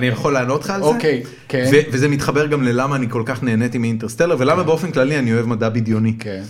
[0.02, 0.88] יכול לענות לך על זה?
[0.88, 1.70] אוקיי, כן.
[1.92, 5.70] וזה מתחבר גם ללמה אני כל כך נהניתי מאינטרסטלר, ולמה באופן כללי אני אוהב מדע
[5.70, 6.14] בדיוני.
[6.20, 6.42] כן.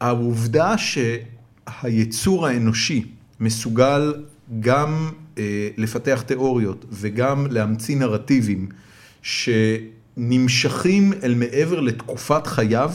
[0.00, 3.04] העובדה שהיצור האנושי
[3.40, 4.14] מסוגל
[4.60, 5.10] גם
[5.76, 8.68] לפתח תיאוריות וגם להמציא נרטיבים
[9.22, 12.92] שנמשכים אל מעבר לתקופת חייו,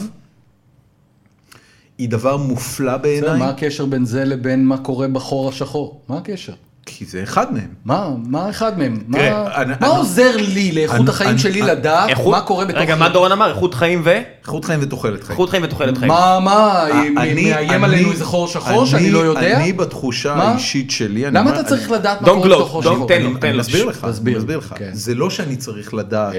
[1.98, 6.00] היא דבר מופלא בעיניי, מה הקשר בין זה לבין מה קורה בחור השחור?
[6.08, 6.54] מה הקשר?
[6.86, 7.68] כי זה אחד מהם.
[7.84, 8.98] מה, מה אחד מהם?
[9.08, 12.30] מה, תראה, אני- מה אני- עוזר לי לאיכות אני- החיים אני- שלי אני- לדעת איכות-
[12.32, 12.80] מה קורה בתוך...
[12.80, 13.48] רגע, מה דורון אמר?
[13.50, 14.10] איכות חיים ו?
[14.42, 15.30] איכות חיים ותוחלת חיים.
[15.30, 16.08] איכות חיים ותוחלת חיים.
[16.12, 19.56] מה, מה, אני- מאיים אני- עלינו איזה חור שחור אני- שאני לא יודע?
[19.56, 20.42] אני בתחושה מה?
[20.44, 23.06] האישית שלי, אני למה אומר- אתה צריך אני- לדעת מה קורה בתוך חור don't שחור?
[23.08, 23.14] tell him.
[23.42, 24.34] אני אני מסביר לך, תסביר.
[24.34, 24.74] אני מסביר לך.
[24.78, 24.90] כן.
[24.92, 26.34] זה לא שאני צריך לדעת?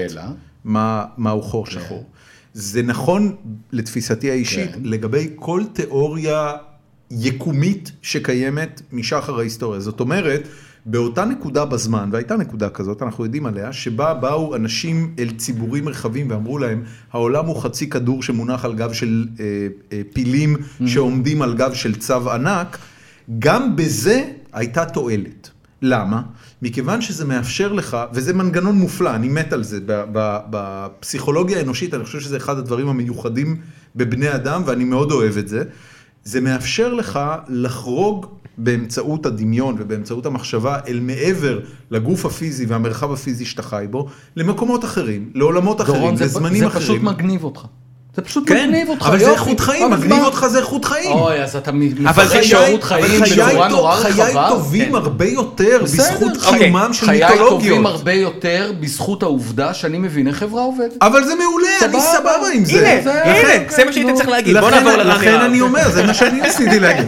[0.64, 2.04] מה מהו חור שחור.
[2.52, 3.34] זה נכון
[3.72, 4.80] לתפיסתי האישית כן.
[4.84, 6.52] לגבי כל תיאוריה
[7.10, 9.80] יקומית שקיימת משחר ההיסטוריה.
[9.80, 10.48] זאת אומרת,
[10.86, 16.30] באותה נקודה בזמן, והייתה נקודה כזאת, אנחנו יודעים עליה, שבה באו אנשים אל ציבורים רחבים
[16.30, 16.82] ואמרו להם,
[17.12, 19.44] העולם הוא חצי כדור שמונח על גב של אה,
[19.92, 20.56] אה, פילים
[20.86, 22.78] שעומדים על גב של צו ענק,
[23.38, 25.50] גם בזה הייתה תועלת.
[25.82, 26.22] למה?
[26.62, 29.78] מכיוון שזה מאפשר לך, וזה מנגנון מופלא, אני מת על זה,
[30.50, 33.56] בפסיכולוגיה האנושית, אני חושב שזה אחד הדברים המיוחדים
[33.96, 35.62] בבני אדם, ואני מאוד אוהב את זה.
[36.28, 38.26] זה מאפשר לך לחרוג
[38.58, 41.60] באמצעות הדמיון ובאמצעות המחשבה אל מעבר
[41.90, 46.66] לגוף הפיזי והמרחב הפיזי שאתה חי בו, למקומות אחרים, לעולמות אחרים, דורון, זה, לזמנים זה
[46.66, 46.82] אחרים.
[46.82, 47.64] פשוט מגניב אותך.
[48.18, 49.34] זה פשוט כן, מגניב אותך, אבל זה יופי.
[49.34, 50.24] איכות חיים, אבל מגניב מה?
[50.26, 51.12] אותך זה איכות חיים.
[51.12, 54.12] אוי, אז אתה מ- אבל זה מפחד חיי- שירות אבל חיים חיי בצורה נורא חיי
[54.12, 54.46] רחבה.
[54.48, 54.94] טובים כן.
[54.94, 56.02] הרבה יותר בסדר.
[56.04, 56.58] בזכות אוקיי.
[56.58, 57.86] קיומם של חיי טובים מיתולוגיות.
[57.86, 60.94] הרבה יותר בזכות העובדה שאני מבין איך חברה עובדת.
[61.02, 62.48] אבל זה מעולה, אני סבבה.
[62.54, 62.90] עם זה.
[62.92, 64.14] הנה, זה- הנה, זה מה שהיית.
[64.16, 64.56] צריך להגיד.
[64.58, 65.34] בוא לכן- נעבור לרני לכן.
[65.40, 67.06] אני אומר, זה מה שאני ניסיתי להגיד.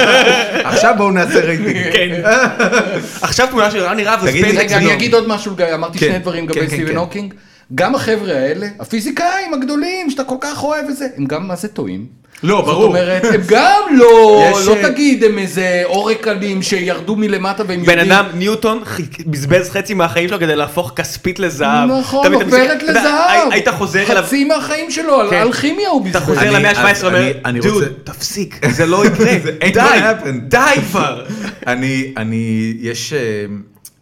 [0.72, 1.76] עכשיו בואו נעשה רייטינג.
[1.92, 2.22] כן.
[3.22, 5.98] עכשיו תמונה של רני רהב תגיד לי, ו space רגע, אני אגיד עוד משהו, אמרתי
[5.98, 6.96] כן, שני דברים כן, לגבי כן, סטיבן.
[6.96, 7.34] הוקינג.
[7.74, 12.06] גם החבר'ה האלה, הפיזיקאים הגדולים שאתה כל כך אוהב וזה, הם גם מה זה טועים.
[12.42, 12.84] לא, זאת ברור.
[12.84, 17.88] אומרת, הם גם לא, יש, לא אה, תגיד, הם איזה אורקלים שירדו מלמטה והם בן
[17.98, 18.12] יודעים.
[18.12, 18.82] אדם, ניוטון,
[19.26, 21.90] בזבז חצי מהחיים שלו כדי להפוך כספית לזהב.
[21.90, 23.52] נכון, אתה אתה אתה יודע, לזהב.
[23.52, 25.36] היית חוזר אליו, חצי מהחיים שלו, על- כן.
[25.36, 26.28] על כימיה הוא אתה בזבז.
[26.28, 27.06] חוזר אני- למאה ה-17
[27.44, 29.80] אני- ואומר, דוד, תפסיק, זה לא יקרה, זה די, gonna
[30.24, 30.58] happen." די
[30.90, 31.24] כבר.
[31.66, 33.18] אני, אני, יש אה,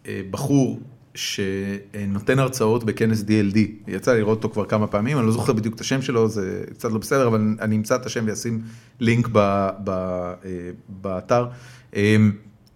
[0.07, 0.79] אה, בחור
[1.15, 3.57] שנותן הרצאות בכנס DLD,
[3.87, 6.91] יצא לראות אותו כבר כמה פעמים, אני לא זוכר בדיוק את השם שלו, זה קצת
[6.91, 8.61] לא בסדר, אבל אני אמצא את השם ואשים
[8.99, 10.35] לינק ב, ב, אה,
[10.89, 11.45] באתר.
[11.95, 12.15] אה,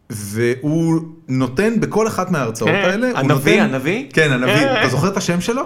[0.10, 4.06] והוא נותן בכל אחת מההרצאות כן, האלה, הנביא, נותן- הנביא?
[4.14, 5.64] כן, הנביא, אתה זוכר את השם שלו?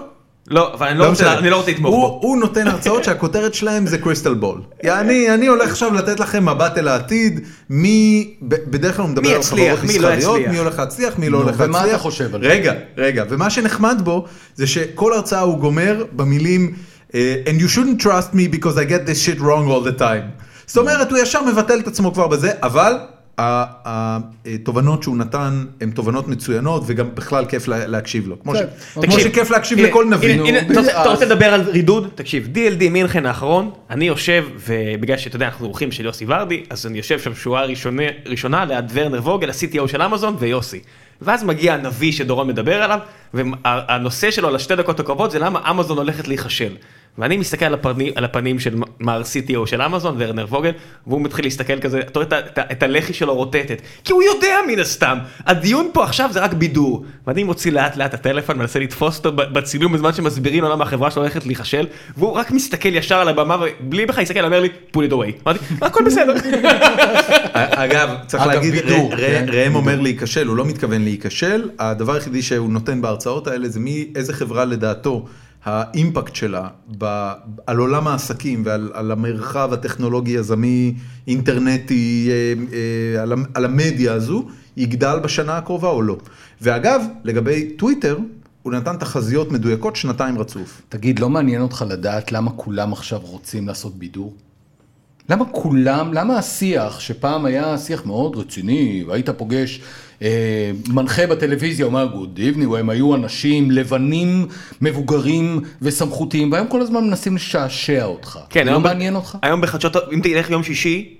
[0.48, 1.38] לא, אבל אני לא רוצה-.
[1.38, 2.18] אני לא רוצה לתמוך הוא- בו.
[2.22, 4.60] הוא נותן הרצאות שהכותרת שלהם זה קריסטל בול.
[4.84, 9.34] אני, אני הולך עכשיו לתת לכם מבט אל העתיד, מי, בדרך כלל הוא מדבר מי
[9.34, 10.48] על חברות מי לא מסחריות.
[10.48, 11.68] מי הולך להצליח, מי לא הולך להצליח.
[11.68, 12.48] ומה אתה חושב על זה?
[12.48, 14.24] רגע, רגע, ומה שנחמד בו,
[14.56, 16.72] זה שכל הרצאה הוא גומר במילים,
[17.14, 20.42] אה, and you shouldn't trust me because I get this shit wrong all the time.
[20.66, 22.96] זאת אומרת, הוא ישר מבטל את עצמו כבר בזה, אבל
[23.84, 28.40] התובנות שהוא נתן הן תובנות מצוינות, וגם בכלל כיף לה- להקשיב לו.
[28.42, 28.64] כמו כן.
[29.00, 30.40] תקשיב, שכיף להקשיב לכל נביא.
[30.60, 32.08] אתה רוצה- רוצה לדבר על רידוד?
[32.14, 36.86] תקשיב, DLD מינכן האחרון, אני יושב, ובגלל שאתה יודע, אנחנו אורחים של יוסי ורדי, אז
[36.86, 40.80] אני יושב שם שורה ראשונה- ראשונה ליד ורנר ווגל, ה-CTO של אמזון ויוסי.
[41.22, 42.98] ואז מגיע הנביא שדורון מדבר עליו,
[43.34, 46.72] והנושא שלו לשתי דקות הקרובות זה למה אמזון הולכת להיכשל.
[47.18, 50.70] ואני מסתכל על הפנים, על הפנים של מר CTO של אמזון, ורנר ווגל,
[51.06, 52.40] והוא מתחיל להסתכל כזה, אתה רואה
[52.72, 57.04] את, הלחי שלו רוטטת, כי הוא יודע מן הסתם, הדיון פה עכשיו זה רק בידור.
[57.26, 61.10] ואני מוציא לאט לאט את הטלפון, מנסה לתפוס אותו בצילום בזמן שמסבירים לו למה החברה
[61.10, 61.86] שלו הולכת להיכשל,
[62.16, 65.42] והוא רק מסתכל ישר על הבמה, ובלי בכלל להסתכל, אומר לי, pull it away.
[65.46, 66.34] אמרתי, הכל בסדר.
[67.84, 68.74] אגב, צריך להגיד,
[69.16, 73.80] כן, ראם אומר להיכשל, הוא לא מתכוון להיכשל, הדבר היחידי שהוא נותן בהרצאות האלה זה
[73.80, 75.26] מאיזה חברה לדעתו
[75.64, 77.32] האימפקט שלה ב-
[77.66, 80.94] על עולם העסקים ועל על המרחב הטכנולוגי יזמי,
[81.28, 84.46] אינטרנטי, אה, אה, על על המדיה הזו,
[84.76, 86.16] יגדל בשנה הקרובה או לא.
[86.60, 88.18] ואגב, לגבי טוויטר,
[88.62, 90.82] הוא נתן תחזיות מדויקות שנתיים רצוף.
[90.88, 94.34] תגיד, לא מעניין אותך לדעת למה כולם עכשיו רוצים לעשות בידור?
[95.28, 99.80] למה כולם, למה השיח, שפעם היה שיח מאוד רציני, והיית פוגש
[100.88, 104.46] מנחה בטלוויזיה, אומר גוד איבני, הם היו אנשים לבנים,
[104.80, 108.38] מבוגרים וסמכותיים, והיום כל הזמן מנסים לשעשע אותך.
[108.50, 109.38] כן, לא היום ב- מעניין אותך?
[109.42, 111.14] היום בחדשות, אם תלך יום שישי,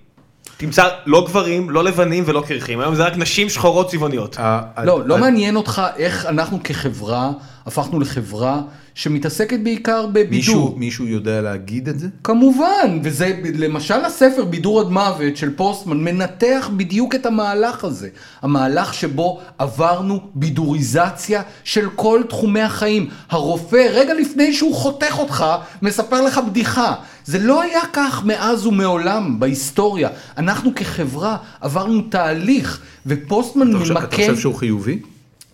[0.57, 4.37] תמצא לא גברים, לא לבנים ולא קרחים, היום זה רק נשים שחורות צבעוניות.
[4.85, 7.31] לא, לא מעניין אותך איך אנחנו כחברה
[7.67, 8.61] הפכנו לחברה
[9.01, 10.31] שמתעסקת בעיקר בבידור.
[10.31, 12.09] מישהו, מישהו יודע להגיד את זה?
[12.25, 18.09] כמובן, וזה למשל הספר בידור עד מוות של פוסטמן מנתח בדיוק את המהלך הזה.
[18.43, 23.09] המהלך שבו עברנו בידוריזציה של כל תחומי החיים.
[23.31, 25.45] הרופא, רגע לפני שהוא חותך אותך,
[25.83, 26.95] מספר לך בדיחה.
[27.25, 30.09] זה לא היה כך מאז ומעולם בהיסטוריה.
[30.39, 33.97] אנחנו כחברה עברנו תהליך, ופוסטמן אתה ממקם...
[33.97, 34.99] אתה חושב שהוא חיובי?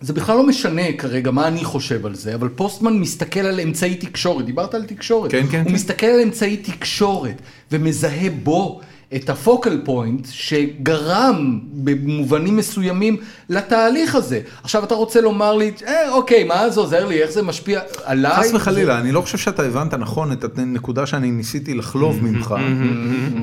[0.01, 3.95] זה בכלל לא משנה כרגע מה אני חושב על זה, אבל פוסטמן מסתכל על אמצעי
[3.95, 5.73] תקשורת, דיברת על תקשורת, כן, כן, הוא כן.
[5.73, 7.41] מסתכל על אמצעי תקשורת
[7.71, 8.81] ומזהה בו
[9.15, 13.17] את הפוקל פוינט שגרם במובנים מסוימים
[13.49, 14.41] לתהליך הזה.
[14.63, 18.31] עכשיו אתה רוצה לומר לי, אה, אוקיי, מה זה עוזר לי, איך זה משפיע עליי?
[18.35, 22.55] חס וחלילה, אני לא חושב שאתה הבנת נכון את הנקודה שאני ניסיתי לחלוב ממך.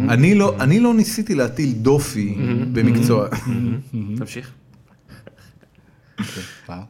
[0.09, 2.35] אני לא- אני לא ניסיתי להטיל דופי
[2.73, 3.27] במקצוע.
[4.17, 4.51] תמשיך.
[6.69, 6.81] מה?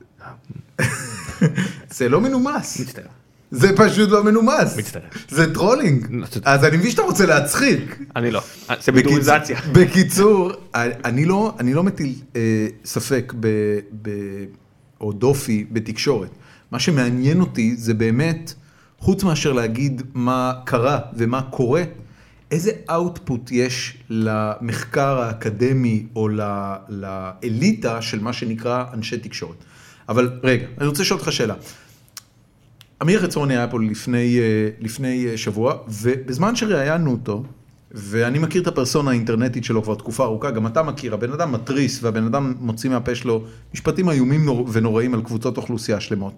[1.90, 2.80] זה לא מנומס.
[2.80, 3.04] מצטער.
[3.50, 4.76] זה פשוט לא מנומס.
[4.76, 5.02] מצטער.
[5.28, 6.06] זה טרולינג.
[6.10, 6.26] לא.
[6.44, 7.98] אז אני מבין שאתה רוצה להצחיק.
[8.16, 8.42] אני לא.
[8.80, 9.58] זה בידוריזציה.
[9.58, 12.40] בקיצ- בקיצור, אני לא, אני לא מטיל אה,
[12.84, 13.48] ספק ב,
[14.02, 14.10] ב,
[15.00, 16.28] או דופי בתקשורת.
[16.70, 18.54] מה שמעניין אותי זה באמת,
[18.98, 21.82] חוץ מאשר להגיד מה קרה ומה קורה,
[22.50, 26.28] איזה output יש למחקר האקדמי או
[26.88, 29.56] לאליטה של מה שנקרא אנשי תקשורת.
[30.08, 31.54] אבל רגע, אני רוצה לשאול אותך שאלה.
[33.02, 37.44] אמיר חצרוני היה פה לפני, אה, לפני אה, שבוע, ובזמן שראיינו אותו,
[37.90, 42.02] ואני מכיר את הפרסונה האינטרנטית שלו כבר תקופה ארוכה, גם אתה מכיר, הבן אדם מתריס
[42.02, 46.34] והבן אדם מוציא מהפה שלו משפטים איומים נור- ונוראים על קבוצות אוכלוסייה שלמות.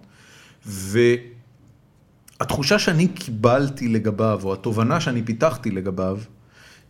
[2.39, 6.19] והתחושה שאני קיבלתי לגביו, או התובנה שאני פיתחתי לגביו,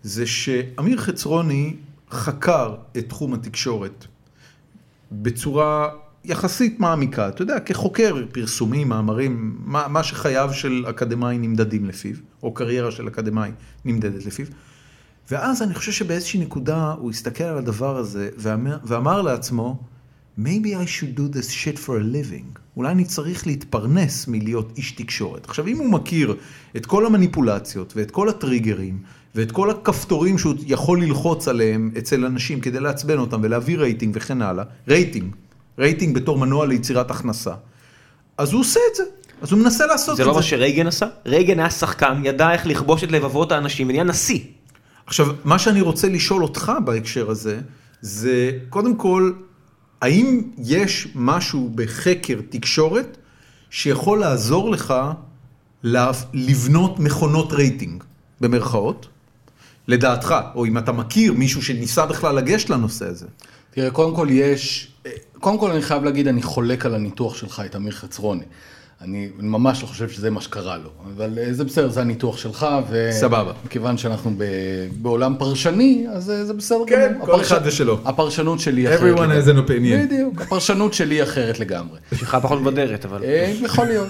[0.03, 1.75] זה שאמיר חצרוני
[2.11, 4.05] חקר את תחום התקשורת
[5.11, 5.89] בצורה
[6.25, 12.53] יחסית מעמיקה, אתה יודע, כחוקר פרסומים, מאמרים, מה, מה שחייו של אקדמאי נמדדים לפיו, או
[12.53, 13.51] קריירה של אקדמאי
[13.85, 14.45] נמדדת לפיו.
[15.31, 19.79] ואז אני חושב שבאיזושהי נקודה הוא הסתכל על הדבר הזה ואמר, ואמר לעצמו,
[20.39, 22.59] maybe I should do this shit for a living.
[22.77, 25.45] אולי אני צריך להתפרנס מלהיות איש תקשורת.
[25.45, 26.35] עכשיו, אם הוא מכיר
[26.77, 28.99] את כל המניפולציות ואת כל הטריגרים
[29.35, 34.41] ואת כל הכפתורים שהוא יכול ללחוץ עליהם אצל אנשים כדי לעצבן אותם ולהביא רייטינג וכן
[34.41, 35.35] הלאה, רייטינג,
[35.79, 37.53] רייטינג בתור מנוע ליצירת הכנסה,
[38.37, 39.03] אז הוא עושה את זה.
[39.41, 40.29] אז הוא מנסה לעשות את זה זה.
[40.29, 41.07] לא מה שרייגן עשה?
[41.25, 44.39] רייגן היה שחקן, ידע איך לכבוש את לבבות האנשים ונהיה נשיא.
[45.05, 47.59] עכשיו, מה שאני רוצה לשאול אותך בהקשר הזה,
[48.01, 49.31] זה קודם כל,
[50.01, 53.17] האם יש משהו בחקר תקשורת
[53.69, 54.93] שיכול לעזור לך
[56.33, 58.03] לבנות מכונות רייטינג,
[58.41, 59.07] במרכאות,
[59.87, 63.25] לדעתך, או אם אתה מכיר מישהו שניסה בכלל לגשת לנושא הזה.
[63.71, 64.91] תראה, קודם כל יש,
[65.39, 68.43] קודם כל אני חייב להגיד, אני חולק על הניתוח שלך, את אמיר חצרוני.
[69.01, 72.67] אני ממש לא חושב שזה מה שקרה לו, אבל אה, זה בסדר, זה הניתוח שלך,
[72.89, 73.09] ו...
[73.11, 73.51] סבבה.
[73.65, 74.43] מכיוון שאנחנו ב...
[75.01, 77.25] בעולם פרשני, אז אה, זה בסדר כן, גמור.
[77.25, 77.99] כל הפרש- אחד ושלו.
[78.05, 78.99] הפרשנות שלי אחרת.
[78.99, 79.39] Everyone לגמרי.
[79.41, 80.05] has an opinion.
[80.05, 81.99] בדיוק, הפרשנות שלי אחרת לגמרי.
[82.15, 83.23] שלך פחות מבדרת, אבל...
[83.23, 84.09] אה, יכול להיות.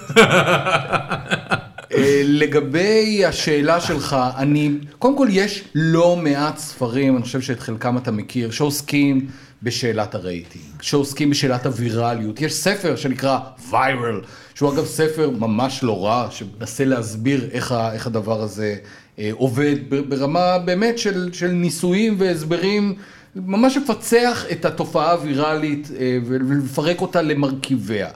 [2.24, 8.12] לגבי השאלה שלך, אני, קודם כל יש לא מעט ספרים, אני חושב שאת חלקם אתה
[8.12, 9.28] מכיר, שעוסקים
[9.64, 12.42] בשאלת הרייטינג, שעוסקים בשאלת הווירליות.
[12.42, 13.40] יש ספר שנקרא
[13.72, 14.26] Viral,
[14.58, 18.76] שהוא אגב ספר ממש לא רע, שמנסה להסביר איך, ה, איך הדבר הזה
[19.20, 19.76] אה, עובד
[20.10, 22.96] ברמה באמת של, של ניסויים והסברים.
[23.36, 28.10] ממש לפצח את התופעה הווירלית אה, ולפרק אותה למרכיביה.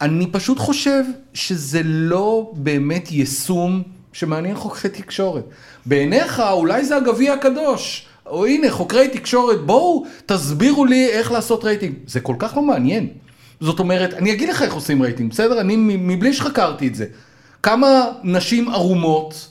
[0.00, 1.02] אני פשוט חושב
[1.34, 5.44] שזה לא באמת יישום שמעניין חוקרי תקשורת.
[5.86, 11.94] בעיניך אולי זה הגביע הקדוש, או הנה חוקרי תקשורת, בואו תסבירו לי איך לעשות רייטינג.
[12.06, 13.08] זה כל כך לא מעניין.
[13.60, 15.60] זאת אומרת, אני אגיד לך איך עושים רייטינג, בסדר?
[15.60, 17.06] אני מבלי שחקרתי את זה.
[17.62, 19.48] כמה נשים ערומות,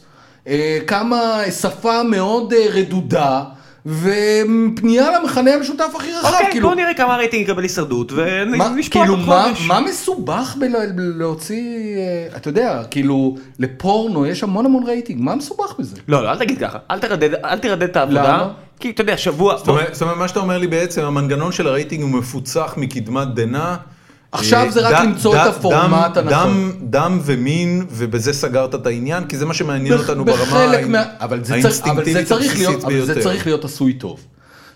[0.48, 3.44] אה, כמה שפה מאוד אה, רדודה.
[3.86, 9.16] ופנייה למכנה המשותף הכי רחב, אוקיי, כאילו, בוא נראה כמה רייטינג יקבל הישרדות ונשפוט כאילו,
[9.16, 9.68] עוד מה, חודש.
[9.68, 10.56] מה מסובך
[10.96, 15.96] בלהוציא, אה, אתה יודע, כאילו, לפורנו יש המון המון רייטינג, מה מסובך בזה?
[16.08, 18.38] לא, לא, אל תגיד ככה, אל תרדד, אל תרדד את העבודה.
[18.38, 18.52] למה?
[18.80, 19.58] כי אתה יודע, שבוע...
[19.58, 23.76] זאת אומרת, מה שאתה אומר לי בעצם, המנגנון של הרייטינג הוא מפוצח מקדמת דנא.
[24.36, 26.72] עכשיו זה רק ד- למצוא ד- את הפורמט דם- הנכון.
[26.72, 30.60] דם, דם ומין, ובזה סגרת את העניין, כי זה מה שמעניין אותנו ברמה
[31.50, 33.22] האינסטינקטיבית הבסיסית אבל זה ביותר.
[33.30, 34.20] צריך להיות עשוי טוב.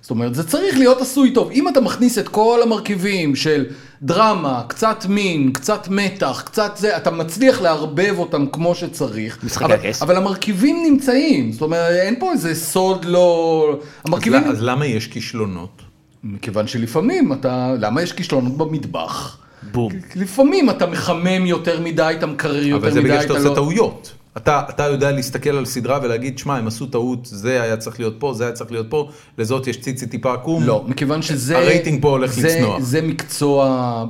[0.02, 1.50] זאת אומרת, זה צריך להיות עשוי טוב.
[1.52, 3.66] אם אתה מכניס את כל המרכיבים של
[4.02, 9.38] דרמה, קצת מין, קצת מתח, קצת זה, אתה מצליח לערבב אותם כמו שצריך.
[9.44, 10.02] משחקי אבל, הכס.
[10.02, 11.52] אבל המרכיבים נמצאים.
[11.52, 13.70] זאת אומרת, אין פה איזה סוד לא...
[13.80, 14.44] אז המרכיבים...
[14.44, 15.82] ל- אז למה יש כישלונות?
[16.24, 17.74] מכיוון שלפעמים אתה...
[17.80, 19.38] למה יש כישלונות במטבח?
[19.72, 19.92] בום.
[20.16, 23.50] לפעמים אתה מחמם יותר מדי, אתה מקרר יותר אבל זה מדי, בגלל שאתה אתה עושה
[23.50, 23.56] לא...
[23.56, 24.14] טעויות.
[24.38, 28.16] אתה, אתה יודע להסתכל על סדרה ולהגיד, שמע, הם עשו טעות, זה היה צריך להיות
[28.20, 30.64] פה, זה היה צריך להיות פה, לזאת יש ציצי טיפה עקום.
[30.64, 31.58] לא, מכיוון שזה...
[31.58, 32.80] הרייטינג פה הולך זה, לצנוח.
[32.80, 33.66] זה מקצוע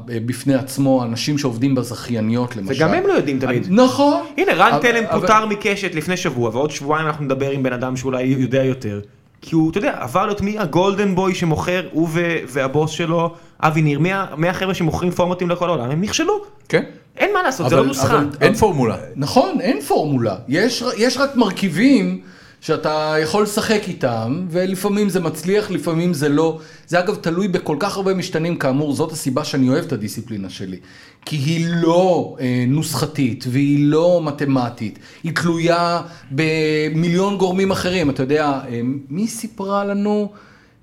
[0.09, 2.73] אה, בפני עצמו, אנשים שעובדים בזכייניות למשל.
[2.77, 3.67] וגם הם לא יודעים תמיד.
[3.69, 4.23] נכון.
[4.37, 7.73] הנה, רן אבל- תלם אבל- פוטר מקשת לפני שבוע, ועוד שבועיים אנחנו נדבר עם בן
[7.73, 9.01] אדם שאולי יודע יותר.
[9.41, 12.09] כי הוא, אתה יודע, עבר להיות מי הגולדן בוי שמוכר, הוא
[12.47, 13.99] והבוס שלו, אבי ניר,
[14.37, 16.33] מי החבר'ה שמוכרים פורמטים לכל העולם, הם נכשלו.
[16.69, 16.83] כן?
[17.17, 18.17] אין מה לעשות, זה לא נוסחה.
[18.17, 18.97] אבל- אין פורמולה.
[19.15, 20.35] נכון, אין פורמולה.
[20.47, 22.21] יש, יש רק מרכיבים
[22.61, 26.59] שאתה יכול לשחק איתם, ולפעמים זה מצליח, לפעמים זה לא.
[26.87, 30.77] זה אגב תלוי בכל כך הרבה משתנים, כאמור, זאת הסיבה שאני אוהב את הדיסציפלינה שלי.
[31.25, 38.09] כי היא לא אה, נוסחתית, והיא לא מתמטית, היא תלויה במיליון גורמים אחרים.
[38.09, 40.31] אתה יודע, אה, מי סיפרה לנו?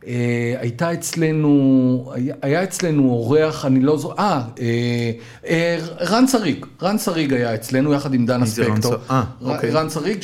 [0.06, 2.12] אה, הייתה אצלנו,
[2.42, 5.10] היה, אצלנו אורח, אני לא זוכר, אה, אה,
[5.48, 8.94] אה, רן שריג, רן שריג היה אצלנו יחד עם דנה ספקטור.
[9.42, 9.70] אוקיי.
[9.70, 10.18] רן שריג,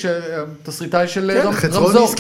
[0.63, 1.31] תסריטאי של
[1.61, 2.15] כן, רמזור.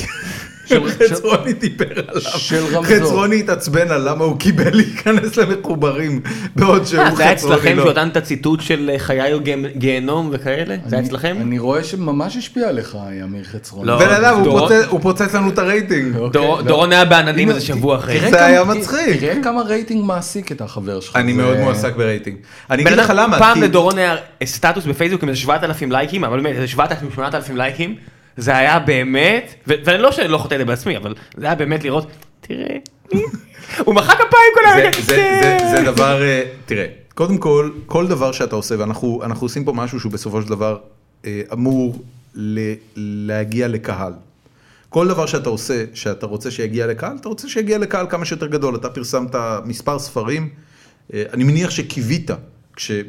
[1.10, 2.20] חצרוני דיבר עליו.
[2.22, 2.84] של רמזור.
[2.84, 6.20] חצרוני התעצבן על למה הוא קיבל להיכנס למחוברים,
[6.56, 7.82] בעוד שהוא אה, זה היה חצרוני אצלכם לא.
[7.82, 9.42] שהוא נתן את הציטוט של חיי הוא
[9.76, 10.64] גיהנום וכאלה?
[10.86, 11.36] זה היה אני- אצלכם?
[11.40, 13.86] אני רואה שממש השפיע עליך, אמיר חצרוני.
[13.88, 13.98] לא.
[13.98, 14.40] בן אדם,
[14.90, 16.16] הוא פוצץ- לנו את הרייטינג.
[16.16, 16.62] דור- לא.
[16.62, 18.30] דורון היה בעננים איזה שבוע אחרי.
[18.30, 19.20] זה היה מצחיק.
[19.20, 21.16] תראה כמה רייטינג מעסיק את החבר שלך.
[21.16, 22.36] אני מאוד מועסק ברייטינג.
[22.70, 23.38] אני אגיד לך למה.
[23.38, 27.94] פעם לדורון היה סטטוס בפייסבוק עם איזה 7,000 לייקים, אבל באמת, איזה 7,000, 8,000 לייקים,
[28.36, 32.06] זה היה באמת, ואני לא שאני לא חוטא לי בעצמי, אבל זה היה באמת לראות,
[32.40, 32.76] תראה,
[33.86, 38.06] הוא מחא כפיים כל זה- היום, זה- זה זה דבר, אה, תראה, קודם כל, כל
[38.06, 40.78] דבר שאתה עושה, ואנחנו אנחנו עושים פה משהו שהוא בסופו של דבר
[41.24, 42.02] אה, אמור
[42.34, 44.12] ל- להגיע לקהל.
[44.88, 48.76] כל דבר שאתה עושה, שאתה רוצה שיגיע לקהל, אתה רוצה שיגיע לקהל כמה שיותר גדול.
[48.76, 49.34] אתה פרסמת
[49.64, 50.48] מספר ספרים,
[51.14, 52.30] אה, אני מניח שקיווית,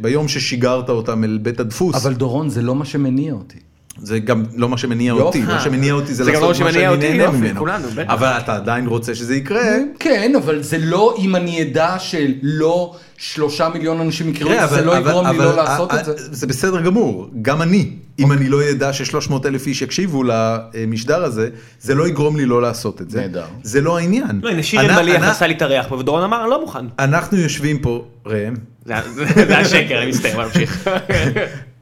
[0.01, 3.59] ביום ששיגרת אותם אל בית הדפוס, אבל דורון, זה לא מה שמניע אותי.
[4.01, 5.13] זה גם לא מה שמניע.
[5.13, 7.59] אותי, מה שמניע אותי זה זה גם לא לעשות מה שאני אותי, נהנה יופי, ממנו.
[7.59, 8.09] כולנו, בטח.
[8.13, 9.61] אבל אתה עדיין רוצה שזה יקרה.
[9.99, 14.75] כן, אבל זה לא אם אני אדע שלא שלושה מיליון אנשים יקראו את תראה, זה,
[14.75, 16.11] זה לא אבל- יגרום לי אבל- לא לעשות את זה.
[16.17, 17.89] זה בסדר גמור, גם אני,
[18.19, 21.49] אם אני לא אדע ש-300 אלף איש יקשיבו למשדר הזה,
[21.81, 23.21] זה לא יגרום לי לא לעשות את זה.
[23.21, 23.45] נהדר.
[23.63, 24.39] זה לא העניין.
[24.43, 26.61] לא, הנה שיר אנ- אלמליח אנ- עשה לי את הריח פה, ודורון אמר, אני לא
[26.61, 26.85] מוכן.
[26.99, 28.53] אנחנו יושבים פה, ראם,
[28.85, 29.03] זה היה-
[29.47, 30.89] זה היה שקר, אני מסתכל, בוא נמשיך.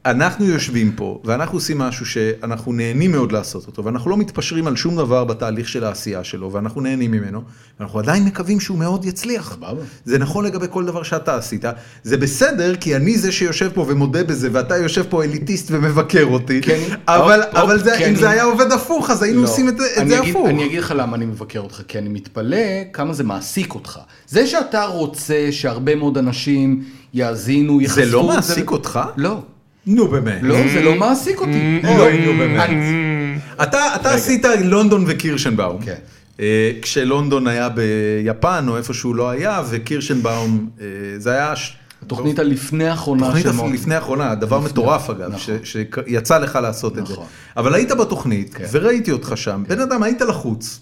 [0.06, 4.76] אנחנו יושבים פה ואנחנו עושים משהו שאנחנו נהנים מאוד לעשות אותו ואנחנו לא מתפשרים על
[4.76, 7.42] שום דבר בתהליך של העשייה שלו ואנחנו נהנים ממנו
[7.80, 9.52] ואנחנו עדיין מקווים שהוא מאוד יצליח.
[9.54, 9.82] סבבה.
[10.04, 11.64] זה נכון לגבי כל דבר שאתה עשית,
[12.02, 16.60] זה בסדר כי אני זה שיושב פה ומודה בזה ואתה יושב פה אליטיסט ומבקר אותי,
[16.62, 16.80] כן.
[17.08, 18.08] אבל, אופ, אבל אופ, זה, כן.
[18.08, 19.48] אם זה היה עובד הפוך אז היינו לא.
[19.48, 20.48] עושים את, את זה אגיד- הפוך.
[20.48, 22.56] אני אגיד לך למה אני מבקר אותך, כי אני מתפלא
[22.92, 23.98] כמה זה מעסיק אותך.
[24.28, 26.84] זה שאתה רוצה שהרבה מאוד אנשים
[27.14, 29.00] יאזינו, יחשפו זה לא מעסיק אותך?
[29.16, 29.42] לא.
[29.86, 30.38] נו באמת.
[30.42, 31.80] לא, זה לא מעסיק אותי.
[31.84, 32.32] אוי, לא.
[32.32, 32.60] נו באמת.
[32.68, 33.80] אני- אתה,
[34.14, 35.82] עשית לונדון וקירשנבאום.
[35.82, 35.94] כן.
[36.40, 40.86] אה, כשלונדון היה ביפן או איפה שהוא לא היה וקירשנבאום אה,
[41.18, 41.54] זה היה
[42.02, 43.72] התוכנית הלפני האחרונה של מוטי.
[43.72, 45.38] לפני האחרונה דבר מטורף אגב נכון.
[45.64, 45.72] ש-
[46.06, 47.26] שיצא לך לעשות את זה נכון.
[47.56, 48.64] אבל היית בתוכנית כן.
[48.72, 50.80] וראיתי אותך שם בן אדם היית לחוץ.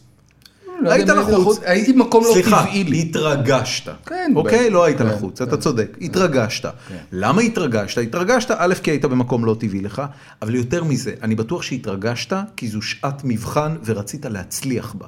[0.82, 3.00] לא היית לחוץ, הייתי במקום לא סליחה, טבעי לי.
[3.00, 4.70] התרגשת, כן, אוקיי?
[4.70, 5.48] לא היית כן, לחוץ, כן.
[5.48, 6.68] אתה צודק, התרגשת.
[7.12, 7.98] למה התרגשת?
[7.98, 10.02] התרגשת, א', כי היית במקום לא טבעי לך,
[10.42, 15.06] אבל יותר מזה, אני בטוח שהתרגשת כי זו שעת מבחן ורצית להצליח בה.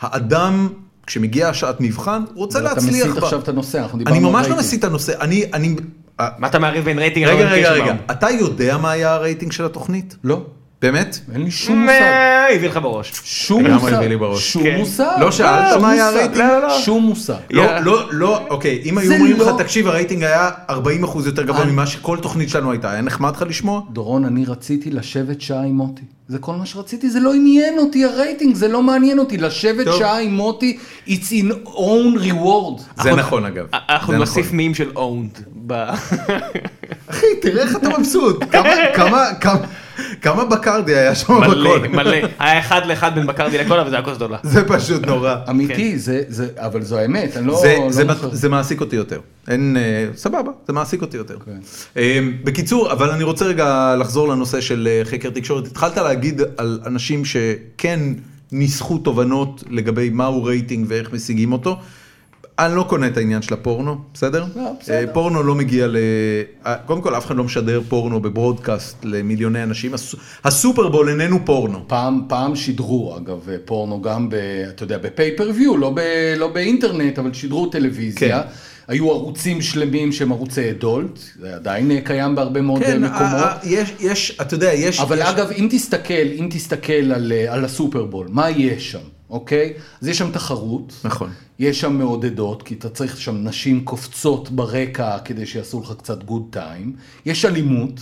[0.00, 0.68] האדם,
[1.06, 3.10] כשמגיעה שעת מבחן, הוא רוצה אתה להצליח בה.
[3.10, 4.66] מסיט עכשיו את הנושא, אנחנו אני דיברנו על ממש לא רייטינג.
[4.66, 5.76] מסיט את הנושא, אני, אני,
[6.38, 7.94] מה אתה מערב בין רייטינג רגע, רגע, רגע?
[8.10, 10.16] אתה יודע מה היה הרייטינג של התוכנית?
[10.24, 10.46] לא,
[10.84, 11.18] באמת?
[11.34, 12.00] אין לי שום מושג.
[12.00, 13.12] מה, הביא לך בראש.
[13.24, 13.92] שום לגמרי מושג.
[13.94, 14.52] הביא לי בראש.
[14.52, 14.76] שום כן.
[14.78, 15.16] מושג.
[15.20, 16.08] לא שאלת שום מה היה.
[16.08, 16.36] הרייטינג?
[16.36, 16.78] לא, לא, לא.
[16.78, 17.34] שום מושג.
[17.50, 17.80] לא.
[17.80, 20.74] לא, לא, אוקיי, אם היו אומרים לך, לא- תקשיב, הרייטינג היה 40%
[21.26, 23.80] יותר גבוה ממה שכל תוכנית שלנו הייתה, היה נחמד לך לשמוע?
[23.92, 26.02] דורון, אני רציתי לשבת שעה עם מוטי.
[26.28, 29.36] זה כל מה שרציתי, זה לא עניין אותי הרייטינג, זה לא מעניין אותי.
[29.38, 29.98] לשבת טוב.
[29.98, 32.80] שעה עם מוטי, it's its own reward.
[33.02, 33.66] זה אנחנו- נכון אגב.
[33.88, 34.56] אנחנו זה נוסיף נכון.
[34.56, 35.38] מים של אונד.
[35.66, 35.72] ב-
[37.06, 39.58] אחי, תראה איך אתה מבסוט, כמה- כמה- כמה-
[40.22, 41.88] כמה בקרדי היה שם מלא, בכל.
[41.88, 42.16] מלא.
[42.38, 44.38] היה אחד לאחד בין בקרדי לקולה וזה היה כוס גדולה.
[44.42, 45.34] זה פשוט נורא.
[45.50, 47.60] אמיתי, זה, זה, אבל זו האמת, אני לא...
[47.60, 49.20] זה, לא זה, מעסיק אותי יותר.
[49.48, 51.36] אין, אה, סבבה, זה מעסיק אותי יותר.
[51.44, 51.58] כן.
[51.96, 55.66] אה, בקיצור, אבל אני רוצה רגע לחזור לנושא של אה, חקר תקשורת.
[55.66, 58.00] התחלת להגיד על אנשים שכן
[58.52, 61.78] ניסחו תובנות לגבי מהו רייטינג ואיך משיגים אותו.
[62.58, 64.44] אני לא קונה את העניין של הפורנו, בסדר?
[64.56, 64.94] לא, בסדר.
[64.94, 65.96] אה, פורנו לא מגיע ל...
[66.66, 69.94] אה, קודם כל, אף אחד לא משדר פורנו בברודקאסט למיליוני אנשים.
[69.94, 70.14] הס-
[70.44, 71.84] הסופרבול איננו פורנו.
[71.86, 74.34] פעם, פעם שידרו, אגב, פורנו גם, ב,
[74.68, 76.00] אתה יודע, בפייפריוויו, לא, ב,
[76.36, 78.42] לא באינטרנט, אבל שידרו טלוויזיה.
[78.42, 78.48] כן.
[78.88, 83.20] היו ערוצים שלמים שהם ערוצי אדולט, זה עדיין אה, קיים בהרבה מאוד אה, כן, מקומות.
[83.22, 85.00] אה, אה, יש, יש, אתה יודע, יש...
[85.00, 85.24] אבל יש...
[85.24, 88.98] אגב, אם תסתכל, אם תסתכל על, אה, על הסופרבול, מה יש שם,
[89.34, 89.72] אוקיי?
[90.02, 90.92] אז יש שם תחרות.
[91.04, 91.30] נכון.
[91.58, 96.42] יש שם מעודדות, כי אתה צריך שם נשים קופצות ברקע כדי שיעשו לך קצת גוד
[96.50, 96.92] טיים.
[97.26, 98.00] יש אלימות,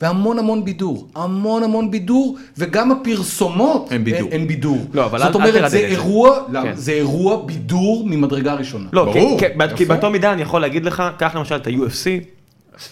[0.00, 1.08] והמון המון בידור.
[1.14, 4.28] המון המון בידור, וגם הפרסומות הן בידור.
[4.32, 4.78] הן בידור.
[4.92, 5.78] לא, אבל אל- זאת אל אומרת, תרדד זה.
[5.78, 6.62] אירוע, למה?
[6.62, 6.76] כן.
[6.76, 8.88] זה אירוע בידור ממדרגה ראשונה.
[8.92, 9.38] לא, כי- ברור.
[9.40, 9.46] כי-
[9.76, 9.94] כי יפה.
[9.94, 12.06] באותו מידה אני יכול להגיד לך, קח למשל את ה-UFC,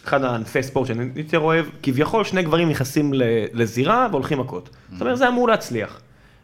[0.05, 3.11] אחד הענפי ספורט שאני יותר אוהב, כביכול שני גברים נכנסים
[3.53, 4.71] לזירה והולכים מכות.
[4.93, 6.01] זאת אומרת, זה אמור להצליח.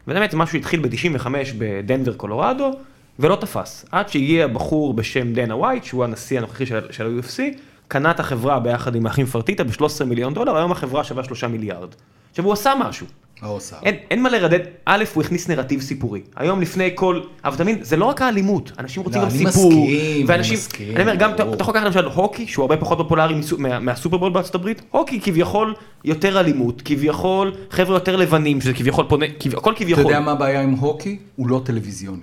[0.07, 1.27] ובאמת משהו התחיל ב-95
[1.57, 2.71] בדנבר קולורדו,
[3.19, 3.85] ולא תפס.
[3.91, 7.39] עד שהגיע בחור בשם דנה ווייט, שהוא הנשיא הנוכחי של של ה-UFC,
[7.87, 11.89] קנה את החברה ביחד עם האחים פרטיטה ב-13 מיליון דולר, היום החברה שווה 3 מיליארד.
[12.29, 13.07] עכשיו הוא עשה משהו.
[13.41, 13.75] עושה?
[13.83, 16.21] אין, אין מה לרדד, א', הוא הכניס נרטיב סיפורי.
[16.35, 19.51] היום לפני כל, אבל אתה מבין, זה לא רק האלימות, אנשים רוצים לא, גם אני
[19.51, 19.71] סיפור.
[19.71, 21.55] מסכים, ואנשים, אני מסכים, אני אומר, גם אתה ברור.
[21.55, 25.19] אתה יכול לקחת למשל הוקי, שהוא הרבה פחות פופולרי מסו- מה- מהסופרבול בארצות הברית, הוקי
[25.21, 25.73] כביכול
[26.05, 30.03] יותר אלימות, כביכול חבר'ה יותר לבנים, שזה כביכול פונה, כביכול, הכל אתה כביכול.
[30.03, 31.17] יודע מה הבעיה עם הוקי?
[31.35, 32.21] הוא לא טלוויזיוני.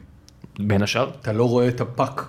[0.61, 1.11] בין השאר.
[1.23, 2.23] אתה לא רואה את ה puck.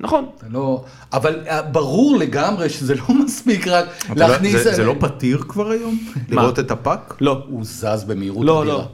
[0.00, 0.26] נכון.
[0.38, 0.84] אתה לא...
[1.12, 3.86] אבל אה, ברור לגמרי שזה לא מספיק רק
[4.16, 4.52] לא- להכניס...
[4.52, 5.98] זה, זה לא פתיר כבר היום?
[6.28, 7.14] לראות את ה puck?
[7.20, 7.42] לא.
[7.48, 8.76] הוא זז במהירות לא, אדירה.
[8.76, 8.88] לא.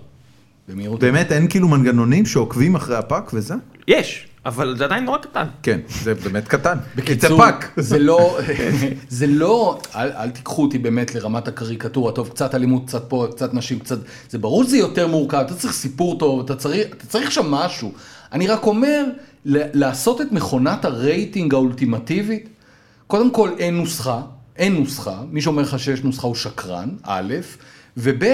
[0.69, 3.55] במהירות באמת אין כאילו מנגנונים שעוקבים אחרי ה puck וזה?
[3.89, 5.47] יש, אבל זה עדיין נורא קטן.
[5.63, 6.79] כן, זה באמת קטן.
[6.97, 7.73] בקיצור, זה puck.
[7.77, 8.39] זה לא,
[9.09, 13.55] זה לא, אל, אל תיקחו אותי באמת לרמת הקריקטורה, טוב, קצת אלימות, קצת פה, קצת
[13.55, 13.99] נשים, קצת,
[14.31, 17.93] זה ברור שזה יותר מורכב, אתה צריך סיפור טוב, אתה צריך, אתה צריך שם משהו.
[18.33, 19.05] אני רק אומר,
[19.45, 22.49] לעשות את מכונת הרייטינג האולטימטיבית,
[23.07, 24.23] קודם כל אין נוסחה,
[24.57, 27.35] אין נוסחה, מי שאומר לך שיש נוסחה הוא שקרן, א',
[27.97, 28.25] וב',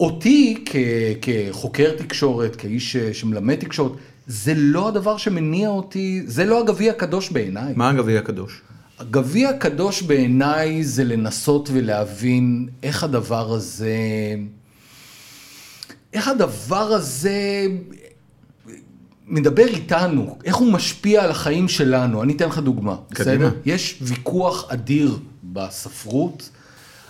[0.00, 0.76] אותי כ,
[1.22, 3.92] כחוקר תקשורת, כאיש ש- שמלמד תקשורת,
[4.26, 7.72] זה לא הדבר שמניע אותי, זה לא הגביע הקדוש בעיניי.
[7.76, 8.60] מה הגביע הקדוש?
[8.98, 13.96] הגביע הקדוש בעיניי זה לנסות ולהבין איך הדבר הזה,
[16.12, 17.66] איך הדבר הזה
[19.28, 22.22] מדבר איתנו, איך הוא משפיע על החיים שלנו.
[22.22, 23.48] אני אתן לך דוגמה, קדימה.
[23.48, 23.50] בסדר?
[23.64, 26.50] יש ויכוח אדיר בספרות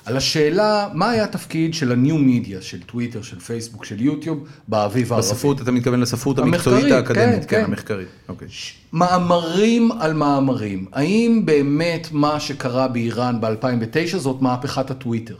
[0.04, 5.12] על השאלה מה היה התפקיד של הניו מדיה, של טוויטר, של פייסבוק, של יוטיוב, באביב
[5.12, 5.28] הערבי.
[5.28, 7.64] בספרות אתה מתכוון לספרות המקצועית האקדמית, כן, כן, כן.
[7.64, 8.08] המחקרית.
[8.28, 8.48] אוקיי.
[8.92, 10.86] מאמרים על מאמרים.
[10.92, 15.36] האם באמת מה שקרה באיראן ב-2009 זאת מהפכת הטוויטר?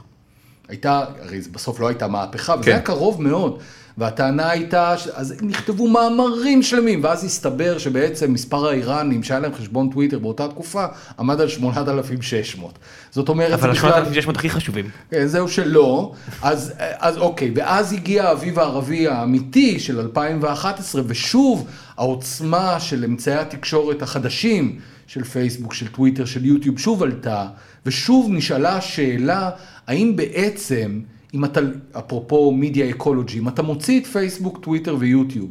[0.67, 2.71] הייתה, הרי בסוף לא הייתה מהפכה, וזה כן.
[2.71, 3.59] היה קרוב מאוד.
[3.97, 9.89] והטענה הייתה, ש- אז נכתבו מאמרים שלמים, ואז הסתבר שבעצם מספר האיראנים שהיה להם חשבון
[9.89, 10.85] טוויטר באותה תקופה,
[11.19, 12.79] עמד על 8,600.
[13.11, 14.89] זאת אומרת, אבל זה בכלל- ה-8600 הכי חשובים.
[15.11, 16.11] כן, זהו שלא,
[16.41, 21.67] אז, אז אוקיי, ואז הגיע האביב הערבי האמיתי של 2011, ושוב
[21.97, 27.45] העוצמה של אמצעי התקשורת החדשים, של פייסבוק, של טוויטר, של יוטיוב, שוב עלתה,
[27.85, 29.49] ושוב נשאלה השאלה,
[29.87, 30.99] האם בעצם,
[31.33, 31.59] אם אתה,
[31.99, 35.49] אפרופו media ecology, אם אתה מוציא את פייסבוק, טוויטר ויוטיוב,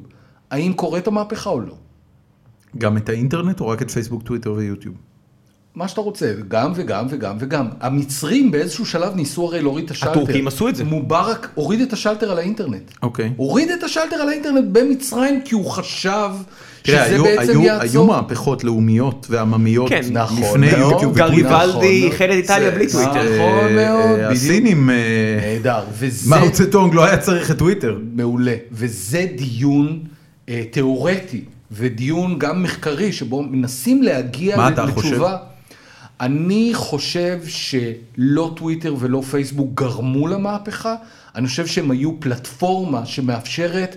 [0.51, 1.75] האם קורית המהפכה או לא?
[2.79, 4.95] גם את האינטרנט או רק את פייסבוק, טוויטר ויוטיוב?
[5.79, 7.67] מה שאתה רוצה, גם וגם וגם וגם.
[7.81, 10.11] המצרים באיזשהו שלב ניסו הרי להוריד את השלטר.
[10.11, 10.85] הטורקים עשו את זה.
[10.85, 12.91] מובארק הוריד את השלטר על האינטרנט.
[13.03, 13.33] אוקיי.
[13.37, 16.31] הוריד את השלטר על האינטרנט במצרים כי הוא חשב
[16.85, 18.07] שזה היו- בעצם היו- היו יעצרו.
[18.07, 20.93] מהפכות לאומיות ועממיות כן, נכון לפני מאוד.
[20.93, 23.11] יוטיוב גריבלדי נכון, איחד את איטליה זה- בלי טוויטר.
[23.11, 23.29] נכון
[23.69, 24.33] אה, מאוד, אה, בדיוק.
[24.33, 24.97] הסינים, אה,
[25.43, 27.99] נהדר, וזה מאו צטונג לא היה צריך את טוויטר.
[28.15, 29.99] מעולה, וזה דיון
[30.49, 31.41] אה, תיאורטי,
[31.73, 35.03] ודיון גם מחקרי, שבו מנסים להגיע מה ל- אתה לתשובה.
[35.03, 35.58] חושב?
[36.21, 40.95] אני חושב שלא טוויטר ולא פייסבוק גרמו למהפכה,
[41.35, 43.97] אני חושב שהם היו פלטפורמה שמאפשרת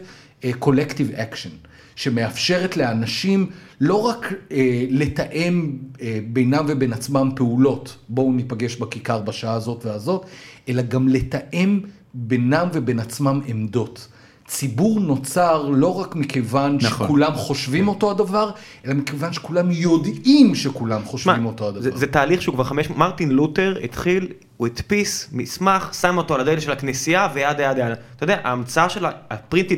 [0.60, 1.49] קולקטיב uh, action,
[1.95, 3.49] שמאפשרת לאנשים
[3.81, 4.53] לא רק uh,
[4.89, 10.26] לתאם uh, בינם ובין עצמם פעולות, בואו ניפגש בכיכר בשעה הזאת והזאת,
[10.69, 11.80] אלא גם לתאם
[12.14, 14.07] בינם ובין עצמם עמדות.
[14.52, 17.07] ציבור נוצר לא רק מכיוון נכון.
[17.07, 18.52] שכולם חושבים אותו הדבר,
[18.86, 21.82] אלא מכיוון שכולם יודעים שכולם חושבים מה, אותו הדבר.
[21.82, 26.41] זה, זה תהליך שהוא כבר חמש, מרטין לותר התחיל, הוא הדפיס מסמך, שם אותו על
[26.41, 27.94] הדלת של הכנסייה ו yada yada yada.
[28.15, 29.76] אתה יודע, ההמצאה של ה printed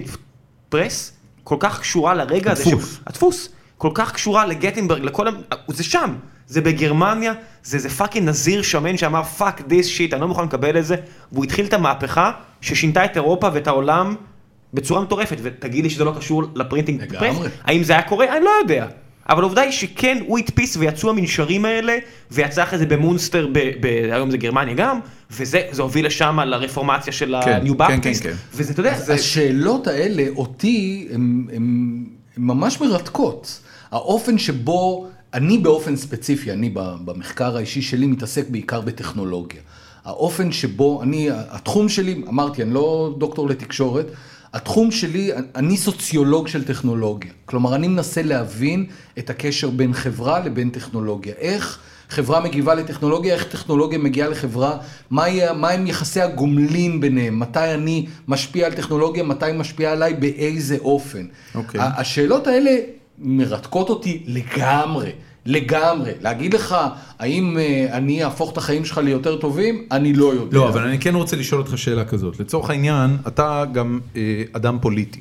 [0.69, 1.13] press
[1.43, 2.93] כל כך קשורה לרגע הזה, הדפוס.
[2.95, 5.27] ש- הדפוס, כל כך קשורה לגוטנברג, לכל,
[5.67, 6.15] זה שם,
[6.47, 7.33] זה בגרמניה,
[7.63, 10.95] זה איזה fucking נזיר שמן שאמר fuck this shit, אני לא מוכן לקבל את זה,
[11.31, 12.31] והוא התחיל את המהפכה
[12.61, 14.15] ששינתה את אירופה ואת העולם
[14.73, 17.17] בצורה מטורפת, ותגיד לי שזה לא קשור ל printing.
[17.19, 18.37] press, האם זה היה קורה?
[18.37, 18.87] אני לא יודע.
[19.29, 21.97] אבל העובדה היא שכן, הוא הדפיס ויצאו המנשרים האלה,
[22.31, 24.99] ויצא אחרי זה במונסטר, ב, ב, היום זה גרמניה גם,
[25.31, 28.35] וזה זה הוביל לשם לרפורמציה של כן, ה-New כן, Baptist, כן, כן.
[28.53, 29.13] וזה, אתה יודע, זה...
[29.13, 32.05] השאלות האלה, אותי, הן
[32.37, 33.59] ממש מרתקות.
[33.91, 39.61] האופן שבו, אני באופן ספציפי, אני במחקר האישי שלי מתעסק בעיקר בטכנולוגיה.
[40.05, 44.05] האופן שבו, אני, התחום שלי, אמרתי, אני לא דוקטור לתקשורת,
[44.53, 47.31] התחום שלי, אני סוציולוג של טכנולוגיה.
[47.45, 48.85] כלומר, אני מנסה להבין
[49.19, 51.34] את הקשר בין חברה לבין טכנולוגיה.
[51.38, 54.77] איך חברה מגיבה לטכנולוגיה, איך טכנולוגיה מגיעה לחברה,
[55.09, 59.91] מה, יהיה, מה הם יחסי הגומלין ביניהם, מתי אני משפיע על טכנולוגיה, מתי היא משפיעה
[59.91, 61.25] עליי, באיזה אופן.
[61.55, 61.81] אוקיי.
[61.81, 62.71] ה- השאלות האלה
[63.19, 65.11] מרתקות אותי לגמרי,
[65.45, 66.11] לגמרי.
[66.21, 66.75] להגיד לך,
[67.19, 69.85] האם אה, אני אהפוך את החיים שלך ליותר טובים?
[69.91, 70.57] אני לא יודע.
[70.57, 72.39] לא, אבל אני כן רוצה לשאול אותך שאלה כזאת.
[72.39, 75.19] לצורך העניין, אתה גם אה, אדם פוליטי.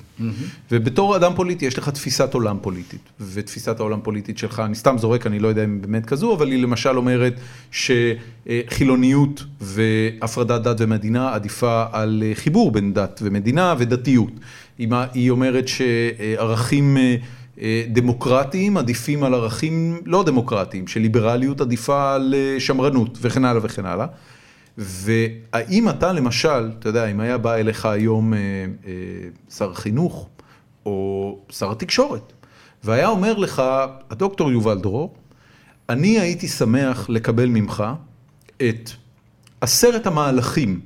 [0.72, 3.00] ובתור אדם פוליטי יש לך תפיסת עולם פוליטית.
[3.20, 6.62] ותפיסת העולם פוליטית שלך, אני סתם זורק, אני לא יודע אם באמת כזו, אבל היא
[6.62, 7.34] למשל אומרת
[7.70, 14.32] שחילוניות והפרדת דת ומדינה עדיפה על אה, חיבור בין דת ומדינה ודתיות.
[15.14, 16.96] היא אומרת שערכים...
[17.60, 23.86] אה, דמוקרטיים עדיפים על ערכים לא דמוקרטיים, שליברליות עדיפה על אה, שמרנות וכן הלאה וכן
[23.86, 24.06] הלאה.
[24.78, 28.38] והאם אתה למשל, אתה יודע, אם היה בא אליך היום אה,
[29.50, 30.28] שר החינוך
[30.86, 32.32] או שר התקשורת,
[32.84, 33.62] והיה אומר לך,
[34.10, 35.14] הדוקטור יובל דרור,
[35.88, 37.84] אני הייתי שמח לקבל ממך
[38.56, 38.90] את
[39.60, 40.80] עשרת המהלכים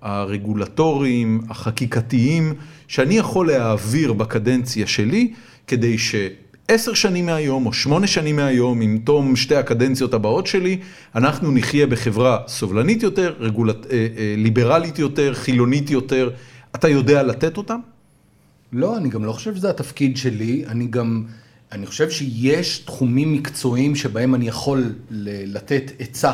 [0.00, 2.54] הרגולטוריים, החקיקתיים,
[2.88, 5.32] שאני יכול להעביר בקדנציה שלי,
[5.66, 10.78] כדי שעשר שנים מהיום או שמונה שנים מהיום, עם תום שתי הקדנציות הבאות שלי,
[11.14, 16.30] אנחנו נחיה בחברה סובלנית יותר, רגולט, אה, אה, ליברלית יותר, חילונית יותר.
[16.74, 17.78] אתה יודע לתת אותם?
[18.72, 21.24] לא, אני גם לא חושב שזה התפקיד שלי, אני גם,
[21.72, 26.32] אני חושב שיש תחומים מקצועיים שבהם אני יכול לתת עצה,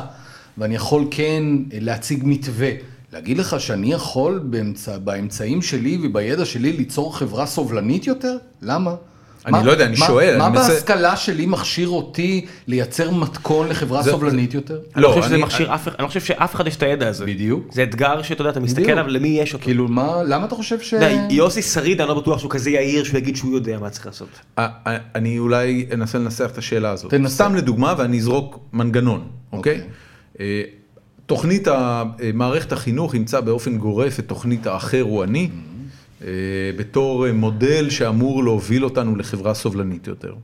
[0.59, 1.43] ואני יכול כן
[1.73, 2.71] להציג מתווה.
[3.13, 8.37] להגיד לך שאני יכול באמצע, באמצעים שלי ובידע שלי ליצור חברה סובלנית יותר?
[8.63, 8.95] למה?
[9.47, 13.69] אני מה- לא יודע, אני מה- שואל, מה אני בהשכלה שלי מכשיר אותי לייצר מתכון
[13.69, 14.79] לחברה זה- סובלנית יותר?
[14.95, 16.77] אני לא חושב לא, שזה אני- מכשיר אף אחד, אני לא חושב שאף אחד יש
[16.77, 17.25] את הידע הזה.
[17.27, 17.67] בדיוק.
[17.73, 18.99] זה אתגר שאתה יודע, אתה מסתכל בדיוק.
[18.99, 19.65] עליו, למי יש אותו.
[19.65, 20.93] כאילו, מה, למה אתה חושב ש...
[20.93, 24.07] יודע, יוסי שריד, אני לא בטוח שהוא כזה יהיר, שהוא יגיד שהוא יודע מה צריך
[24.07, 24.29] לעשות.
[24.59, 27.11] אה, אה, אני אולי אנסה לנסח את השאלה הזאת.
[27.11, 27.35] תנסה.
[27.35, 29.73] סתם לדוגמה, ואני אזרוק מנגנון, אוקיי?
[29.75, 29.87] אוקיי.
[30.41, 30.63] אה,
[31.27, 31.69] תוכנית
[32.35, 35.72] מערכת החינוך אימצה באופן גורף את תוכנית האחר הוא אני, אה,
[36.77, 40.35] בתור אה, מודל שאמור להוביל אותנו לחברה סובלנית יותר.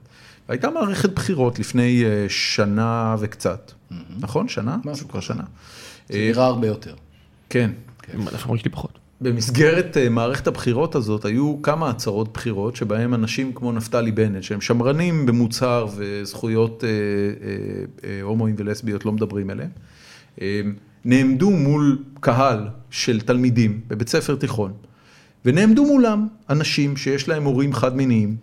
[0.49, 3.73] הייתה מערכת בחירות לפני אה, שנה וקצת,
[4.21, 4.49] נכון?
[4.49, 4.77] שנה?
[4.85, 5.43] משהו כבר שנה.
[6.09, 6.95] זה נראה הרבה יותר.
[7.51, 7.71] כן.
[8.33, 8.99] אנחנו יש לי פחות.
[9.21, 14.61] במסגרת אה, מערכת הבחירות הזאת היו כמה הצהרות בחירות שבהם אנשים כמו נפתלי בנט שהם
[14.61, 19.71] שמרנים במוצהר וזכויות אה, אה, אה, הומואים ולסביות לא מדברים אליהם,
[20.41, 20.61] אה,
[21.05, 24.73] נעמדו מול קהל של תלמידים בבית ספר תיכון
[25.45, 28.37] ונעמדו מולם אנשים שיש להם הורים חד מיניים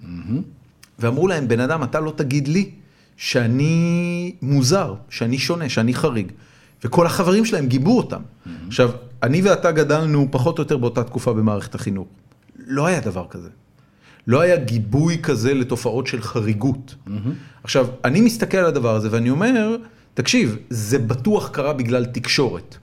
[0.99, 2.69] ואמרו להם בן אדם אתה לא תגיד לי
[3.17, 6.31] שאני מוזר, שאני שונה, שאני חריג.
[6.84, 8.22] וכל החברים שלהם גיבו אותם.
[8.67, 8.91] עכשיו,
[9.23, 12.07] אני ואתה גדלנו פחות או יותר באותה תקופה במערכת החינוך.
[12.67, 13.49] לא היה דבר כזה.
[14.27, 16.95] לא היה גיבוי כזה לתופעות של חריגות.
[17.63, 19.77] עכשיו, אני מסתכל על הדבר הזה ואני אומר,
[20.13, 22.77] תקשיב, זה בטוח קרה בגלל תקשורת.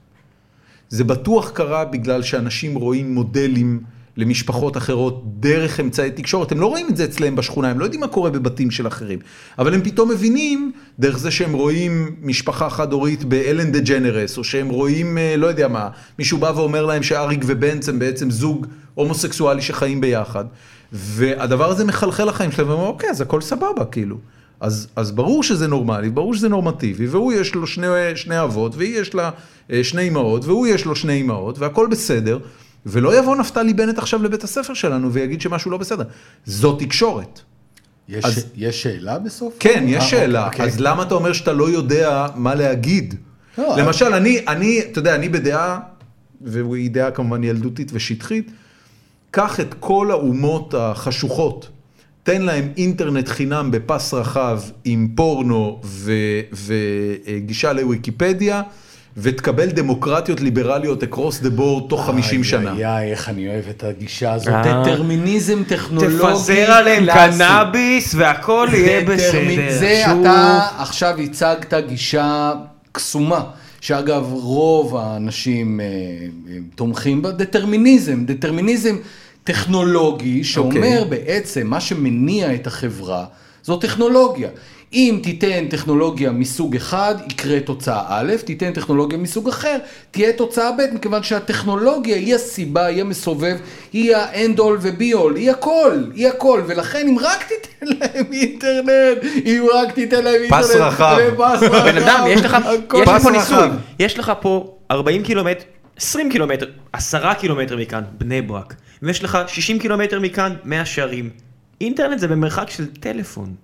[0.89, 3.81] זה בטוח קרה בגלל שאנשים רואים מודלים
[4.17, 6.51] למשפחות אחרות דרך אמצעי תקשורת.
[6.51, 9.19] הם לא רואים את זה אצלם בשכונה, הם לא יודעים מה קורה בבתים של אחרים.
[9.59, 14.69] אבל הם פתאום מבינים, דרך זה שהם רואים משפחה חד-הורית באלן דה ג'נרס, או שהם
[14.69, 19.61] רואים, אה, לא יודע מה, מישהו בא ואומר להם שאריק ובנץ הם בעצם זוג הומוסקסואלי
[19.61, 20.45] שחיים ביחד.
[20.91, 24.17] והדבר הזה מחלחל לחיים שלהם, והם אומרים, אוקיי, אז הכל סבבה, כאילו.
[24.59, 28.99] אז, אז ברור שזה נורמלי, ברור שזה נורמטיבי, והוא יש לו שני, שני אבות, והיא
[28.99, 29.29] יש לה
[29.71, 32.39] אה, שני אמהות, והוא יש לו שני אמהות, והכל בסדר,
[32.85, 36.03] ולא יבוא נפתלי בנט עכשיו לבית הספר שלנו ויגיד שמשהו לא בסדר.
[36.45, 37.39] זו תקשורת.
[38.09, 39.53] יש, אז- יש שאלה בסוף?
[39.59, 40.65] כן, יש אה, שאלה, אוקיי.
[40.65, 43.15] אז למה אתה אומר שאתה לא יודע מה להגיד?
[43.57, 45.79] לא, למשל, אני, אני, אתה יודע, אני בדעה,
[46.41, 48.51] והיא דעה כמובן ילדותית ושטחית,
[49.31, 51.69] קח את כל האומות החשוכות,
[52.23, 55.81] תן להם אינטרנט חינם בפס רחב עם פורנו
[57.25, 58.61] וגישה לוויקיפדיה,
[59.17, 62.73] ותקבל דמוקרטיות ליברליות across the board תוך 50 איי, שנה.
[62.73, 64.53] איי, איי, איך אני אוהב את הגישה הזאת.
[64.53, 64.81] אה.
[64.83, 67.37] דטרמיניזם טכנולוגי תפזר עליהם קלאסי.
[67.37, 69.79] קנאביס והכל יהיה בסדר.
[69.79, 70.03] זה.
[70.21, 72.53] אתה עכשיו הצגת גישה
[72.91, 73.43] קסומה,
[73.81, 75.85] שאגב רוב האנשים אה,
[76.75, 78.95] תומכים בה, דטרמיניזם, דטרמיניזם
[79.43, 81.05] טכנולוגי שאומר אוקיי.
[81.09, 83.25] בעצם מה שמניע את החברה
[83.63, 84.49] זו טכנולוגיה.
[84.93, 89.77] אם תיתן טכנולוגיה מסוג אחד, יקרה תוצאה א', תיתן טכנולוגיה מסוג אחר,
[90.11, 93.57] תהיה תוצאה ב', מכיוון שהטכנולוגיה היא הסיבה, היא המסובב,
[93.93, 99.17] היא ה-end all ו-be all, היא הכל, היא הכל, ולכן אם רק תיתן להם אינטרנט,
[99.45, 101.17] אם רק תיתן להם אינטרנט, פס רחב.
[101.85, 102.57] בן אדם, יש לך,
[103.01, 103.31] יש לך פה.
[103.31, 103.67] ניסוי,
[103.99, 105.63] יש לך פה 40 קילומטר,
[105.97, 111.29] 20 קילומטר, 10 קילומטר מכאן, בני ברק, ויש לך 60 קילומטר מכאן, 100 שערים.
[111.81, 113.55] אינטרנט זה במרחק של טלפון.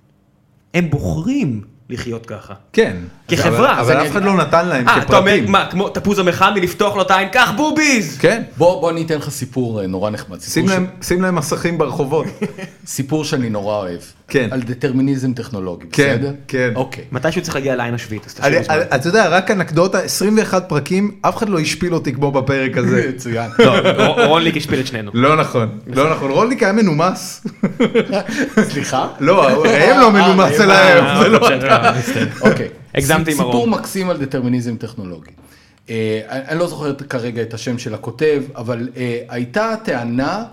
[0.73, 2.53] הם בוחרים לחיות ככה.
[2.73, 2.97] כן.
[3.27, 5.51] כחברה, אבל, אף אחד לא נתן להם אה, אתה אומר, כפרטים.
[5.51, 8.17] מה, כמו תפוז המכני, לפתוח לו את העין, קח בוביז!
[8.17, 8.43] כן.
[8.57, 12.25] בוא, בוא אני אתן לך סיפור אה, נורא נחמד, שים להם, שים להם מסכים ברחובות.
[12.85, 13.99] סיפור שאני נורא אוהב,
[14.29, 14.47] כן.
[14.51, 16.33] על דטרמיניזם טכנולוגי, כן, בסדר?
[16.47, 16.71] כן.
[16.75, 17.03] אוקיי.
[17.11, 18.75] מתישהו צריך להגיע לעין השביעית, אז תשאיר זמן.
[18.95, 23.05] אתה יודע, רק אנקדוטה, 21 פרקים, אף אחד לא השפיל אותי כמו בפרק הזה.
[23.15, 23.51] מצוין.
[23.59, 25.11] לא, רונליק השפיל את שנינו.
[25.13, 27.45] לא נכון, לא נכון, רולניק היה מנומס.
[28.71, 29.07] סליחה?
[29.19, 31.91] לא, הם לא מנומס אלא הם, אה, זה לא אתה.
[31.97, 32.27] בסדר.
[32.41, 32.67] אוקיי.
[32.95, 33.69] הגזמתי עם סיפור הרוב.
[33.69, 35.31] מקסים על דטרמיניזם טכנולוגי.
[35.89, 40.43] אה, אני לא זוכר כרגע את השם של הכותב, אבל אה, הייתה טענה, אה,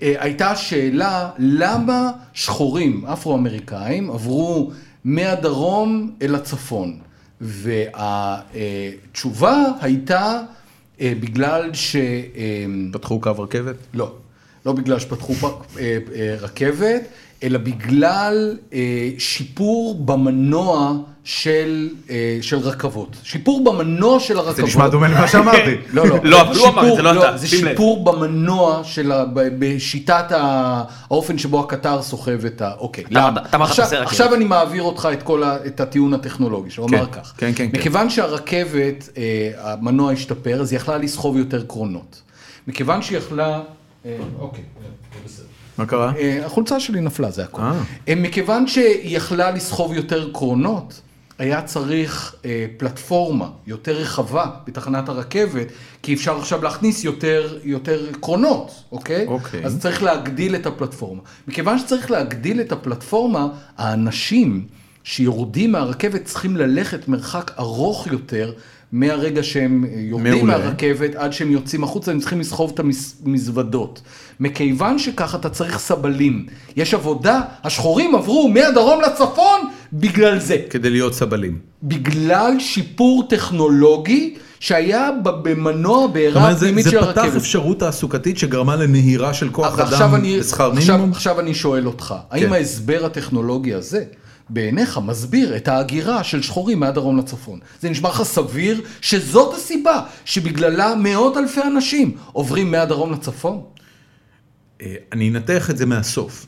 [0.00, 4.70] הייתה שאלה למה שחורים אפרו-אמריקאים עברו
[5.04, 6.98] מהדרום אל הצפון.
[7.40, 10.40] והתשובה הייתה
[11.00, 11.96] אה, בגלל ש...
[11.96, 13.74] אה, פתחו קו רכבת?
[13.94, 14.12] לא,
[14.66, 15.48] לא בגלל שפתחו אה,
[16.14, 17.02] אה, רכבת,
[17.42, 20.96] אלא בגלל אה, שיפור במנוע
[21.26, 23.16] של, אה, של רכבות.
[23.22, 24.56] שיפור במנוע של הרכבות.
[24.56, 25.74] זה נשמע דומה למה שאמרתי.
[25.92, 27.48] לא, לא, לא, אבל הוא אמר את זה, לא אתה, זה.
[27.48, 29.24] שיפור במנוע של ה...
[29.24, 32.72] ב- בשיטת ה- האופן שבו הקטר סוחב את ה...
[32.78, 33.40] אוקיי, למה?
[33.40, 33.88] אתה אמרת עכשיו-.
[34.02, 35.56] עכשיו אני מעביר אותך את כל ה...
[35.66, 37.32] את הטיעון הטכנולוגי, שהוא כן, אמר כך.
[37.38, 37.78] כן, כן, כן.
[37.78, 39.22] מכיוון שהרכבת, אה,
[39.72, 42.22] המנוע השתפר, אז היא יכלה לסחוב יותר קרונות.
[42.68, 43.60] מכיוון שהיא יכלה...
[44.06, 45.46] אה, אוקיי, זה בסדר.
[45.78, 46.12] מה קרה?
[46.18, 47.64] אה, החולצה שלי נפלה, זה הכול.
[47.64, 47.72] אה.
[48.08, 51.00] אה, מכיוון שהיא יכלה לסחוב יותר קרונות,
[51.38, 55.66] היה צריך אה, פלטפורמה יותר רחבה בתחנת הרכבת,
[56.02, 59.26] כי אפשר עכשיו להכניס יותר, יותר קרונות, אוקיי?
[59.26, 59.64] אוקיי.
[59.64, 61.22] אז צריך להגדיל את הפלטפורמה.
[61.48, 63.48] מכיוון שצריך להגדיל את הפלטפורמה,
[63.78, 64.66] האנשים
[65.04, 68.52] שיורדים מהרכבת צריכים ללכת מרחק ארוך יותר.
[68.92, 70.58] מהרגע שהם אה, יורדים מעולה.
[70.58, 72.80] מהרכבת עד שהם יוצאים החוצה, הם צריכים לסחוב את
[73.24, 74.02] המזוודות.
[74.40, 76.46] מכיוון שככה אתה צריך סבלים.
[76.76, 79.60] יש עבודה, השחורים עברו מהדרום לצפון
[79.92, 80.56] בגלל זה.
[80.70, 81.58] כדי להיות סבלים.
[81.82, 87.36] בגלל שיפור טכנולוגי שהיה במנוע זאת בעירה אומרת, זה הפנימית זה של פתח הרכבת.
[87.36, 91.10] אפשרות תעסוקתית שגרמה לנהירה של כוח אדם אני- בשכר עכשיו- מינימום?
[91.10, 92.52] עכשיו אני שואל אותך, האם כן.
[92.52, 94.04] ההסבר הטכנולוגי הזה
[94.50, 97.58] בעיניך מסביר את ההגירה של שחורים מהדרום לצפון?
[97.80, 103.60] זה נשמע לך סביר שזאת הסיבה שבגללה מאות אלפי אנשים עוברים מהדרום לצפון?
[104.82, 106.46] אה, אני אנתח את זה מהסוף.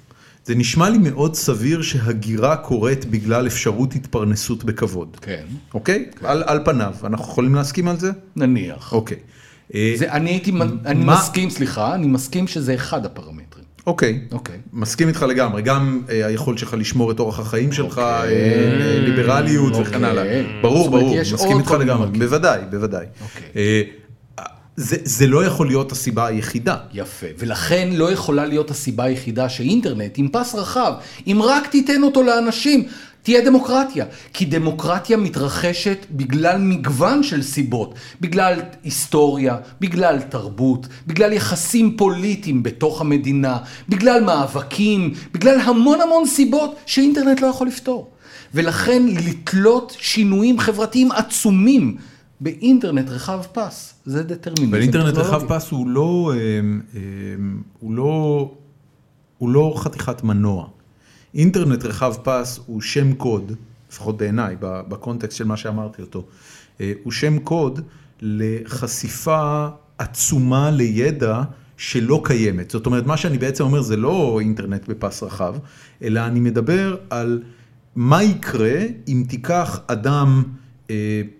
[0.48, 5.16] זה נשמע לי מאוד סביר שהגירה קורית בגלל אפשרות התפרנסות בכבוד.
[5.20, 5.44] כן.
[5.74, 6.06] אוקיי?
[6.24, 6.92] על, על פניו.
[7.04, 8.10] אנחנו יכולים להסכים על זה?
[8.36, 8.92] נניח.
[8.92, 9.16] אוקיי.
[9.74, 10.52] אה, זה, אני הייתי,
[10.86, 13.64] אני מה- מסכים, סליחה, אני מסכים שזה אחד הפרמטרים.
[13.86, 14.20] אוקיי.
[14.32, 14.56] אוקיי.
[14.72, 19.72] מסכים איתך לגמרי, גם אה, היכולת שלך לשמור את אורח החיים שלך, אה, אה, ליברליות
[19.72, 20.10] וכן אוקיי.
[20.10, 20.42] הלאה.
[20.62, 22.18] ברור, ברור, מסכים איתך לגמרי.
[22.18, 23.06] בוודאי, בוודאי.
[24.80, 26.76] זה, זה לא יכול להיות הסיבה היחידה.
[26.92, 30.92] יפה, ולכן לא יכולה להיות הסיבה היחידה שאינטרנט עם פס רחב,
[31.26, 32.84] אם רק תיתן אותו לאנשים,
[33.22, 34.04] תהיה דמוקרטיה.
[34.32, 43.00] כי דמוקרטיה מתרחשת בגלל מגוון של סיבות, בגלל היסטוריה, בגלל תרבות, בגלל יחסים פוליטיים בתוך
[43.00, 48.10] המדינה, בגלל מאבקים, בגלל המון המון סיבות שאינטרנט לא יכול לפתור.
[48.54, 51.96] ולכן לתלות שינויים חברתיים עצומים
[52.40, 55.16] באינטרנט רחב פס, זה דטרמיניזם אבל אינטרנט.
[55.16, 57.00] רחב פס הוא לא, אה, אה,
[57.80, 58.52] הוא לא,
[59.38, 60.68] הוא לא חתיכת מנוע.
[61.34, 63.52] אינטרנט רחב פס הוא שם קוד,
[63.90, 66.26] לפחות בעיניי, בקונטקסט של מה שאמרתי אותו,
[66.80, 67.80] אה, הוא שם קוד
[68.20, 71.42] לחשיפה עצומה לידע
[71.76, 72.70] שלא קיימת.
[72.70, 75.56] זאת אומרת, מה שאני בעצם אומר זה לא אינטרנט בפס רחב,
[76.02, 77.42] אלא אני מדבר על
[77.96, 80.42] מה יקרה אם תיקח אדם,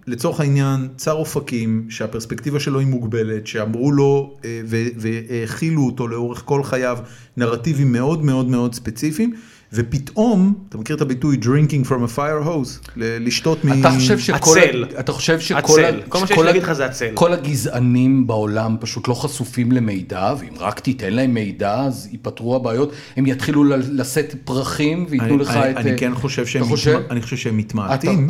[0.07, 4.61] לצורך העניין, צר אופקים, שהפרספקטיבה שלו היא מוגבלת, שאמרו לו אה,
[4.97, 6.99] והאכילו אותו לאורך כל חייו
[7.37, 9.35] נרטיבים מאוד מאוד מאוד ספציפיים,
[9.73, 12.91] ופתאום, אתה מכיר את הביטוי drinking from a fire hose?
[12.97, 13.81] לשתות מ...
[13.81, 14.85] אתה חושב שכל, הצל.
[14.97, 16.01] ה- אתה חושב שכל, הצל.
[16.01, 17.11] ה- כל מה שיש להגיד לך זה הצל.
[17.15, 22.93] כל הגזענים בעולם פשוט לא חשופים למידע, ואם רק תיתן להם מידע אז ייפתרו הבעיות,
[23.17, 25.77] הם יתחילו לשאת פרחים וייתנו לך אני, את...
[25.77, 26.97] אני אה, כן חושב שהם, אתה חושב?
[26.99, 27.11] מתמ...
[27.13, 28.29] אני חושב שהם אתה- מתמעטים.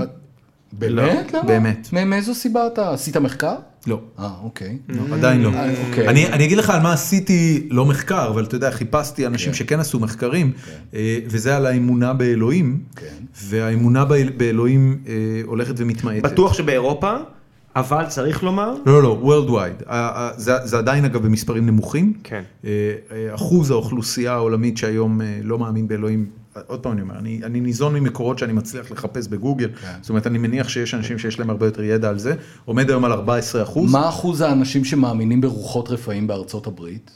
[0.74, 1.32] את- באמת?
[1.34, 1.42] למה?
[1.42, 1.88] באמת.
[1.92, 2.92] מ- מאיזו סיבה אתה?
[2.92, 3.54] עשית מחקר?
[3.86, 4.00] לא.
[4.18, 4.78] אה, אוקיי.
[4.88, 5.50] לא, עדיין לא.
[5.54, 6.08] אה, אוקיי.
[6.08, 9.58] אני, אני אגיד לך על מה עשיתי, לא מחקר, אבל אתה יודע, חיפשתי אנשים כן.
[9.58, 10.52] שכן עשו מחקרים,
[10.94, 13.06] אה, וזה על האמונה באלוהים, כן.
[13.44, 15.12] והאמונה באל- באלוהים אה,
[15.44, 16.22] הולכת ומתמעטת.
[16.22, 17.12] בטוח שבאירופה,
[17.76, 19.84] אבל צריך לומר, לא, לא, worldwide.
[19.86, 22.12] ה- ה- זה, זה עדיין אגב במספרים נמוכים.
[22.24, 22.42] כן.
[23.34, 26.26] אחוז האוכלוסייה העולמית שהיום לא מאמין באלוהים,
[26.66, 29.98] עוד פעם אני אומר, אני, אני ניזון ממקורות שאני מצליח לחפש בגוגל, כן.
[30.00, 33.04] זאת אומרת אני מניח שיש אנשים שיש להם הרבה יותר ידע על זה, עומד היום
[33.04, 33.92] על 14 אחוז.
[33.92, 37.10] מה אחוז האנשים שמאמינים ברוחות רפאים בארצות הברית?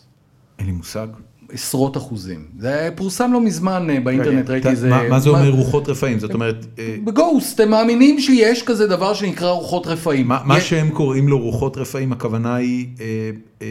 [0.58, 1.08] אין לי מושג.
[1.52, 2.44] עשרות אחוזים.
[2.58, 4.88] זה פורסם לא מזמן אה, באינטרנט, ראיתי איזה...
[4.88, 6.18] מה, זה אומר רוחות רפאים?
[6.18, 10.28] זאת אומרת, אה, בגוסט, הם מאמינים שיש כזה דבר שנקרא רוחות רפאים.
[10.28, 13.06] מה, שהם קוראים לו רוחות רפאים, הכוונה היא אה,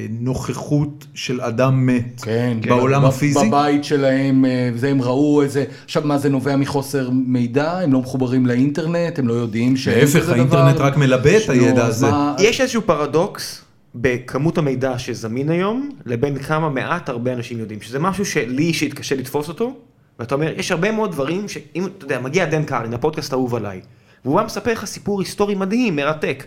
[0.10, 3.48] נוכחות של אדם מת כן, בעולם ב- הפיזי.
[3.48, 4.46] בבית שלהם,
[4.76, 9.28] זה הם ראו איזה, עכשיו מה זה נובע מחוסר מידע, הם לא מחוברים לאינטרנט, הם
[9.28, 10.34] לא יודעים שאין להפך, כזה דבר.
[10.34, 12.08] האינטרנט רק מלבה את הידע הזה.
[12.40, 13.62] יש איזשהו פרדוקס
[13.96, 19.16] בכמות המידע שזמין היום, לבין כמה מעט הרבה אנשים יודעים, שזה משהו שלי אישית קשה
[19.16, 19.78] לתפוס אותו,
[20.20, 23.82] ואתה אומר, יש הרבה מאוד דברים שאם, אתה יודע, מגיע דן קרלין, הפודקאסט האהוב עליי,
[24.26, 26.46] והוא בא מספר לך סיפור היסטורי מדהים, מרתק,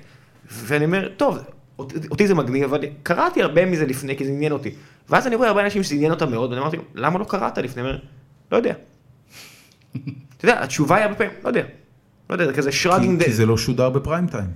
[0.50, 1.38] ואני אומר, טוב,
[1.78, 4.70] אותי, אותי זה מגניב, אבל קראתי הרבה מזה לפני, כי זה עניין אותי.
[5.10, 7.82] ואז אני רואה הרבה אנשים שזה עניין אותם מאוד, ואני אמרתי, למה לא קראת לפני?
[7.82, 8.00] אני אומר,
[8.52, 8.74] לא יודע.
[10.36, 11.62] אתה יודע, התשובה היא הרבה פעמים, לא יודע.
[12.30, 14.50] לא יודע, זה כזה כי, שרגינג, כי זה לא שודר בפריים טיים.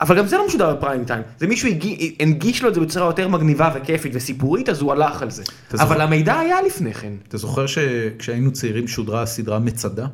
[0.00, 3.06] אבל גם זה לא משודר בפריים טיים, זה מישהו הגי- הנגיש לו את זה בצורה
[3.06, 5.42] יותר מגניבה וכיפית וסיפורית, אז הוא הלך על זה.
[5.74, 7.12] אבל המידע היה לפני כן.
[7.28, 10.06] אתה זוכר שכשהיינו צעירים שודרה הסדרה מצדה?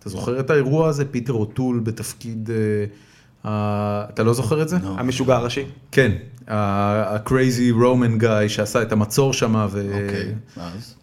[0.00, 1.04] אתה זוכר את האירוע הזה?
[1.04, 2.50] פיטר אוטול בתפקיד...
[3.44, 3.50] אה,
[4.14, 4.76] אתה לא זוכר את זה?
[4.82, 4.94] לא.
[4.98, 5.64] המשוגע הראשי.
[5.92, 6.12] כן,
[6.48, 9.66] ה-crazy Roman guy שעשה את המצור שם.
[9.70, 9.90] ו...
[9.92, 10.94] אוקיי, אז?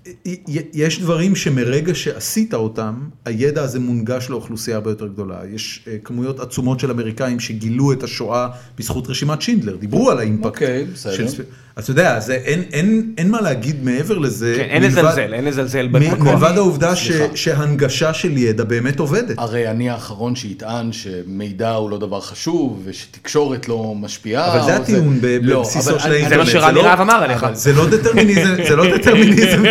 [0.74, 2.94] יש דברים שמרגע שעשית אותם,
[3.26, 5.40] הידע הזה מונגש לאוכלוסייה הרבה יותר גדולה.
[5.54, 8.48] יש אה, כמויות עצומות של אמריקאים שגילו את השואה
[8.78, 10.46] בזכות רשימת שינדלר, דיברו על האימפקט.
[10.46, 11.14] אוקיי, בסדר.
[11.28, 11.44] של
[11.76, 14.54] אז אתה יודע, זה, אין, אין, אין מה להגיד מעבר לזה.
[14.58, 16.20] כן, אין מלבד- לזלזל, אין לזלזל בכוח.
[16.28, 17.12] מלבד העובדה ש.
[17.36, 19.36] שהנגשה של ידע באמת עובדת.
[19.38, 24.54] הרי אני האחרון שיטען שמידע הוא לא דבר חשוב, ושתקשורת לא משפיעה.
[24.54, 26.48] אבל זה הטיעון לא, בבסיסו אבל של האינטרנט.
[26.48, 27.46] זה מה שרני לא- רהב אמר עליך.
[27.54, 29.64] זה לא דטרמיניזם, זה לא דטרמיניזם,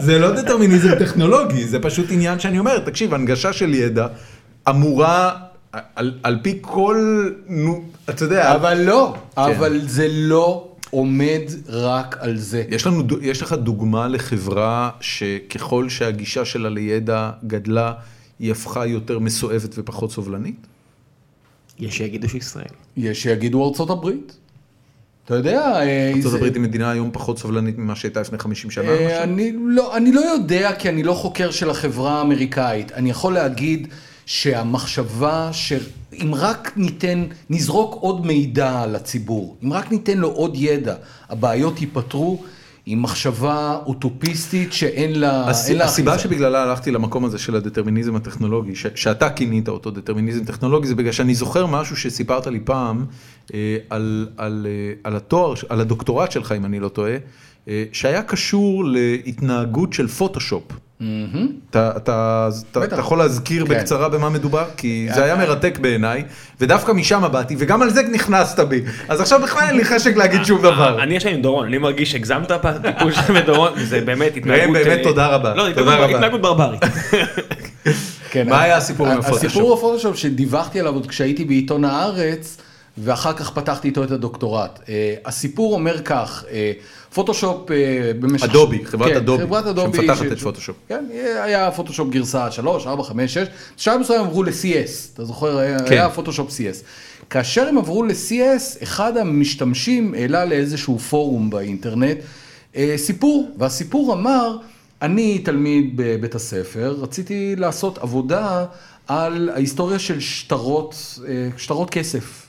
[0.00, 4.06] זה לא דטרמיניזם טכנולוגי, זה פשוט עניין שאני אומר, תקשיב, הנגשה של ידע
[4.68, 5.30] אמורה,
[6.22, 12.64] על, פי כל, נו, אתה יודע, אבל לא, אבל זה לא עומד רק על זה.
[12.68, 17.92] יש, לנו, יש לך דוגמה לחברה שככל שהגישה שלה לידע גדלה,
[18.38, 20.66] היא הפכה יותר מסואבת ופחות סובלנית?
[21.78, 22.64] יש שיגידו שישראל.
[22.96, 24.36] יש שיגידו ארצות הברית.
[25.24, 28.70] אתה יודע, אה, ארצות זה- הברית היא מדינה היום פחות סובלנית ממה שהייתה לפני 50
[28.70, 28.88] שנה.
[28.88, 29.22] אה?
[29.22, 32.92] אני לא, אני לא יודע כי אני לא חוקר של החברה האמריקאית.
[32.92, 33.88] אני יכול להגיד
[34.26, 40.94] שהמחשבה שאם רק ניתן, נזרוק עוד מידע לציבור, אם רק ניתן לו עוד ידע,
[41.28, 42.42] הבעיות ייפתרו,
[42.86, 46.18] היא מחשבה אוטופיסטית שאין לה, הס- אין לה הסיבה.
[46.18, 51.12] שבגללה הלכתי למקום הזה של הדטרמיניזם הטכנולוגי, ש- שאתה כינית אותו דטרמיניזם טכנולוגי, זה בגלל
[51.12, 53.04] שאני זוכר משהו שסיפרת לי פעם
[53.54, 57.16] אה, על, על, אה, על התואר, על הדוקטורט שלך, אם אני לא טועה,
[57.68, 60.62] אה, שהיה קשור להתנהגות של פוטושופ.
[61.70, 62.48] אתה,
[62.98, 63.74] יכול להזכיר כן.
[63.74, 64.64] בקצרה במה מדובר?
[64.76, 66.24] כי זה היה מרתק בעיניי,
[66.60, 68.80] ודווקא משם באתי, וגם על זה נכנסת בי.
[69.08, 71.02] אז עכשיו בכלל אין לי חשק להגיד שום דבר.
[71.02, 74.72] אני ישן עם דורון, אני מרגיש שהגזמת בטיפול שלך בדורון, זה באמת התנהגות...
[74.76, 75.54] באמת אה, תודה רבה.
[75.54, 76.80] לא, תודה התנהגות- ברברית.
[78.30, 79.44] כן, מה היה הסיפור עם הפוטושופ?
[79.44, 82.58] הסיפור בפוטושופ שדיווחתי עליו עוד כשהייתי בעיתון הארץ,
[82.98, 84.80] ואחר כך פתחתי איתו את הדוקטורט.
[84.88, 86.72] אה, הסיפור אומר כך, אה,
[87.14, 87.76] פוטושופ אה,
[88.20, 88.44] במשך...
[88.44, 89.98] אדובי, חברת כן, אדובי, חברת אדובי.
[89.98, 90.76] שמפתחת ש- את פוטושופ.
[90.88, 91.04] כן,
[91.42, 93.46] היה פוטושופ גרסה 3, 4, 5, 6,
[93.76, 95.92] בשלב מסוים עברו ל-CS, אתה זוכר, כן.
[95.92, 96.84] היה פוטושופ CS.
[97.30, 102.16] כאשר הם עברו ל-CS, אחד המשתמשים העלה לאיזשהו פורום באינטרנט
[102.76, 104.56] אה, סיפור, והסיפור אמר
[105.02, 108.64] אני תלמיד בבית הספר, רציתי לעשות עבודה
[109.08, 111.18] על ההיסטוריה של שטרות,
[111.56, 112.45] שטרות כסף.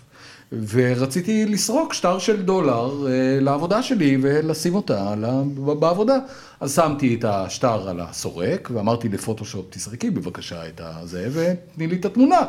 [0.51, 5.13] ורציתי לסרוק שטר של דולר אה, לעבודה שלי ולשים אותה
[5.55, 6.17] בעבודה.
[6.59, 12.05] אז שמתי את השטר על הסורק ואמרתי לפוטושופ, תסרקי בבקשה את הזה ותני לי את
[12.05, 12.39] התמונה.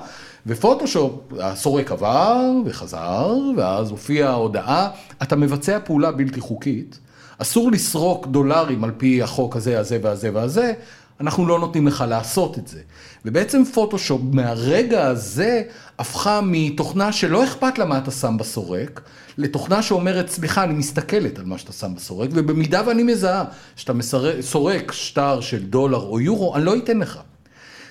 [0.47, 4.91] ופוטושופ, הסורק עבר וחזר, ואז הופיעה ההודעה,
[5.23, 6.99] אתה מבצע פעולה בלתי חוקית,
[7.39, 10.73] אסור לסרוק דולרים על פי החוק הזה, הזה והזה והזה,
[11.21, 12.81] אנחנו לא נותנים לך לעשות את זה.
[13.25, 15.63] ובעצם פוטושופ מהרגע הזה
[15.99, 19.01] הפכה מתוכנה שלא אכפת לה מה אתה שם בסורק,
[19.39, 23.45] לתוכנה שאומרת, סליחה, אני מסתכלת על מה שאתה שם בסורק, ובמידה ואני מזהה
[23.77, 27.19] שאתה מסר- סורק שטר של דולר או יורו, אני לא אתן לך.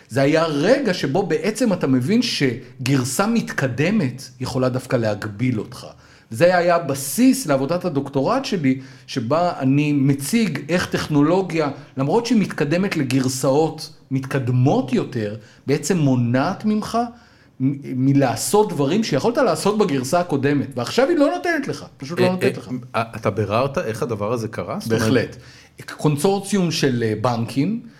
[0.09, 5.87] זה היה רגע שבו בעצם אתה מבין שגרסה מתקדמת יכולה דווקא להגביל אותך.
[6.29, 13.93] זה היה בסיס לעבודת הדוקטורט שלי, שבה אני מציג איך טכנולוגיה, למרות שהיא מתקדמת לגרסאות
[14.11, 15.35] מתקדמות יותר,
[15.67, 16.97] בעצם מונעת ממך
[17.59, 22.67] מלעשות דברים שיכולת לעשות בגרסה הקודמת, ועכשיו היא לא נותנת לך, פשוט לא נותנת לך.
[22.67, 24.77] אה, אה, אתה ביררת איך הדבר הזה קרה?
[24.87, 25.35] בהחלט.
[25.97, 27.96] קונסורציום של אה, בנקים אה,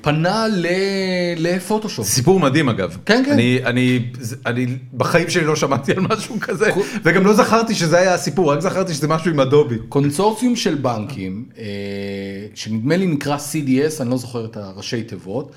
[0.00, 0.66] פנה ל-
[1.36, 2.06] לפוטושופ.
[2.06, 2.96] סיפור מדהים אגב.
[3.06, 3.32] כן, כן.
[3.32, 4.66] אני, אני, זה- אני
[4.96, 6.70] בחיים שלי לא שמעתי על משהו כזה,
[7.04, 9.76] וגם לא זכרתי שזה היה הסיפור, רק זכרתי שזה משהו עם אדובי.
[9.88, 11.64] קונסורציום של בנקים, אה,
[12.54, 15.52] שנדמה לי נקרא CDS, אני לא זוכר את הראשי תיבות,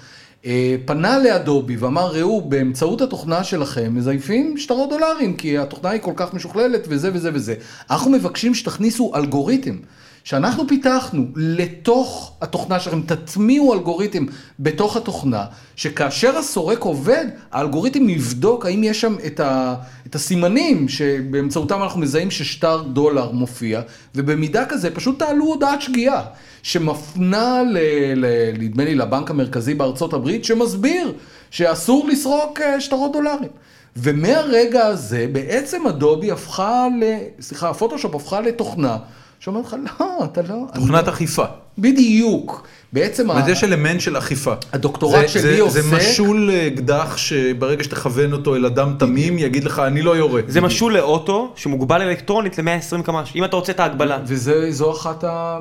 [0.46, 6.14] אה, פנה לאדובי ואמר, ראו, באמצעות התוכנה שלכם מזייפים שטרות דולרים, כי התוכנה היא כל
[6.16, 7.56] כך משוכללת וזה וזה וזה.
[7.92, 9.76] אנחנו מבקשים שתכניסו אלגוריתם.
[10.24, 14.26] שאנחנו פיתחנו לתוך התוכנה שלכם, תטמיעו אלגוריתם
[14.60, 15.46] בתוך התוכנה,
[15.76, 19.76] שכאשר הסורק עובד, האלגוריתם יבדוק האם יש שם את, ה,
[20.08, 23.82] את הסימנים שבאמצעותם אנחנו מזהים ששטר דולר מופיע,
[24.16, 26.22] ובמידה כזה פשוט תעלו הודעת שגיאה,
[26.64, 27.78] שמפנה, ל,
[28.16, 28.26] ל,
[28.60, 31.14] נדמה לי, לבנק המרכזי בארצות הברית, שמסביר
[31.52, 33.50] שאסור לסרוק אה, שטרות דולרים.
[33.98, 37.04] ומהרגע הזה בעצם אדובי הפכה ל...
[37.42, 38.98] סליחה, הפוטושופ הפכה לתוכנה
[39.44, 40.66] שאומרת לך, לא, אתה לא...
[40.74, 41.42] תוכנת אני אכיפה.
[41.44, 41.48] לא-"
[41.78, 42.68] בדיוק.
[42.94, 44.54] בעצם אומרת, יש אלמנט של אכיפה.
[44.74, 50.02] הדוקטורט שלי עוסק- זה משול אקדח שברגע שתכוון אותו אל אדם תמים, יגיד לך, אני
[50.02, 50.42] לא יורה.
[50.48, 54.18] זה משול לאוטו שמוגבל אלקטרונית ל-120 קמ"ש, אם אתה רוצה את ההגבלה.
[54.26, 54.92] וזו.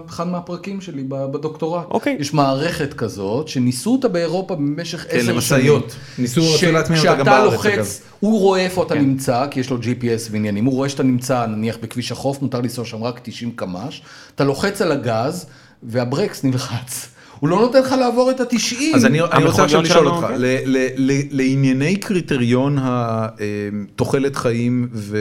[0.08, 1.84] אחד מהפרקים שלי בדוקטורט.
[1.90, 2.16] אוקיי.
[2.20, 5.34] יש מערכת כזאת, שניסו אותה באירופה במשך עשר שנים.
[5.34, 5.94] למשאיות.
[6.18, 7.86] ניסו, רצו להטמיע אותה גם בארץ, לוחץ, אגב.
[8.20, 9.00] הוא רואה איפה אתה כן.
[9.00, 12.84] נמצא, כי יש לו GPS ועניינים, הוא רואה שאתה נמצא נניח בכביש החוף, מותר לנסוע
[12.84, 14.02] שם רק 90 קמ"ש,
[14.34, 15.46] אתה לוחץ על הגז,
[15.82, 17.08] והברקס נלחץ.
[17.42, 18.76] הוא לא נותן לך לעבור את ה-90.
[18.94, 20.26] אז אני, אני רוצה עכשיו לשאול אותך.
[20.36, 25.16] ל- ל- ל- לענייני קריטריון התוחלת חיים ו-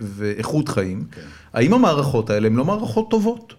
[0.00, 1.20] ואיכות חיים, כן.
[1.54, 3.54] האם המערכות האלה הן לא מערכות טובות?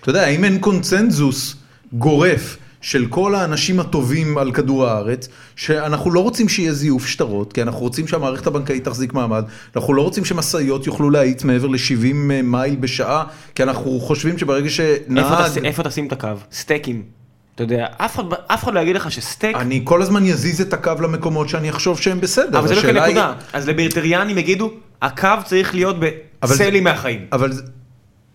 [0.00, 1.56] אתה יודע, האם אין קונצנזוס
[1.92, 2.56] גורף
[2.86, 7.80] של כל האנשים הטובים על כדור הארץ, שאנחנו לא רוצים שיהיה זיוף שטרות, כי אנחנו
[7.80, 9.44] רוצים שהמערכת הבנקאית תחזיק מעמד,
[9.76, 12.12] אנחנו לא רוצים שמשאיות יוכלו להאיץ מעבר ל-70
[12.44, 15.58] מייל בשעה, כי אנחנו חושבים שברגע שנהג...
[15.64, 16.28] איפה תשים את הקו?
[16.52, 17.02] סטייקים.
[17.54, 20.72] אתה יודע, אף אחד- אף אחד לא יגיד לך שסטייק, אני כל הזמן יזיז את
[20.72, 22.58] הקו למקומות שאני אחשוב שהם בסדר.
[22.58, 23.34] אבל זה לא השאלה היא- כנקודה.
[23.52, 24.70] אז לבירטריאנים יגידו,
[25.02, 25.96] הקו צריך להיות
[26.42, 27.20] בסלי מהחיים.
[27.32, 27.52] אבל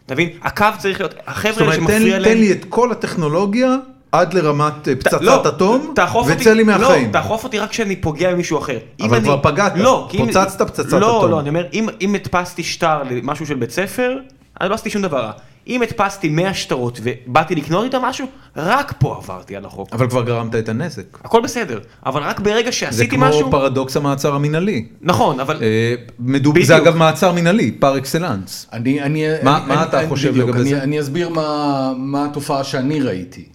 [0.06, 0.30] אתה מבין?
[0.42, 2.38] הקו צריך להיות, זאת החבר'ה האלה אומרת, תן שמפריע תן להם...
[2.38, 3.76] לי את כל הטכנולוגיה
[4.12, 5.94] עד לרמת אה, פצצת לא, אטום,
[6.28, 7.08] וצא לי מהחיים.
[7.08, 8.78] לא, תאכוף אותי רק כשאני פוגע במישהו אחר.
[9.02, 11.32] אבל אני- כבר פגעת, לא, פוצצת פצצת לא, אטום.
[11.32, 14.18] לא, אני אומר, אם- אם הדפסתי שטר למשהו של בית ספר,
[14.60, 15.32] אז לא עשיתי שום דבר רע.
[15.68, 18.26] אם הדפסתי 100 שטרות ובאתי לקנות איתם משהו,
[18.58, 19.90] רק פה עברתי על החוק.
[19.94, 21.04] אבל כבר גרמת את הנזק.
[21.24, 24.86] הכל בסדר, אבל רק ברגע זה שעשיתי כמו משהו, פרדוקס המעצר המינהלי.
[25.02, 26.68] נכון, אבל אה, מדוב- בדיוק.
[26.68, 28.68] זה אגב מעצר מינהלי, פר אקסלנס.
[28.74, 30.84] אני, אני, מה- אני, מה אני, אתה אני, חושב בדיוק, לגבי אני, זה?
[30.84, 33.46] אני אסביר מה, מה התופעה שאני ראיתי.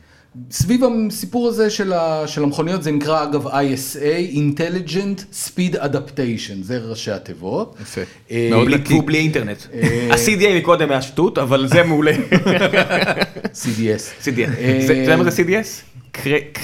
[0.51, 6.79] סביב הסיפור הזה של, ה, של המכוניות, זה נקרא אגב ISA, Intelligent Speed Adaptation, זה
[6.79, 7.77] ראשי התיבות.
[7.83, 8.01] יפה.
[8.31, 9.01] אה, מאוד נקי.
[9.01, 9.59] בלי אינטרנט.
[9.73, 12.13] אה, ה-CDA מקודם היה שטות, אבל זה מעולה.
[13.63, 14.25] CDS.
[14.25, 14.59] CDS.
[14.59, 15.97] אה, אתה יודע מה זה CDS?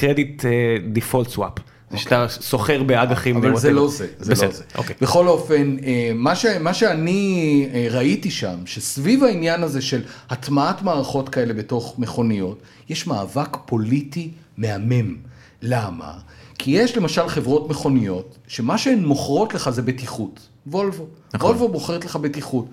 [0.00, 1.60] Credit אה, Default Swap.
[1.60, 3.36] זה שאתה סוחר באג"חים.
[3.36, 4.64] אבל זה לא זה, זה לא זה.
[4.74, 4.97] אוקיי.
[5.01, 6.12] בכל אופן, אה,
[6.60, 10.01] מה שאני אה, ראיתי שם, שסביב העניין הזה של
[10.31, 12.59] הטמעת מערכות כאלה בתוך מכוניות,
[12.89, 15.16] יש מאבק פוליטי מהמם.
[15.62, 16.12] למה?
[16.59, 20.40] כי יש למשל חברות מכוניות, שמה שהן מוכרות לך זה בטיחות.
[20.66, 21.06] וולבו.
[21.35, 21.51] נכון.
[21.51, 22.66] וולבו מוכרת לך בטיחות.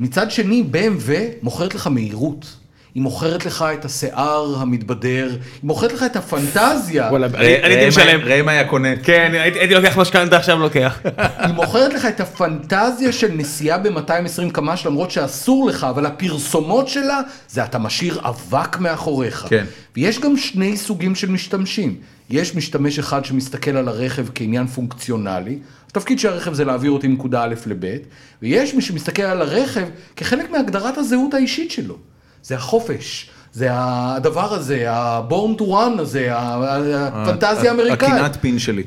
[0.00, 1.10] מצד שני, BMW
[1.42, 2.46] מוכרת לך מהירות.
[2.94, 8.44] היא מוכרת לך את השיער המתבדר, היא מוכרת לך את הפנטזיה, וואלה, אני הייתי משלם.
[8.44, 8.96] מה היה קונה.
[9.02, 11.00] כן, הייתי הייתי לוקח משכנתה עכשיו לוקח.
[11.38, 17.20] היא מוכרת לך את הפנטזיה של נסיעה ב-220 קמ"ש למרות שאסור לך, אבל הפרסומות שלה
[17.48, 19.46] זה אתה משאיר אבק מאחוריך.
[19.48, 19.64] כן.
[19.96, 21.96] ויש גם שני סוגים של משתמשים.
[22.30, 25.58] יש משתמש אחד שמסתכל על הרכב כעניין פונקציונלי,
[25.90, 27.96] התפקיד של הרכב זה להעביר אותי מנקודה א' לב',
[28.42, 32.13] ויש מי שמסתכל על הרכב כחלק מהגדרת הזהות האישית שלו.
[32.44, 38.12] זה החופש, זה הדבר הזה, ה-born to run הזה, הפנטזיה האמריקאית.
[38.12, 38.82] הקינת פין שלי.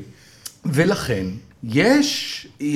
[0.64, 1.26] ולכן
[1.64, 2.66] יש אה,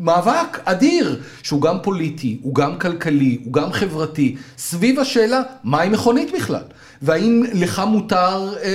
[0.00, 6.28] מאבק אדיר שהוא גם פוליטי, הוא גם כלכלי, הוא גם חברתי, סביב השאלה מהי מכונית
[6.36, 6.62] בכלל,
[7.02, 8.70] והאם לך מותר אה,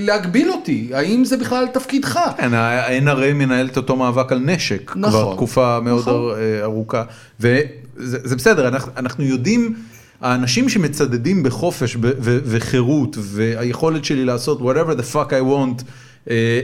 [0.00, 2.20] להגביל אותי, האם זה בכלל תפקידך.
[2.36, 6.34] כן, ה-NRA מנהלת אותו מאבק על נשק כבר נכון, תקופה מאוד נכון.
[6.38, 7.02] אה, ארוכה,
[7.40, 7.58] וזה
[7.98, 9.74] זה בסדר, אנחנו- אנחנו יודעים,
[10.20, 15.84] האנשים שמצדדים בחופש וחירות והיכולת שלי לעשות whatever the fuck I want,
[16.30, 16.60] אה,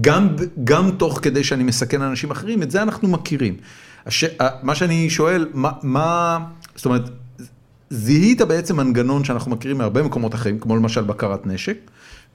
[0.00, 0.28] גם,
[0.64, 3.56] גם תוך כדי שאני מסכן אנשים אחרים, את זה אנחנו מכירים.
[4.06, 4.24] הש...
[4.62, 6.38] מה שאני שואל, מה, מה,
[6.76, 7.10] זאת אומרת,
[7.90, 11.76] זיהית בעצם מנגנון שאנחנו מכירים מהרבה מקומות אחרים, כמו למשל בקרת נשק.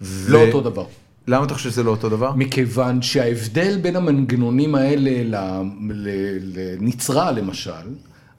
[0.02, 0.86] ו- לא אותו דבר.
[1.28, 2.32] למה אתה חושב שזה לא אותו דבר?
[2.36, 5.40] מכיוון שההבדל בין המנגנונים האלה
[6.80, 7.72] לנצרה למשל,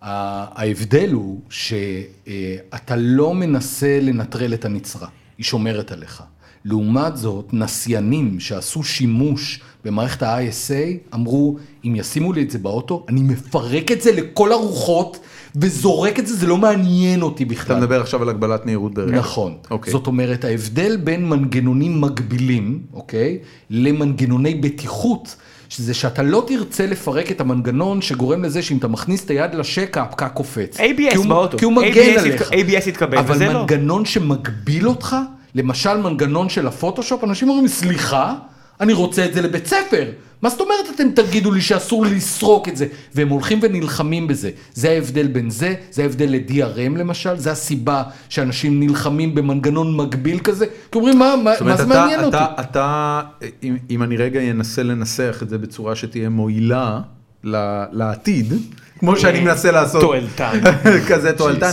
[0.05, 5.09] ההבדל הוא שאתה לא מנסה לנטרל את הנצרה,
[5.39, 6.23] היא שומרת עליך.
[6.65, 13.23] לעומת זאת, נסיינים שעשו שימוש במערכת ה-ISA אמרו, אם ישימו לי את זה באוטו, אני
[13.23, 15.19] מפרק את זה לכל הרוחות
[15.57, 17.77] וזורק את זה, זה לא מעניין אותי בכלל.
[17.77, 19.15] אתה מדבר עכשיו על הגבלת מהירות ברכב.
[19.15, 19.57] נכון.
[19.71, 19.93] אוקיי.
[19.93, 23.39] זאת אומרת, ההבדל בין מנגנונים מגבילים, אוקיי,
[23.71, 25.37] למנגנוני בטיחות,
[25.77, 30.03] שזה שאתה לא תרצה לפרק את המנגנון שגורם לזה שאם אתה מכניס את היד לשקע,
[30.03, 30.77] הפקק קופץ.
[30.77, 31.59] ABS באוטו.
[31.59, 32.51] כי הוא מגן ABS עליך.
[32.51, 33.61] ABS התקבל, אבל וזה לא.
[33.61, 35.17] מנגנון שמגביל אותך,
[35.55, 38.35] למשל מנגנון של הפוטושופ, אנשים אומרים, סליחה,
[38.81, 40.11] אני רוצה את זה לבית ספר.
[40.43, 42.87] מה זאת אומרת אתם תגידו לי שאסור לי לסרוק את זה?
[43.15, 44.51] והם הולכים ונלחמים בזה.
[44.75, 50.67] זה ההבדל בין זה, זה ההבדל ל-DRM למשל, זה הסיבה שאנשים נלחמים במנגנון מקביל כזה,
[50.67, 52.61] כי אומרים, מה, מה, זאת מה אומרת, זה אתה, מעניין אתה, אותי?
[52.61, 53.21] אתה,
[53.63, 57.01] אם, אם אני רגע אנסה לנסח את זה בצורה שתהיה מועילה
[57.45, 58.53] ל- לעתיד,
[58.99, 60.61] כמו שאני מנסה לעשות, תועלתן.
[61.09, 61.71] כזה תועלתן,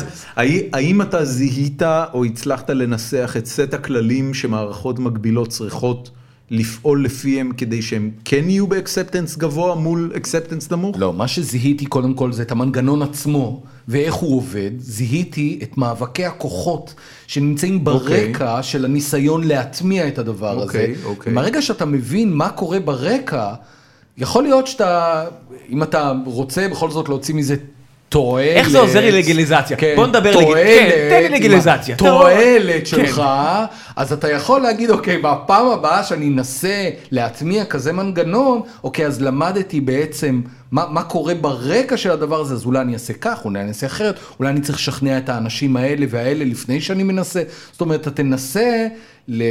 [0.73, 1.81] האם אתה זיהית
[2.13, 6.11] או הצלחת לנסח את סט הכללים שמערכות מקבילות צריכות
[6.51, 10.95] לפעול לפיהם כדי שהם כן יהיו ב acceptance גבוה מול acceptance נמוך?
[10.99, 14.71] לא, מה שזיהיתי קודם כל זה את המנגנון עצמו ואיך הוא עובד.
[14.77, 16.93] זיהיתי את מאבקי הכוחות
[17.27, 18.27] שנמצאים אוקיי.
[18.27, 21.05] ברקע של הניסיון להטמיע את הדבר אוקיי, הזה.
[21.05, 21.33] אוקיי.
[21.33, 23.53] מהרגע שאתה מבין מה קורה ברקע,
[24.17, 25.25] יכול להיות שאתה,
[25.69, 27.55] אם אתה רוצה בכל זאת להוציא מזה
[28.11, 28.47] תועלת.
[28.57, 29.77] איך זה עוזר לי לגליזציה?
[29.77, 31.95] כן, בוא נדבר לג- תועלת, כן, תן לי לגליזציה.
[31.95, 32.85] תועלת כן.
[32.85, 33.21] שלך,
[33.95, 36.73] אז אתה יכול להגיד, אוקיי, בפעם הבאה שאני אנסה
[37.11, 42.65] להטמיע כזה מנגנון, אוקיי, אז למדתי בעצם מה, מה קורה ברקע של הדבר הזה, אז
[42.65, 46.05] אולי אני אעשה כך, אולי אני אעשה אחרת, אולי אני צריך לשכנע את האנשים האלה
[46.09, 47.43] והאלה לפני שאני מנסה.
[47.71, 48.87] זאת אומרת, אתה תנסה
[49.27, 49.43] ל,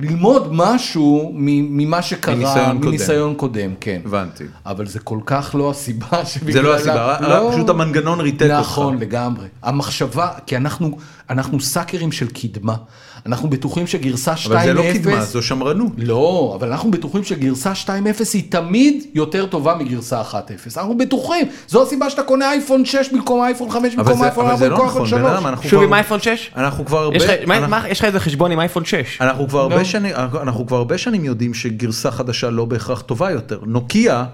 [0.00, 2.88] ללמוד משהו ממה שקרה, מניסיון קודם.
[2.88, 4.00] מניסיון קודם, כן.
[4.04, 4.44] הבנתי.
[4.66, 6.52] אבל זה כל כך לא הסיבה שבגללה...
[6.52, 7.50] זה לא הסיבה, לא.
[7.52, 8.60] פשוט המנגנון ריתק אותך.
[8.60, 9.46] נכון, לגמרי.
[9.62, 10.98] המחשבה, כי אנחנו,
[11.30, 12.76] אנחנו סאקרים של קדמה.
[13.26, 14.46] אנחנו בטוחים שגרסה 2.0...
[14.46, 15.92] אבל זה לא קדמה, זו שמרנות.
[15.98, 17.88] לא, אבל אנחנו בטוחים שגרסה 2.0
[18.34, 20.34] היא תמיד יותר טובה מגרסה 1.0.
[20.76, 21.46] אנחנו בטוחים.
[21.68, 24.68] זו הסיבה שאתה קונה אייפון 6 במקום אייפון 5 אבל במקום אייפון אבל 4 זה
[24.68, 25.36] לא במקום נכון, אייפון בן 3.
[25.38, 26.50] אדם, אנחנו שוב עם אייפון 6?
[26.56, 27.16] אנחנו כבר הרבה...
[27.88, 29.18] יש לך- איזה חשבון עם אייפון 6?
[29.20, 29.84] אנחנו כבר הרבה לא.
[29.84, 33.60] שנים, אנחנו כבר הרבה שנים יודעים שגרסה חדשה לא בהכרח טובה יותר.
[33.66, 34.24] נוקיה,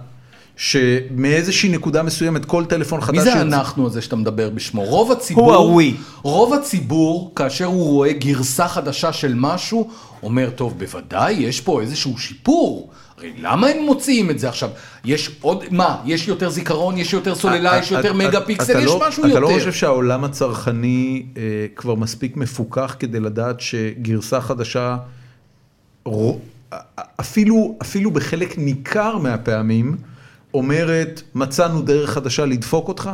[0.57, 3.17] שמאיזושהי נקודה מסוימת כל טלפון חדש...
[3.17, 4.85] מי זה אנחנו הזה שאתה מדבר בשמו?
[4.85, 5.95] רוב הציבור, הוא הווי.
[6.23, 9.91] רוב הציבור, כאשר הוא רואה גרסה חדשה של משהו,
[10.23, 12.91] אומר, טוב, בוודאי, יש פה איזשהו שיפור.
[13.19, 14.71] הרי למה הם מוציאים את זה עכשיו?
[15.05, 18.79] יש עוד, מה, יש יותר זיכרון, יש יותר סוללה, יש יותר אתה- מגה אתה פיקסל,
[18.79, 19.41] יש לא- משהו אתה יותר.
[19.41, 21.43] לא חושב שהעולם הצרכני אה,
[21.77, 24.97] כבר מספיק מפוקח כדי לדעת שגרסה חדשה,
[27.21, 29.97] אפילו, אפילו בחלק ניכר מהפעמים,
[30.57, 33.11] אומרת מצאנו דרך חדשה לדפוק אותך,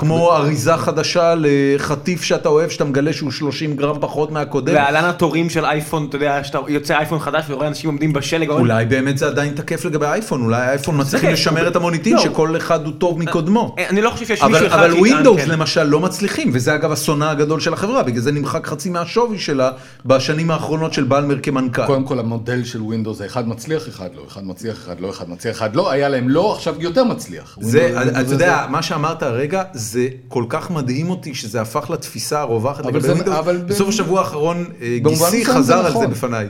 [0.00, 4.74] כמו אריזה חדשה לחטיף שאתה אוהב שאתה מגלה שהוא 30 גרם פחות מהקודם.
[4.74, 8.84] להלן התורים של אייפון, אתה יודע, שאתה יוצא אייפון חדש ורואה אנשים עומדים בשלג, אולי
[8.84, 12.22] באמת זה עדיין תקף לגבי אייפון, אולי האייפון מצליחים לשמר את המוניטין לא.
[12.22, 13.74] שכל אחד הוא טוב מקודמו.
[13.78, 16.74] "אה, אני לא חושב שיש מישהו אבל, אחד אבל ווינדוס כן." למשל לא מצליחים, וזה
[16.74, 19.70] אגב השונא הגדול של החברה, בגלל זה נמחק חצי מהשווי שלה
[20.06, 21.86] בשנים האחרונות של בלמר כמנכ"ל.
[21.86, 25.30] קודם כל המודל של ווינדוס זה אחד מצליח, אחד לא, אחד מצליח, אחד לא, אחד
[25.30, 27.58] מצליח, אחד לא, היה להם לא, עכשיו יותר מצליח.
[27.60, 31.90] זה, ווינדוס- אתה זה- יודע, מה שאמרת הרגע, זה כל כך מדהים אותי שזה הפך
[31.90, 33.64] לתפיסה הרווחת אבל לגבי זה- ווינדוס.
[33.70, 36.10] בסוף השבוע האחרון אה, גיסי חזר זה על זה נכון.
[36.10, 36.46] בפניי.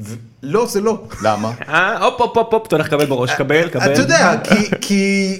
[0.00, 1.02] ו- לא, זה לא.
[1.22, 1.52] למה?
[1.68, 3.92] אה, הופ הופ הופ הופ, אתה הולך לקבל בראש, קבל, קבל.
[3.92, 5.38] אתה יודע, כי- כי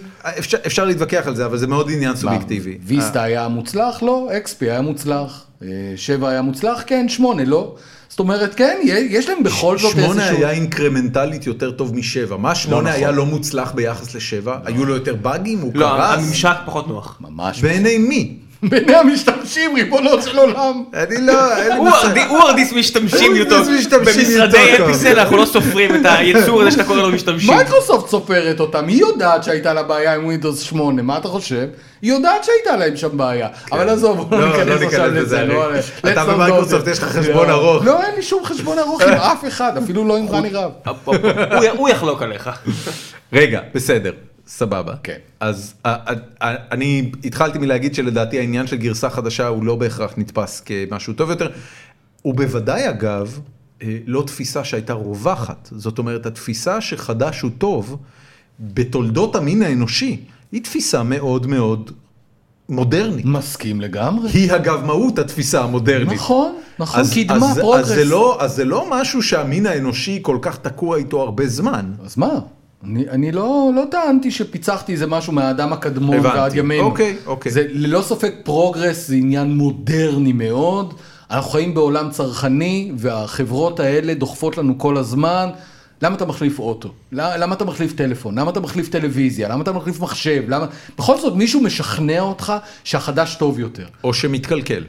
[0.67, 2.79] אפשר- להתווכח על זה, אבל זה מאוד עניין סובייקטיבי.
[2.85, 4.03] ויסטה היה מוצלח?
[4.03, 4.29] לא.
[4.37, 5.45] אקספי היה מוצלח.
[5.63, 6.83] אה, שבע היה מוצלח?
[6.87, 7.09] כן.
[7.09, 7.75] שמונה לא.
[8.19, 10.39] זאת אומרת, כן, יש להם בכל זאת שמונה איזשהו...
[10.39, 12.37] היה אינקרמנטלית יותר טוב משבע.
[12.37, 12.93] מה שמונה נכון.
[12.93, 14.59] היה לא מוצלח ביחס לשבע?
[14.65, 15.59] היו לו יותר באגים?
[15.61, 16.19] הוא לא, קרס?
[16.19, 17.19] הממשק פחות נוח.
[17.21, 17.61] ממש.
[17.63, 18.37] בעיני מי?
[18.63, 20.85] בעיני המשתמשים, ריבונו של עולם.
[20.95, 22.19] אני לא, אין לי מושג.
[22.29, 23.57] הווארדיסט משתמשים הוא יותר.
[23.57, 24.85] הווארדיסט משתמשים במשרדי.
[24.85, 27.55] אפיסל אנחנו לא סופרים את היצור הזה שאתה קורא לו משתמשים.
[27.55, 31.67] מייקרוסופט סופרת אותם, היא יודעת שהייתה לה בעיה עם Windows 8, מה אתה חושב?
[32.03, 33.49] היא יודעת שהייתה להם שם בעיה.
[33.73, 35.45] אבל עזוב, בוא לא, לא ניכנס ניכנס עכשיו לזה.
[35.45, 35.65] לא,
[36.13, 36.87] אתה במייקרוסופט.
[36.89, 37.53] יש לך חשבון לא.
[37.53, 37.85] ארוך.
[37.85, 40.49] לא, אין לי שום חשבון ארוך עם אף אחד, אפילו לא עם רני
[41.63, 42.51] י- הוא יחלוק עליך.
[43.33, 44.13] רגע, בסדר,
[44.49, 44.95] סבבה.
[45.03, 45.17] כן.
[45.41, 50.15] אז א- א- א- אני התחלתי מלהגיד שלדעתי העניין של גרסה חדשה הוא לא בהכרח
[50.17, 51.51] נתפס כמשהו טוב יותר.
[52.23, 53.41] הוא בוודאי אגב
[53.83, 55.69] אה, לא תפיסה שהייתה רווחת.
[55.77, 57.97] זאת אומרת, התפיסה שחדש הוא טוב
[58.61, 60.21] בתולדות המין האנושי
[60.53, 61.91] היא תפיסה מאוד מאוד
[62.69, 63.25] מודרנית.
[63.25, 64.31] מסכים לגמרי.
[64.31, 66.13] היא אגב מהות התפיסה המודרנית.
[66.19, 67.81] נכון, נכון, אז, קידמה, אז, progress.
[67.81, 71.93] אז, זה לא, אז זה לא משהו שהמין האנושי כל כך תקוע איתו הרבה זמן.
[72.05, 72.39] אז מה?
[72.85, 76.39] אני, אני לא, לא טענתי שפיצחתי איזה משהו מהאדם הקדמון הבנתי.
[76.39, 76.85] ועד ימינו.
[76.85, 77.53] אוקיי, אוקיי.
[77.53, 80.95] זה ללא ספק progress זה עניין מודרני מאוד.
[81.31, 85.49] אנחנו חיים בעולם צרכני והחברות האלה דוחפות לנו כל הזמן.
[86.03, 86.93] למה אתה מחליף אוטו?
[87.13, 88.39] למה, למה אתה מחליף טלפון?
[88.39, 89.49] למה אתה מחליף טלוויזיה?
[89.49, 90.43] למה אתה מחליף מחשב?
[90.49, 90.67] למה...
[90.99, 92.53] בכל זאת מישהו משכנע אותך
[92.85, 93.87] שהחדש טוב יותר.
[94.05, 94.85] או שמתקלקל.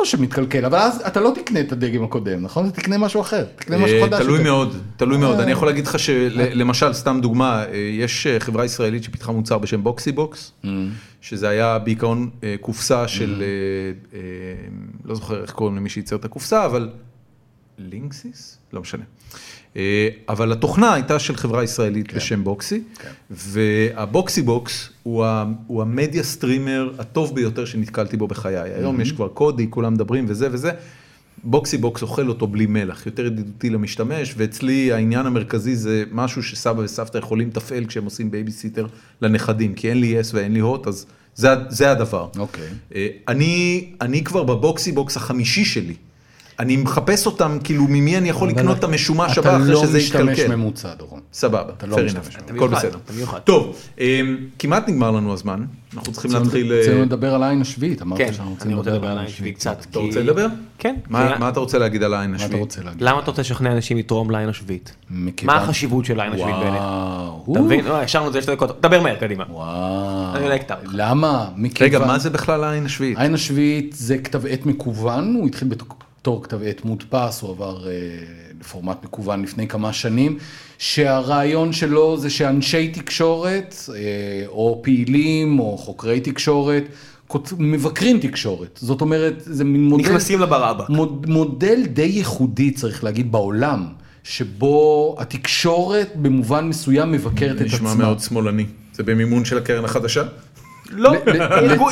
[0.00, 2.68] או שמתקלקל, אבל אז אתה לא תקנה את הדגם הקודם, נכון?
[2.68, 3.44] אתה תקנה משהו אחר.
[3.56, 4.22] תקנה משהו אה, חדש.
[4.22, 4.42] תלוי.
[4.42, 5.36] מאוד, תלוי מאוד.
[5.36, 5.42] אה.
[5.42, 10.12] אני יכול להגיד לך שלמשל, סתם דוגמה, אה, יש חברה ישראלית שפיתחה מוצר בשם בוקסי
[10.12, 10.52] בוקס.
[11.20, 12.30] שזה היה בעיקרון
[12.60, 13.42] קופסה של,
[15.04, 16.90] לא זוכר איך קוראים למי שייצר את הקופסה, אבל
[17.78, 18.58] לינקסיס?
[18.72, 19.04] לא משנה.
[19.76, 23.08] אה, אבל התוכנה הייתה של חברה ישראלית בשם בוקסי, כן.
[23.30, 28.58] והבוקסי בוקס הוא ה- הוא ה media streamer הטוב ביותר שנתקלתי בו בחיי.
[28.58, 30.70] היום יש כבר קודי, כולם מדברים וזה וזה.
[31.44, 36.80] בוקסי בוקס אוכל אותו בלי מלח, יותר ידידותי למשתמש, ואצלי העניין המרכזי זה משהו שסבא
[36.80, 38.86] וסבתא יכולים לתפעל כשהם עושים בייביסיטר
[39.22, 42.28] לנכדים, כי אין לי יס ואין לי הוט, אז זה, זה הדבר.
[42.38, 42.64] אוקיי.
[42.94, 45.94] אה, אני, אני כבר בבוקסי בוקס החמישי שלי.
[46.58, 49.98] אני מחפש אותם, כאילו ממי אני יכול לקנות את המשומש אתה הבא אחרי לא שזה
[49.98, 50.56] משתמש יתקלקל.
[50.56, 51.20] ממוצע, דורון.
[51.32, 52.98] סבבה, אתה לא משתמש אתה הכל בסדר.
[53.30, 53.40] אתה.
[53.40, 54.20] טוב, אה,
[54.58, 55.64] כמעט נגמר לנו הזמן,
[55.96, 56.72] אנחנו צריכים להתחיל...
[56.72, 59.86] אה, רצינו לדבר על העין השביעית, אמרת כן, שאנחנו רוצים לדבר על העין שביעי קצת.
[59.90, 60.46] אתה רוצה לדבר?
[60.78, 60.94] כן.
[61.08, 62.62] מה אתה רוצה להגיד על העין מה אתה השביעית?
[62.62, 63.02] רוצה להגיד?
[63.02, 64.94] למה אתה רוצה לשכנע אנשים לתרום לעין השביעית?
[65.10, 66.80] מכיוון- מה החשיבות של העין השביעית בעיניך?
[66.82, 67.52] וואו.
[67.52, 67.84] אתה מבין?
[67.84, 68.80] לא, השארנו את זה שתי דקות.
[68.80, 69.44] דבר מהר, קדימה.
[69.48, 70.38] לא.
[70.92, 71.48] למה?
[71.80, 73.18] רגע, מה זה בכלל העין השביעית?
[73.18, 75.68] העין השביעית זה כתב עת מקוון, הוא התחיל
[76.28, 77.92] בתור כתב עת מודפס, הוא עבר אה,
[78.60, 80.38] לפורמט מקוון לפני כמה שנים,
[80.78, 83.94] שהרעיון שלו זה שאנשי תקשורת, אה,
[84.46, 86.84] או פעילים, או חוקרי תקשורת,
[87.58, 88.78] מבקרים תקשורת.
[88.82, 90.04] זאת אומרת, זה מין מודל...
[90.04, 90.84] נכנסים לברבא.
[90.88, 93.86] מוד, מודל די ייחודי, צריך להגיד, בעולם,
[94.22, 98.04] שבו התקשורת במובן מסוים מבקרת את נשמע עצמה.
[98.04, 98.66] מאוד שמאלני.
[98.92, 100.22] זה במימון של הקרן החדשה?
[100.92, 101.14] לא,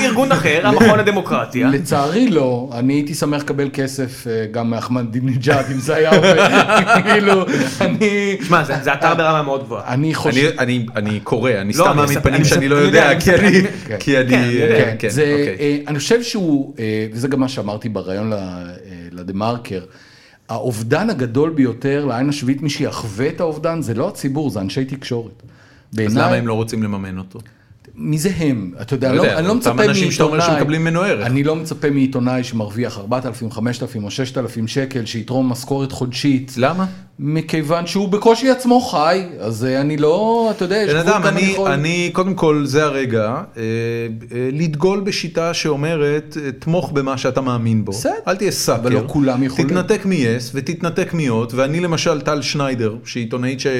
[0.01, 1.68] ארגון- אחר, המכון לדמוקרטיה.
[1.68, 6.48] לצערי לא, אני הייתי שמח לקבל כסף אה, גם מאחמדינג'אד אם זה היה עובד,
[7.12, 7.44] כאילו,
[7.81, 9.94] אני, שמע, זה זה אתר ברמה מאוד גבוהה.
[9.94, 13.31] אני חושב, אני- קורא, אני לא, סתם מעמיד פנים אני שאני לא יודע, אני כי
[13.35, 13.47] אני...
[13.48, 14.36] אני- כי אני...
[14.68, 15.56] כן, כן, זה, אוקיי.
[15.60, 18.66] אה, אני חושב שהוא, אה, וזה גם מה שאמרתי בריאיון ל-
[19.12, 19.81] לדה מרקר,
[20.48, 25.43] האובדן הגדול ביותר לעין השביעית, מי שיחווה את האובדן זה לא הציבור, זה אנשי תקשורת.
[26.06, 27.39] אז למה הם לא רוצים לממן אותו?
[27.98, 28.70] מי זה הם?
[28.81, 30.81] אתה יודע, לא אני לא, יודע, אני לא אותם מצפה מעיתונאי, אנשים שאתה אומר שמקבלים
[30.81, 31.27] ממנו ערך.
[31.27, 36.55] אני לא מצפה מעיתונאי שמרוויח 4,000, 5,000 או 6,000 שקל, שיתרום משכורת חודשית.
[36.56, 36.86] למה?
[37.18, 41.40] מכיוון שהוא בקושי עצמו חי, אז אה, אני לא, אתה יודע, יש גבול כמה אני,
[41.40, 43.23] יכול- אני, קודם כל, זה הרגע,
[43.56, 47.93] אה, אה, לדגול בשיטה שאומרת, אה, תמוך במה שאתה מאמין בו.
[47.93, 48.12] בסדר.
[48.28, 48.81] אל תהיה סאקר.
[48.81, 49.68] אבל לא כולם יכולים.
[49.68, 53.70] תתנתק מ-yes ותתנתק מהוט, ואני למשל, טל שניידר, שהיא עיתונאית אה,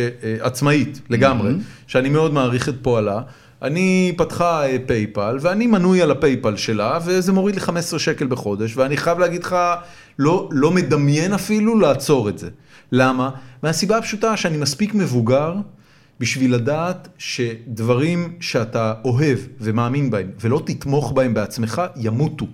[0.41, 1.51] עצמאית לגמרי,
[1.87, 3.21] שאני מאוד מעריך את פועלה.
[3.63, 8.77] היא פתחה אה, פייפל ואני מנוי על הפייפל שלה וזה מוריד לי 15 שקל בחודש
[8.77, 9.57] ואני חייב להגיד לך
[10.19, 12.49] לא, לא מדמיין אפילו לעצור את זה.
[12.93, 13.31] למה?
[13.63, 15.55] מהסיבה הפשוטה שאני מספיק מבוגר
[16.21, 22.47] בשביל לדעת שדברים שאתה אוהב ומאמין בהם ולא תתמוך בהם בעצמך ימותו.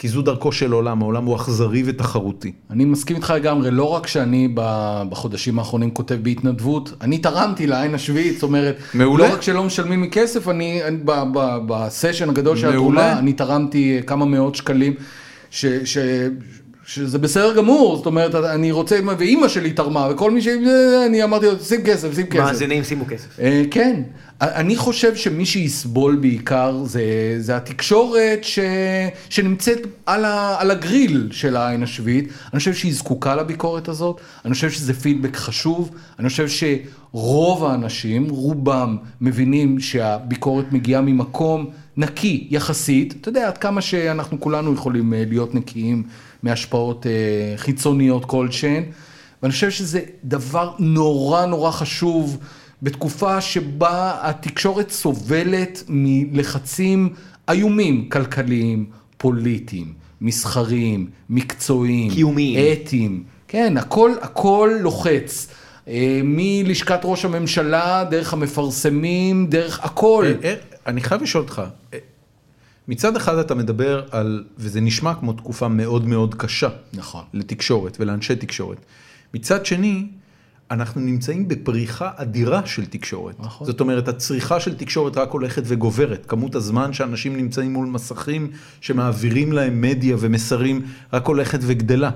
[0.00, 2.52] כי זו דרכו של העולם, העולם הוא אכזרי ותחרותי.
[2.70, 4.48] אני מסכים איתך לגמרי, לא רק שאני
[5.08, 9.28] בחודשים האחרונים כותב בהתנדבות, אני תרמתי לעין השביעית, זאת אומרת, מעולה.
[9.28, 12.68] לא רק שלא משלמים לי כסף, אני, אני ב- ב- בסשן הגדול של.
[12.68, 14.94] התרומה, אני תרמתי אה, כמה מאות שקלים,
[15.50, 15.98] ש, ש,
[16.94, 20.48] שזה בסדר גמור, זאת אומרת, אני רוצה, ואימא שלי תרמה, וכל מי ש...
[21.06, 22.44] אני אמרתי לו, שים כסף, שים כסף.
[22.44, 23.40] מאזינים שימו כסף.
[23.40, 24.02] אה, כן,
[24.40, 27.02] אני חושב שמי שיסבול בעיקר זה,
[27.38, 28.58] זה התקשורת ש,
[29.28, 32.28] שנמצאת על, ה, על הגריל של העין השביעית.
[32.52, 38.30] אני חושב שהיא זקוקה לביקורת הזאת, אני חושב שזה פידבק חשוב, אני חושב שרוב האנשים,
[38.30, 43.14] רובם, מבינים שהביקורת מגיעה ממקום נקי יחסית.
[43.20, 46.02] אתה יודע, עד כמה שאנחנו כולנו יכולים אה, להיות נקיים
[46.42, 47.12] מהשפעות אה,
[47.56, 48.82] חיצוניות כלשהן.
[49.42, 52.38] ואני חושב שזה דבר נורא נורא חשוב
[52.82, 57.14] בתקופה שבה התקשורת סובלת מלחצים
[57.50, 58.86] איומים, כלכליים,
[59.16, 62.58] פוליטיים, מסחריים, מקצועיים, קיומיים.
[62.72, 63.22] אתיים.
[63.48, 65.48] כן, הכל, הכל לוחץ.
[65.88, 70.26] אה, מלשכת ראש הממשלה, דרך המפרסמים, דרך הכל.
[70.44, 70.54] אה, אה,
[70.86, 71.62] אני חייב לשאול אותך,
[72.88, 76.68] מצד אחד אתה מדבר על, וזה נשמע כמו תקופה מאוד מאוד קשה.
[76.92, 77.24] נכון.
[77.34, 78.78] לתקשורת ולאנשי תקשורת.
[79.34, 80.06] מצד שני,
[80.70, 83.40] אנחנו נמצאים בפריחה אדירה של תקשורת.
[83.40, 83.66] נכון.
[83.66, 86.26] זאת אומרת, הצריכה של תקשורת רק הולכת וגוברת.
[86.26, 88.50] כמות הזמן שאנשים נמצאים מול מסכים
[88.80, 90.82] שמעבירים להם מדיה ומסרים
[91.12, 92.10] רק הולכת וגדלה.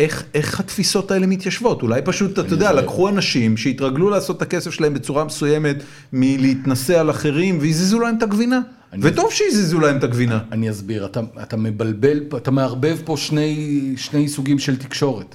[0.00, 1.82] איך, איך התפיסות האלה מתיישבות?
[1.82, 5.76] אולי פשוט, אתה יודע, זה- לקחו אנשים שהתרגלו לעשות את הכסף שלהם בצורה מסוימת
[6.12, 8.60] מלהתנסה על אחרים והזיזו להם את הגבינה.
[9.00, 10.38] וטוב שהזיזו להם את הגבינה.
[10.52, 13.54] אני אסביר, אתה, אתה מבלבל, אתה מערבב פה שני,
[13.96, 15.34] שני סוגים של תקשורת.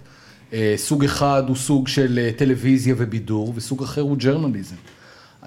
[0.54, 4.76] אה, סוג אחד הוא סוג של אה, טלוויזיה ובידור, וסוג אחר הוא ג'רנליזם.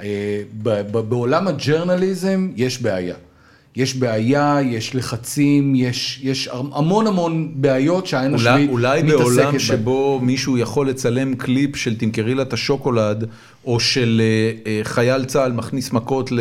[0.01, 0.05] אה,
[0.63, 3.15] ב- ב- בעולם הג'רנליזם יש בעיה.
[3.79, 9.45] יש בעיה, יש לחצים, יש, יש המון המון בעיות שהעין אולי, השביעית אולי מתעסקת בעולם
[9.45, 9.59] בהן.
[9.59, 13.25] שבו מישהו יכול לצלם קליפ של תמכרי לה את השוקולד,
[13.65, 16.41] או של אה, אה, חייל צה"ל מכניס מכות ל,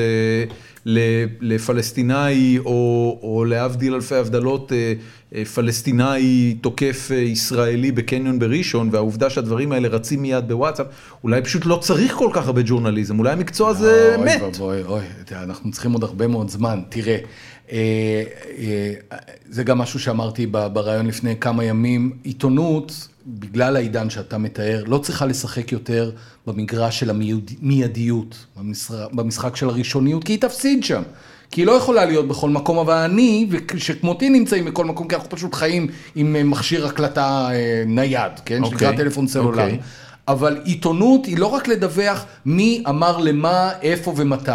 [1.41, 4.93] לפלסטינאי, או, או להבדיל אלפי הבדלות, אה,
[5.35, 10.85] אה, פלסטינאי תוקף אה, ישראלי בקניון בראשון, והעובדה שהדברים האלה רצים מיד בוואטסאפ,
[11.23, 14.41] אולי פשוט לא צריך כל כך הרבה ג'ורנליזם, אולי המקצוע הזה אוי מת.
[14.41, 16.81] ואבוי, אוי, אתה יודע, אנחנו צריכים עוד הרבה מאוד זמן.
[16.89, 17.17] תראה,
[17.71, 18.23] אה,
[18.57, 18.93] אה,
[19.49, 22.11] זה גם משהו שאמרתי בריאיון לפני כמה ימים.
[22.23, 26.11] עיתונות, בגלל העידן שאתה מתאר, לא צריכה לשחק יותר
[26.47, 31.01] במגרש של המיידיות, במשחק, במשחק של הראשוניות, כי היא תפסיד שם.
[31.51, 35.29] כי היא לא יכולה להיות בכל מקום, אבל אני, שכמותי נמצאים בכל מקום, כי אנחנו
[35.29, 38.63] פשוט חיים עם אה, מכשיר הקלטה אה, נייד, כן?
[38.63, 39.63] אוקיי, שנקרא טלפון סלולרי.
[39.63, 39.79] אוקיי.
[40.27, 44.51] אבל עיתונות היא לא רק לדווח מי אמר למה, איפה ומתי.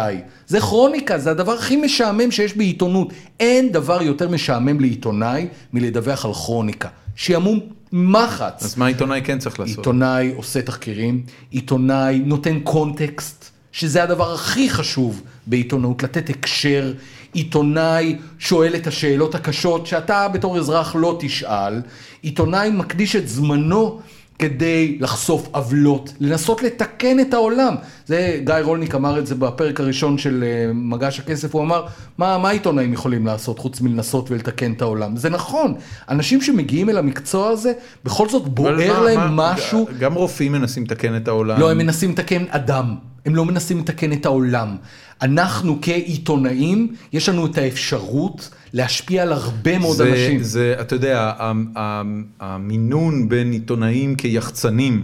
[0.47, 3.13] זה כרוניקה, זה הדבר הכי משעמם שיש בעיתונות.
[3.39, 6.89] אין דבר יותר משעמם לעיתונאי מלדווח על כרוניקה.
[7.15, 7.59] שעמום
[7.91, 8.63] מחץ.
[8.63, 9.77] אז מה עיתונאי כן צריך לעשות?
[9.77, 16.93] עיתונאי עושה תחקירים, עיתונאי נותן קונטקסט, שזה הדבר הכי חשוב בעיתונות, לתת הקשר.
[17.33, 21.81] עיתונאי שואל את השאלות הקשות שאתה בתור אזרח לא תשאל.
[22.21, 23.99] עיתונאי מקדיש את זמנו
[24.39, 27.75] כדי לחשוף עוולות, לנסות לתקן את העולם.
[28.05, 31.85] זה, גיא רולניק אמר את זה בפרק הראשון של אה, מגש הכסף, הוא אמר,
[32.17, 35.17] מה, מה עיתונאים יכולים לעשות חוץ מלנסות ולתקן את העולם?
[35.17, 35.73] זה נכון,
[36.09, 37.73] אנשים שמגיעים אל המקצוע הזה,
[38.05, 39.87] בכל זאת בוער מה- להם מה- משהו.
[39.99, 41.59] גם רופאים מנסים לתקן את העולם.
[41.59, 42.95] לא, הם מנסים לתקן אדם,
[43.25, 44.75] הם לא מנסים לתקן את העולם.
[45.21, 50.43] אנחנו כעיתונאים, יש לנו את האפשרות להשפיע על הרבה מאוד זה, אנשים.
[50.43, 52.01] זה, אתה יודע, ה- ה-
[52.39, 55.01] המינון בין עיתונאים כיחצנים,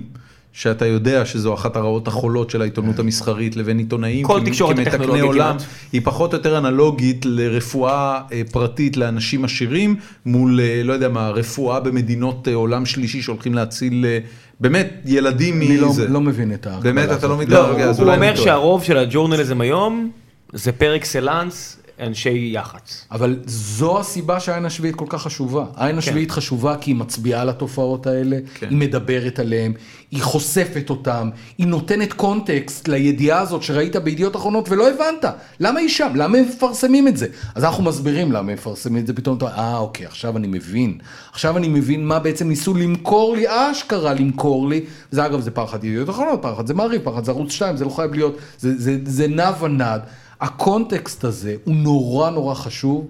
[0.54, 5.20] שאתה יודע שזו אחת הרעות החולות של העיתונות המסחרית, לבין עיתונאים כל כמ- תקשורת כמתקני
[5.20, 5.64] עולם, כמעט.
[5.94, 11.30] היא פחות או יותר אנלוגית לרפואה אה, פרטית לאנשים עשירים, מול, אה, לא יודע מה,
[11.30, 14.20] רפואה במדינות אה, עולם שלישי שהולכים להציל, אה,
[14.60, 16.08] באמת, ילדים אני לא, מזה.
[16.08, 17.28] לא מבין את ההקבלה באמת, אתה.
[17.28, 17.50] לא מבין?
[17.50, 18.44] לא, אז הוא אולי אני אומר.
[18.44, 20.12] שהרוב של הג'ורנליזם היום
[20.54, 23.06] זה פר אקסלנס אנשי יח"צ.
[23.12, 25.66] אבל זו הסיבה שהעין השביעית כל כך חשובה.
[25.76, 28.68] העין השביעית חשובה כי היא מצביעה על התופעות האלה, כן.
[28.70, 29.74] היא מדברת עליהן,
[30.12, 35.34] היא חושפת אותן, היא נותנת קונטקסט לידיעה הזאת שראית בידיעות אחרונות ולא הבנת.
[35.60, 36.12] למה היא שם?
[36.16, 37.28] למה הם מפרסמים את זה?
[37.56, 40.48] אז אנחנו מסבירים למה הם מפרסמים את זה, פתאום אתה אומר, אה אוקיי, עכשיו אני
[40.48, 40.98] מבין.
[41.32, 44.82] עכשיו אני מבין מה בעצם ניסו למכור לי, אשכרה למכור לי.
[45.12, 47.90] זה אגב, זה אחת ידיעות אחרונות, אחת זה מעריב, אחת זה ערוץ 2, זה לא
[47.90, 50.02] חייב להיות, זה, זה, זה נע ונד.
[50.41, 53.07] הקונטקסט הזה הוא נורא נורא חשוב.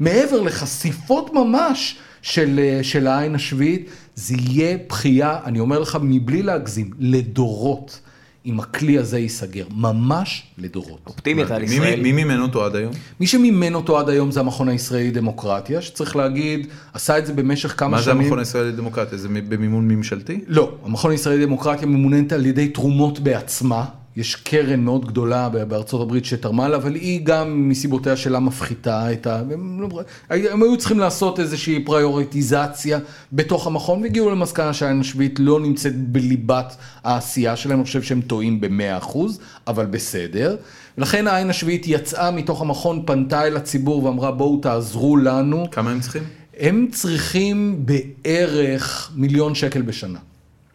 [0.00, 6.42] מעבר לחשיפות ממש של, אה, של העין השביעית, זה יהיה בכייה, אני אומר לך מבלי
[6.42, 8.00] להגזים, לדורות.
[8.46, 11.00] אם הכלי הזה ייסגר, ממש לדורות.
[11.06, 12.00] אופטימית על ישראל.
[12.00, 12.92] מי מימן אותו עד היום?
[13.20, 17.74] מי שמימן אותו עד היום זה המכון הישראלי לדמוקרטיה, שצריך להגיד, עשה את זה במשך
[17.76, 18.20] כמה מה זה שנים.
[18.20, 19.18] המכון הישראלי לדמוקרטיה?
[19.18, 20.40] זה במימון ממשלתי?
[20.46, 23.84] לא, המכון הישראלי לדמוקרטיה ממוננת על ידי תרומות בעצמה.
[24.18, 29.26] יש קרן מאוד גדולה בארצות הברית שתרמה לה, אבל היא גם מסיבותיה שלה מפחיתה את
[29.26, 29.42] ה...
[29.52, 29.88] הם, לא...
[30.30, 32.98] הם היו צריכים לעשות איזושהי פריוריטיזציה
[33.32, 38.60] בתוך המכון, והגיעו למסקנה שהעין השביעית לא נמצאת בליבת העשייה שלהם, אני חושב שהם טועים
[38.60, 40.56] במאה אחוז, אבל בסדר.
[40.98, 45.66] ולכן העין השביעית יצאה מתוך המכון, פנתה אל הציבור ואמרה בואו תעזרו לנו.
[45.70, 46.22] כמה הם צריכים?
[46.58, 50.18] הם צריכים בערך מיליון שקל בשנה.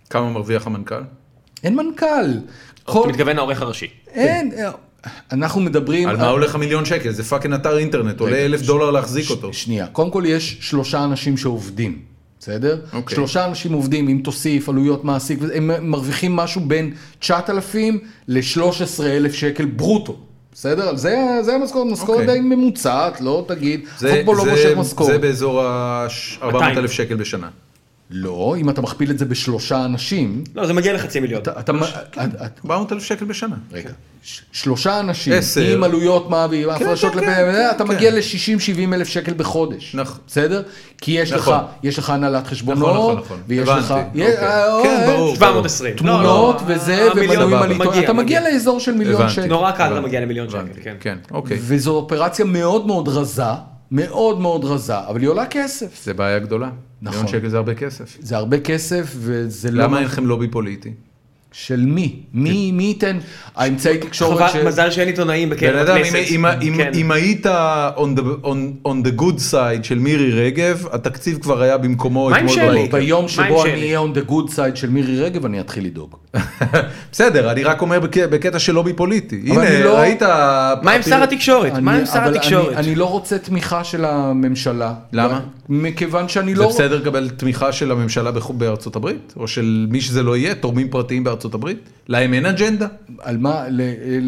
[0.09, 1.03] כמה מרוויח המנכ"ל?
[1.63, 2.31] אין מנכ"ל.
[2.89, 2.99] אתה.
[3.07, 3.87] מתכוון העורך הראשי.
[4.13, 4.51] אין,
[5.31, 6.09] אנחנו מדברים...
[6.09, 7.11] על מה הולך המיליון שקל?
[7.11, 9.53] זה fucking אתר אינטרנט, עולה אלף ש- דולר להחזיק ש- אותו.
[9.53, 11.99] שנייה, קודם כל יש שלושה אנשים שעובדים,
[12.39, 12.79] בסדר?
[12.93, 13.15] אוקיי.
[13.15, 19.01] שלושה אנשים עובדים, אם תוסיף עלויות מעסיק, הם מרוויחים משהו בין 9,000 ל-13,000
[19.33, 20.17] שקל ברוטו.
[20.53, 20.95] בסדר?
[20.95, 22.33] זה, זה המשכורת, משכורת אוקיי.
[22.33, 25.21] די ממוצעת, לא תגיד, זה- חוק פה לא זה- מושך זה משכורת.
[25.21, 27.49] באזור ה-400 אלף שקל בשנה.
[28.09, 31.41] לא, אם אתה מכפיל את זה בשלושה אנשים, לא, זה מגיע לחצי מיליון.
[31.41, 31.71] אתה, אתה,
[32.11, 32.29] כן.
[32.35, 33.55] אתה, 400 אלף שקל בשנה.
[33.71, 33.89] רגע,
[34.51, 35.33] שלושה אנשים.
[35.73, 37.89] עם עלויות מה ועם הפרשות כן, לפני, כן, אתה כן.
[37.89, 40.17] מגיע ל-60-70 אלף שקל בחודש, נכון.
[40.27, 40.63] בסדר?
[41.01, 41.63] כי יש לך, נכון.
[41.83, 43.37] יש לך הנהלת חשבונות, נכון, נכון.
[43.47, 44.37] ויש לך, אוקיי.
[44.37, 45.35] אה, כן, אה, ברור.
[45.35, 45.95] 720.
[45.95, 48.41] תמונות לא, וזה, המיליון ומנויים על עיתון, אתה מגיע.
[48.41, 49.29] לאזור של מיליון.
[49.29, 49.45] שקל.
[49.45, 50.81] נורא קל אתה מגיע למיליון שקל.
[50.83, 50.95] כן.
[50.99, 51.57] כן, אוקיי.
[51.61, 53.43] וזו אופרציה מאוד מאוד רזה,
[53.93, 56.03] מאוד מאוד רזה, אבל היא עולה כסף.
[56.03, 56.69] זה בעיה גדולה.
[57.01, 57.19] נכון.
[57.19, 58.17] מיליון שקל זה הרבה כסף.
[58.19, 59.83] זה הרבה כסף, וזה לא...
[59.83, 60.93] למה אין לכם לובי פוליטי?
[61.53, 62.15] של מי?
[62.33, 63.17] מי מי ייתן?
[63.55, 64.53] האמצעי תקשורת ש...
[64.53, 66.15] חבל, מזל שאין עיתונאים בקרב הכנסת.
[66.31, 66.91] אם- אם- אם- כן.
[66.95, 67.45] אם היית
[67.95, 72.37] on the- on- on the good side של מירי רגב, התקציב כבר היה במקומו מה
[72.37, 72.79] עם אתמול שלי?
[72.81, 72.97] בבוקר.
[72.97, 73.71] ביום שבו אני?
[73.73, 76.15] אהיה on the good side של מירי רגב, אני אתחיל לדאוג.
[77.11, 79.41] בסדר, אני רק אומר בק- בקטע של לובי פוליטי.
[79.51, 80.21] אבל אני הנה, לא- ראית...
[80.81, 81.73] מה עם שר התקשורת?
[81.81, 82.77] מה עם שר התקשורת?
[82.77, 84.93] אני, אני לא רוצה תמיכה של הממשלה.
[85.13, 85.39] למה?
[85.69, 86.69] מכיוון שאני זה לא...
[86.69, 89.33] בסדר לקבל תמיכה של הממשלה בארצות הברית?
[89.37, 91.77] או של מי שזה לא יהיה, תורמים פרטיים בארצות הברית?
[92.07, 92.87] להם אין אג'נדה?
[93.21, 93.81] על מה, ל-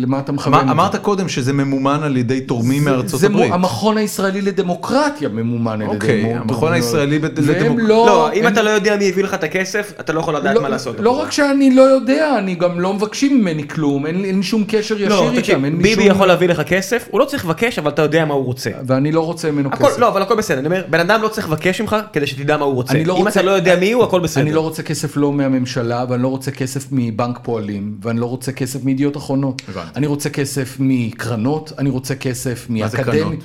[0.04, 0.66] למה אתה מכוון?
[0.66, 0.72] זה?
[0.72, 3.52] אמרת קודם שזה ממומן על ידי תורמים זה- מארצות זה הברית.
[3.54, 5.96] המכון הישראלי לדמוקרטיה ממומן על ידי...
[5.96, 6.74] אוקיי, המכון.
[6.74, 7.88] הישראלי בד- והם לדמוק- לא...
[7.88, 10.56] לא, אם הם- אתה לא יודע מי הביא לך את הכסף, אתה לא יכול לדעת
[10.56, 10.96] לא- מה לעשות.
[11.00, 14.96] לא רק שאני לא יודע, אני גם לא מבקשים ממני כלום, אין אין שום קשר
[14.96, 16.12] ישיר לא, איתם, תקשיב, אין לי ביבי שום...
[16.12, 18.70] יכול להביא לך כסף, הוא לא צריך לבקש, אבל אתה יודע מה הוא רוצה.
[18.88, 20.00] ואני לא רוצה ממנו הכל, כסף.
[20.00, 22.66] לא, אבל הכל בסדר, אני אומר, בן אדם לא צריך לבקש ממך כדי שתדע מה
[22.66, 22.94] הוא רוצה.
[22.94, 24.44] אני לא אם רוצה- אתה לא יודע מי הוא, הכל בסדר.
[24.44, 28.52] אני לא רוצה כסף לא מהממשלה, ואני לא רוצה כסף מבנק פועלים, ואני לא רוצה
[28.52, 29.62] כסף מידיעות אחרונות.
[29.70, 29.90] הבנתי.
[29.96, 33.38] אני רוצה כסף מקרנות, אני רוצה כסף מאקדמיה.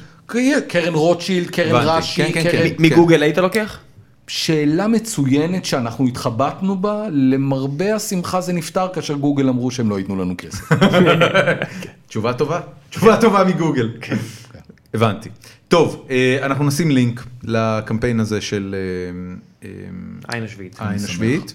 [0.68, 2.68] קרן רוטשילד, קרן הבנתי, רש"י, כן, כן, קרן...
[2.68, 2.74] כן.
[2.78, 3.78] מגוגל היית לוקח?
[4.26, 10.16] שאלה מצוינת שאנחנו התחבטנו בה, למרבה השמחה זה נפתר כאשר גוגל אמרו שהם לא ייתנו
[10.16, 10.68] לנו כסף.
[12.08, 13.90] תשובה טובה, תשובה טובה מגוגל.
[14.94, 15.28] הבנתי.
[15.70, 20.76] טוב, אה, אנחנו נשים לינק לקמפיין הזה של אה, אה, עין השביעית.
[20.78, 21.54] העין השביעית.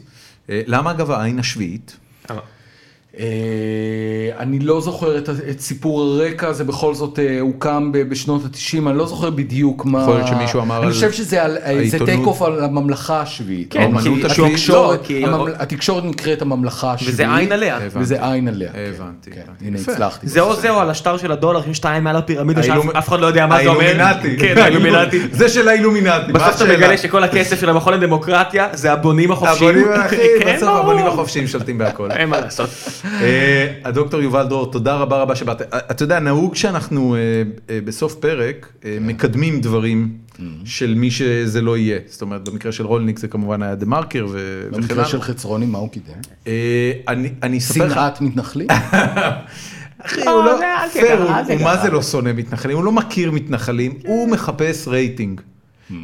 [0.49, 1.97] למה אגב העין השביעית?
[3.19, 3.25] אה,
[4.39, 8.89] אני לא זוכר את, את סיפור הרקע, זה בכל זאת אה, הוקם ב- בשנות ה-90,
[8.89, 10.01] אני לא זוכר בדיוק מה...
[10.01, 12.05] יכול להיות שמישהו אמר אני על חושב שזה על, אה, זה העיתונות.
[12.09, 13.73] טייק אוף על הממלכה השביעית.
[13.73, 14.25] כן, כי- השביעית?
[14.25, 17.13] התקשורת, לא, כי- הממל- התקשורת נקראת הממלכה השביעית.
[17.13, 17.75] וזה עין עליה.
[17.77, 17.99] הבנתי.
[17.99, 18.71] וזה עין עליה.
[18.71, 19.41] כן, הבנתי, כן.
[19.65, 19.77] הנה.
[19.79, 20.27] הצלחתי.
[20.27, 23.25] זה או זה או על השטר של הדולר, שיש שתיים מעל הפירמידה שאף אחד לא
[23.27, 23.79] יודע מה זה אומר.
[23.81, 24.37] האילומינטי.
[24.37, 25.19] כן, האילומינטי.
[25.31, 26.31] זה של האילומינטי.
[26.33, 26.65] בסוף אתה?
[26.65, 29.69] מגלה שכל הכסף של המכון לדמוקרטיה זה הבונים החופשיים.
[29.77, 29.87] הבונים,
[30.43, 30.57] כן.
[30.67, 32.11] הבונים החופשיים שולטים בהכל.
[32.11, 32.69] אין מה לעשות.
[33.05, 35.61] אה, הדוקטור יובל דרור, תודה רבה רבה שבאת.
[35.61, 40.17] אה, אתה יודע, נהוג שאנחנו אה, בסוף פרק אה, מקדמים דברים
[40.65, 41.99] של מי שזה לא יהיה.
[42.07, 45.05] זאת אומרת, במקרה של רולניק זה כמובן היה דה מרקר וכן במקרה.
[45.05, 46.13] של חצרוני, מה הוא קידם?
[47.07, 48.67] אני אני אספר לך, שנאת מתנחלים?
[50.05, 50.59] אחי, לא, הוא לא,
[50.93, 51.63] פייר, הוא-.
[51.63, 55.41] מה זה לא שונא מתנחלים, הוא לא מכיר מתנחלים, הוא מחפש רייטינג.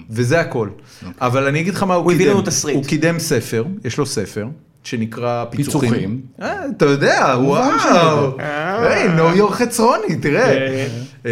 [0.09, 0.69] וזה הכל.
[1.21, 2.37] אבל אני אגיד לך מה הוא הוא הביא קידם.
[2.37, 2.75] לנו תסריט.
[2.75, 4.47] הוא קידם ספר, יש לו ספר,
[4.83, 5.89] שנקרא פיצוחים.
[5.89, 6.21] פיצוחים.
[6.41, 8.37] אה, אתה יודע, וואו.
[8.39, 10.87] היי, נו יור חצרוני, תראה.
[11.25, 11.29] אמ,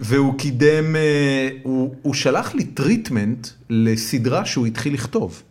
[0.00, 5.42] והוא קידם, אה, הוא הוא שלח לי treatment לסדרה שהוא התחיל לכתוב.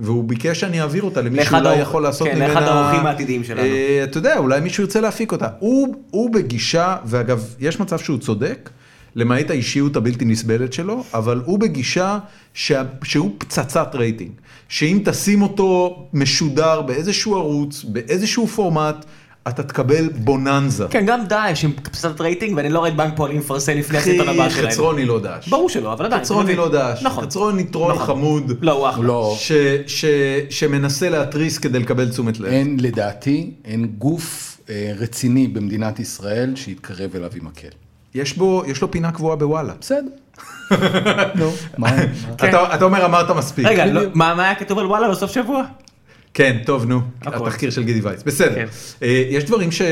[0.00, 2.48] והוא ביקש שאני אעביר אותה למי שאולי יכול לעשות כן, ממנה...
[2.48, 3.60] לאחד האורחים העתידיים שלנו.
[3.60, 5.48] אה, אתה יודע, אולי מישהו ירצה להפיק אותה.
[6.10, 8.70] הוא בגישה, ואגב, יש מצב שהוא צודק,
[9.16, 12.18] למעט האישיות הבלתי נסבלת שלו, אבל הוא בגישה
[12.54, 14.30] שה, שהוא פצצת רייטינג.
[14.68, 19.04] שאם תשים אותו משודר באיזשהו ערוץ, באיזשהו פורמט,
[19.48, 20.86] אתה תקבל בוננזה.
[20.90, 24.28] כן, גם דאעש עם פצצת רייטינג, ואני לא רואה את בנק פועלים מפרסם לפני הסרטון
[24.28, 24.70] הבא שלהם.
[24.70, 25.48] חצרוני לא דאעש.
[25.48, 26.22] ברור שלא, אבל עדיין.
[26.22, 26.68] חצרוני לא.
[26.68, 27.02] דאעש.
[27.02, 27.24] נכון.
[27.24, 28.06] חצרוני טרול נכון.
[28.06, 28.52] חמוד.
[28.60, 29.04] לא, הוא אחלה.
[29.04, 29.52] לא, ש,
[29.86, 30.04] ש,
[30.50, 32.46] שמנסה להתריס כדי לקבל תשומת לב.
[32.46, 37.68] אין, לדעתי, אין גוף אה, רציני במדינת ישראל שיתקרב אליו עם מקל.
[38.14, 39.72] יש בו, יש לו פינה קבועה בוואלה.
[39.80, 40.10] בסדר.
[41.34, 41.90] נו, מה?
[41.96, 42.02] מה?
[42.34, 43.66] אתה, אתה אומר אמרת מספיק.
[43.66, 45.62] רגע, לא- מה מה היה כתוב על וואלה בסוף שבוע?
[46.34, 47.46] כן, טוב, נו, הכל.
[47.46, 48.22] התחקיר של גידי וייץ.
[48.22, 48.54] בסדר.
[48.54, 48.66] כן.
[49.02, 49.82] אה, יש דברים ש...
[49.82, 49.86] אה,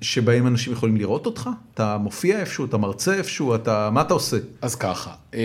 [0.00, 1.48] שבהם אנשים יכולים לראות אותך?
[1.74, 3.88] אתה מופיע איפשהו, אתה מרצה איפשהו, אתה...
[3.92, 4.36] מה אתה עושה?
[4.62, 5.40] אז ככה, אה,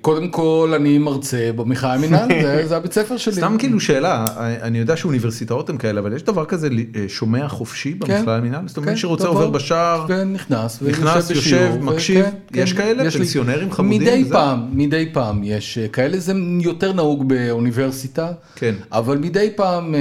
[0.00, 3.34] קודם כל אני מרצה במכללה המינהל, זה- זה הבית ספר שלי.
[3.34, 4.24] סתם כאילו שאלה,
[4.62, 6.68] אני יודע שאוניברסיטאות הם כאלה, אבל יש דבר כזה
[7.08, 8.68] שומע חופשי במכללה למינהל?
[8.68, 11.02] זאת אומרת, כן, שרוצה עובר בשער, נכנס, ויושב
[11.34, 12.24] יושב, מקשיב.
[12.54, 13.04] יש כן, כאלה?
[13.04, 14.34] יש לי- פנסיונרים חמודים מדי וזה?
[14.34, 18.74] פעם, מדי פעם יש כאלה, זה יותר נהוג באוניברסיטה, כן.
[19.02, 20.00] אבל מדי פעם, אה,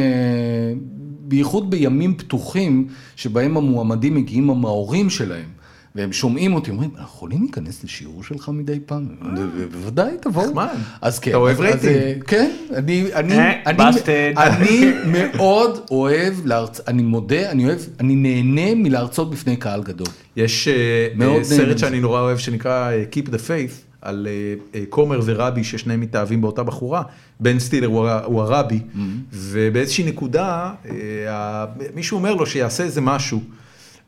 [1.21, 5.61] בייחוד בימים פתוחים, שבהם המועמדים מגיעים עם ההורים שלהם.
[5.95, 9.07] והם שומעים אותי, אומרים, אנחנו יכולים להיכנס לשיעור שלך מדי פעם?
[9.71, 10.49] בוודאי, תבואו.
[10.49, 10.67] נחמד.
[11.01, 11.31] אז כן.
[11.31, 11.95] אתה אוהב רייטינג.
[11.95, 16.33] אה, כן, אני, אני, אה, אני, מאוד אוהב.
[16.87, 20.07] אני מודה, אני אוהב, אני נהנה מלהרצות בפני קהל גדול.
[20.35, 20.67] יש
[21.41, 21.77] סרט.
[21.77, 26.63] שאני נורא אוהב שנקרא Keep the Faith, על אה, אה, כומר ורבי ששניהם מתאהבים באותה
[26.63, 27.03] בחורה,
[27.41, 27.87] בן סטילר
[28.25, 28.97] הוא הרבי, Mm-hmm.
[29.33, 31.65] ובאיזושהי נקודה אה,
[31.95, 33.41] מישהו אומר לו שיעשה איזה משהו.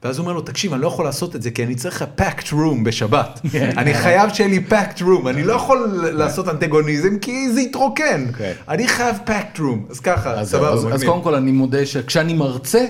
[0.03, 2.47] ואז הוא אומר לו, תקשיב, אני לא יכול לעשות את זה כי אני צריך packed
[2.51, 3.41] room בשבת.
[3.81, 8.26] אני חייב שיהיה לי packed room, אני לא יכול לעשות אנטגוניזם כי זה יתרוקן.
[8.38, 8.53] כן.
[8.69, 9.91] אני חייב packed room.
[9.91, 11.03] אז ככה, סבבה, אז, אז.
[11.03, 12.85] קודם כל אני מודה שכשאני מרצה,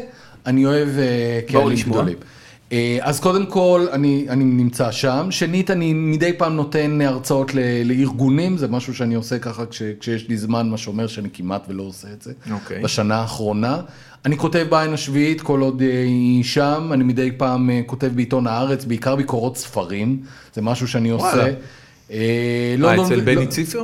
[0.45, 1.85] אני אוהב אה, בואו קהלים.
[1.85, 2.17] גדולים.
[2.71, 7.59] אה, אז קודם כל אני, אני נמצא שם, שנית אני מדי פעם נותן הרצאות ל,
[7.85, 11.83] לארגונים, זה משהו שאני עושה ככה כש, כשיש לי זמן, מה שאומר שאני כמעט ולא
[11.83, 12.33] עושה את זה.
[12.51, 12.81] אוקיי.
[12.81, 13.81] בשנה האחרונה.
[14.25, 18.47] אני כותב בעין השביעית כל עוד אה, היא שם, אני מדי פעם אה, כותב בעיתון
[18.47, 20.21] הארץ, בעיקר ביקורות ספרים,
[20.53, 21.25] זה משהו שאני עושה.
[21.25, 21.49] וואלה.
[22.11, 23.83] אה, לונדון אצל ו- בני לא- ציפר?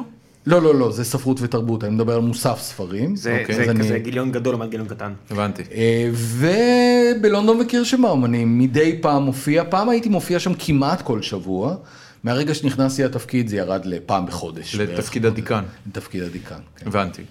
[0.50, 3.16] לא, לא, לא, זה ספרות ותרבות, אני מדבר על מוסף ספרים.
[3.16, 5.12] זה אוקיי, זה אז אני- כזה גיליון גדול לעומת גיליון קטן.
[5.32, 5.64] הבנתי.
[5.76, 6.10] אה,
[7.16, 11.76] ובלונדון וקירשנבאום אני מדי פעם מופיע, פעם הייתי מופיע שם כמעט כל שבוע,
[12.24, 14.76] מהרגע שנכנסתי לתפקיד זה ירד לפעם בחודש.
[14.76, 14.90] בערך.
[15.00, 15.64] לתפקיד הדיקן.
[15.88, 16.88] לתפקיד הדיקן, כן.
[16.88, 17.22] הבנתי.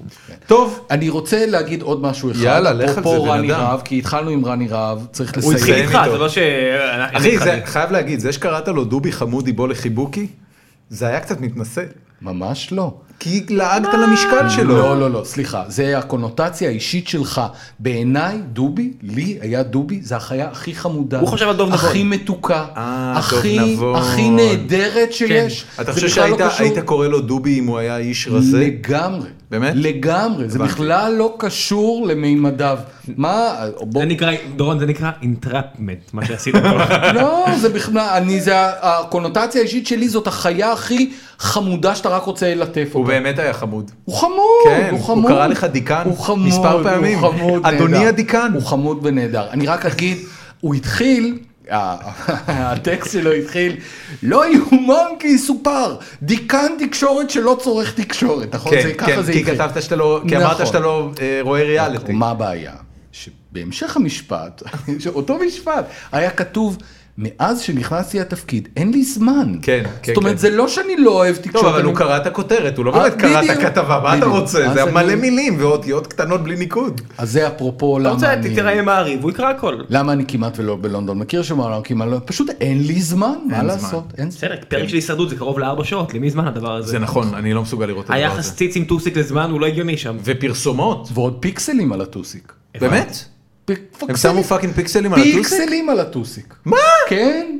[0.46, 3.60] טוב, אני רוצה להגיד עוד משהו אחד, יאללה, לך על זה, בן רני אדם.
[3.60, 5.88] רהב, כי התחלנו עם רני רהב, צריך הוא התחיל לסיים.
[5.88, 6.12] איתך, איתו.
[6.12, 6.38] זה לא ש...
[7.12, 10.26] אחי, זה חייב להגיד, זה שקראת לו דובי חמודי בוא לחיבוקי,
[10.90, 11.82] זה היה קצת מתנשא.
[12.22, 12.94] ממש לא.
[13.20, 14.76] כי לעגת למשקל שלו.
[14.76, 17.40] לא, לא, לא, סליחה, זה הקונוטציה האישית שלך.
[17.78, 21.20] בעיניי, דובי, לי היה דובי, זה החיה הכי חמודה.
[21.20, 21.88] הוא חושב על דוב נבון.
[21.88, 23.96] הכי מתוקה, אה, הכי, דוב נבון.
[23.96, 25.64] הכי נהדרת שיש.
[25.80, 28.60] אתה זה חושב לא שהיית קורא לו דובי אם הוא היה איש רזה?
[28.60, 29.28] לגמרי.
[29.50, 29.72] באמת?
[29.76, 30.58] לגמרי, זה.
[30.58, 32.78] בכלל לא קשור למימדיו.
[33.16, 36.54] מה, בוא, זה נקרא, דורון, זה נקרא entrapment, מה שעשית.
[37.14, 38.52] לא, זה בכלל, אני, זה
[38.82, 43.06] הקונוטציה האישית שלי זאת החיה הכי חמודה שאתה רק רוצה ללטף הוא.
[43.06, 43.90] באמת היה חמוד.
[44.04, 44.34] הוא חמוד,
[44.64, 45.32] כן, הוא הוא חמוד.
[45.32, 47.18] קרא לך דיקן הוא חמוד, מספר פעמים.
[47.18, 48.08] הוא חמוד, אדוני נהדר.
[48.08, 48.50] הדיקן.
[48.54, 49.46] הוא חמוד ונהדר.
[49.50, 50.18] אני רק אגיד,
[50.60, 51.38] הוא התחיל,
[52.48, 53.76] הטקסט שלו התחיל,
[54.22, 58.72] לא יאומן כי יסופר, דיקן תקשורת שלא צורך תקשורת, נכון?
[58.72, 59.44] כן, כן, כי.
[59.44, 60.66] כתבת שאתה לא, כי אמרת נכון.
[60.66, 62.12] שאתה לא אה, רואה ריאליטי.
[62.12, 62.72] מה הבעיה?
[63.12, 64.62] שבהמשך המשפט,
[65.14, 66.76] אותו משפט, היה כתוב,
[67.20, 69.54] מאז שנכנסתי לתפקיד, אין לי זמן.
[69.62, 70.38] כן, כן, זאת אומרת, כן.
[70.38, 71.54] זה לא שאני לא אוהב תקשורת.
[71.54, 74.18] טוב, אבל אני- הוא קרא את הכותרת, הוא לא אה, באמת קרא את הכתבה, מה
[74.18, 74.26] אתה.
[74.26, 74.70] רוצה?
[74.74, 77.00] זה אני- מלא מילים ואותיות קטנות בלי ניקוד.
[77.18, 78.50] אז זה אפרופו אתה למה רוצה, אני...
[78.54, 79.74] תתראה עם מעריב, הוא יקרא הכל.
[79.88, 81.18] למה אני כמעט ולא בלונדון?
[81.18, 82.20] מכיר שם לא...
[82.24, 83.66] פשוט אין לי זמן, מה זמן.
[83.66, 84.04] לעשות?
[84.18, 84.38] אין זמן.
[84.48, 86.88] בסדר, פרק של הישרדות זה קרוב לארבע שעות, למי זמן הדבר הזה?
[86.90, 88.52] זה נכון, אני לא מסוגל לראות את הדבר היחס הזה.
[88.56, 90.16] ציץ עם טוסיק לזמן הוא לא הגיוני שם.
[90.24, 92.52] ופרסומות, ועוד פיקסלים על הטוסיק.
[92.80, 93.24] באמת?
[94.08, 95.34] הם שמו fucking פיקסלים על הטוסיק?
[95.34, 96.54] פיקסלים על הטוסיק.
[96.64, 96.76] מה?
[97.08, 97.58] כן.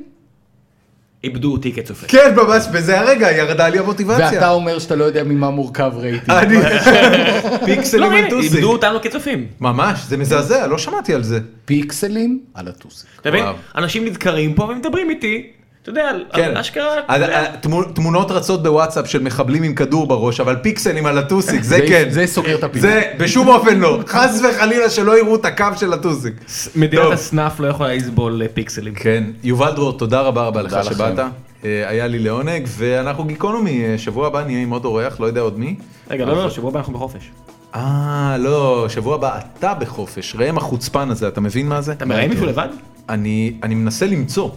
[1.25, 2.07] איבדו אותי כצופה.
[2.07, 4.31] כן, ממש, בזה הרגע ירדה לי המוטיבציה.
[4.33, 6.31] ואתה אומר שאתה לא יודע ממה מורכב רייטינג.
[6.31, 6.55] אני...
[6.57, 8.53] לא, פיקסלים על הנה, טוסיק.
[8.53, 9.47] איבדו אותנו כצופים.
[9.61, 11.41] ממש, זה מזעזע, לא שמעתי על זה.
[11.65, 13.09] פיקסלים על הטוסיק.
[13.21, 13.45] אתה מבין?
[13.77, 15.51] אנשים נדקרים פה ומדברים איתי,
[15.89, 16.57] אתה יודע, על- כן.
[16.57, 16.95] אשכרה.
[17.09, 21.63] אז, אה, תמו- תמונות רצות בוואטסאפ של מחבלים עם כדור בראש, אבל פיקסלים על הטוסיק,
[21.63, 22.07] זה זה- כן.
[22.11, 22.83] זה סוגר את הפינה.
[22.83, 24.01] זה בשום אופן לא.
[24.07, 26.35] חס וחלילה שלא יראו את הקו של הטוסיק.
[26.77, 27.13] מדינת.
[27.13, 28.95] הסנאף לא יכולה לסבול אה, פיקסלים.
[28.95, 30.79] כן, יובל דרור, תודה רבה רבה לך.
[30.85, 31.19] שבאת.
[31.65, 35.59] אה, היה לי לעונג, ואנחנו גיקונומי, שבוע הבא נהיה עם עוד אורח, לא יודע עוד
[35.59, 35.75] מי.
[36.11, 37.31] רגע, לא, לא, שבוע הבא אנחנו בחופש.
[37.75, 41.93] אה, לא, שבוע הבא אתה בחופש, ראם החוצפן הזה, אתה מבין מה זה?
[41.93, 42.69] אתה מראיין מישהו לבד?
[43.09, 44.49] אני, אני מנסה למצוא.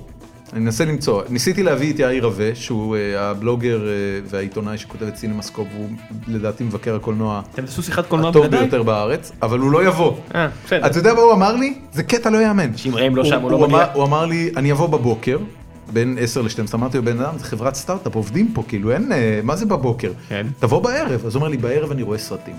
[0.53, 1.21] אני מנסה למצוא.
[1.29, 3.91] ניסיתי להביא את יאיר רווה, שהוא אה, הבלוגר אה,
[4.25, 5.89] והעיתונאי שכותב את סינמסקופ, והוא
[6.27, 7.41] לדעתי מבקר הקולנוע
[8.29, 8.45] הטוב?
[8.45, 10.17] ביותר בארץ, אבל הוא לא יבוא.
[10.35, 10.47] אה.
[10.85, 11.73] אתה יודע מה הוא אמר לי?
[11.93, 12.77] זה קטע לא יאמן.
[12.77, 13.85] שאם ראם לא שם, הוא לא מגיע.
[13.93, 15.37] הוא אמר לי, אני אבוא בבוקר,
[15.93, 19.11] בין 10 ל-12, אמרתי לו, בן אדם, זה חברת סטארט-אפ, עובדים פה, כאילו אין,
[19.43, 20.11] מה זה בבוקר?
[20.29, 20.47] כן.
[20.59, 21.25] תבוא בערב.
[21.25, 22.55] אז הוא אומר לי, בערב אני רואה סרטים.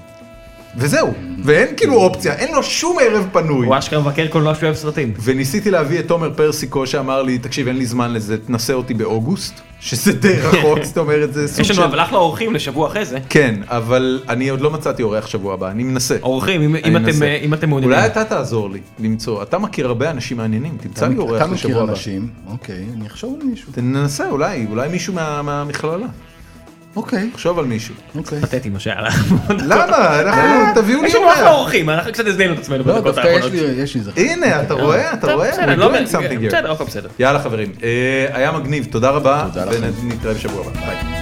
[0.77, 1.13] וזהו,
[1.45, 3.67] ואין כאילו אופציה, אין לו שום ערב פנוי.
[3.67, 5.13] הוא אשכרה מבקר קולנוע שאוהב סרטים.
[5.25, 9.55] וניסיתי להביא את תומר פרסיקו שאמר לי, תקשיב, אין לי זמן לזה, תנסה אותי באוגוסט,
[9.81, 11.75] שזה די רחוק, זאת אומרת, זה סוג יש של...
[11.83, 13.19] לנו אבל אחלה אורחים לשבוע אחרי זה.
[13.29, 16.17] כן, אבל אני עוד לא מצאתי אורח שבוע הבא, אני מנסה.
[16.23, 17.97] אורחים, אם- אתם, מעוניינים.
[17.99, 21.55] אולי אתה תעזור לי למצוא, אתה מכיר הרבה אנשים מעניינים, תמצא לי אורח אתה מכיר
[21.69, 21.93] לשבוע הבא.
[21.93, 22.29] אנשים?
[22.51, 23.73] אוקיי, אני אחשוב על מישהו.
[23.73, 26.07] תנסה, אולי, אולי מישהו מה- מהמכללה.
[26.97, 27.95] אוקיי, תחשוב על מישהו.
[28.15, 28.41] אוקיי.
[28.41, 29.33] פתטי מה שהיה לך.
[29.51, 30.21] למה?
[30.21, 31.59] אנחנו, תביאו לי יש לנו אחלה אורח.
[31.61, 33.51] אורחים, אנחנו קצת הזדהינו את עצמנו לא, בדקות האחרונות.
[33.53, 34.21] לי, יש לי זכר.
[34.21, 35.13] הנה, אתה רואה?
[35.13, 35.51] אתה רואה?
[35.51, 36.47] בסדר, We're לא here.
[36.47, 37.09] בסדר, הכל בסדר.
[37.19, 39.91] יאללה חברים, אה, היה מגניב, תודה רבה, תודה לכם.
[40.03, 40.81] ונתראה בשבוע הבא.
[40.87, 41.22] ביי.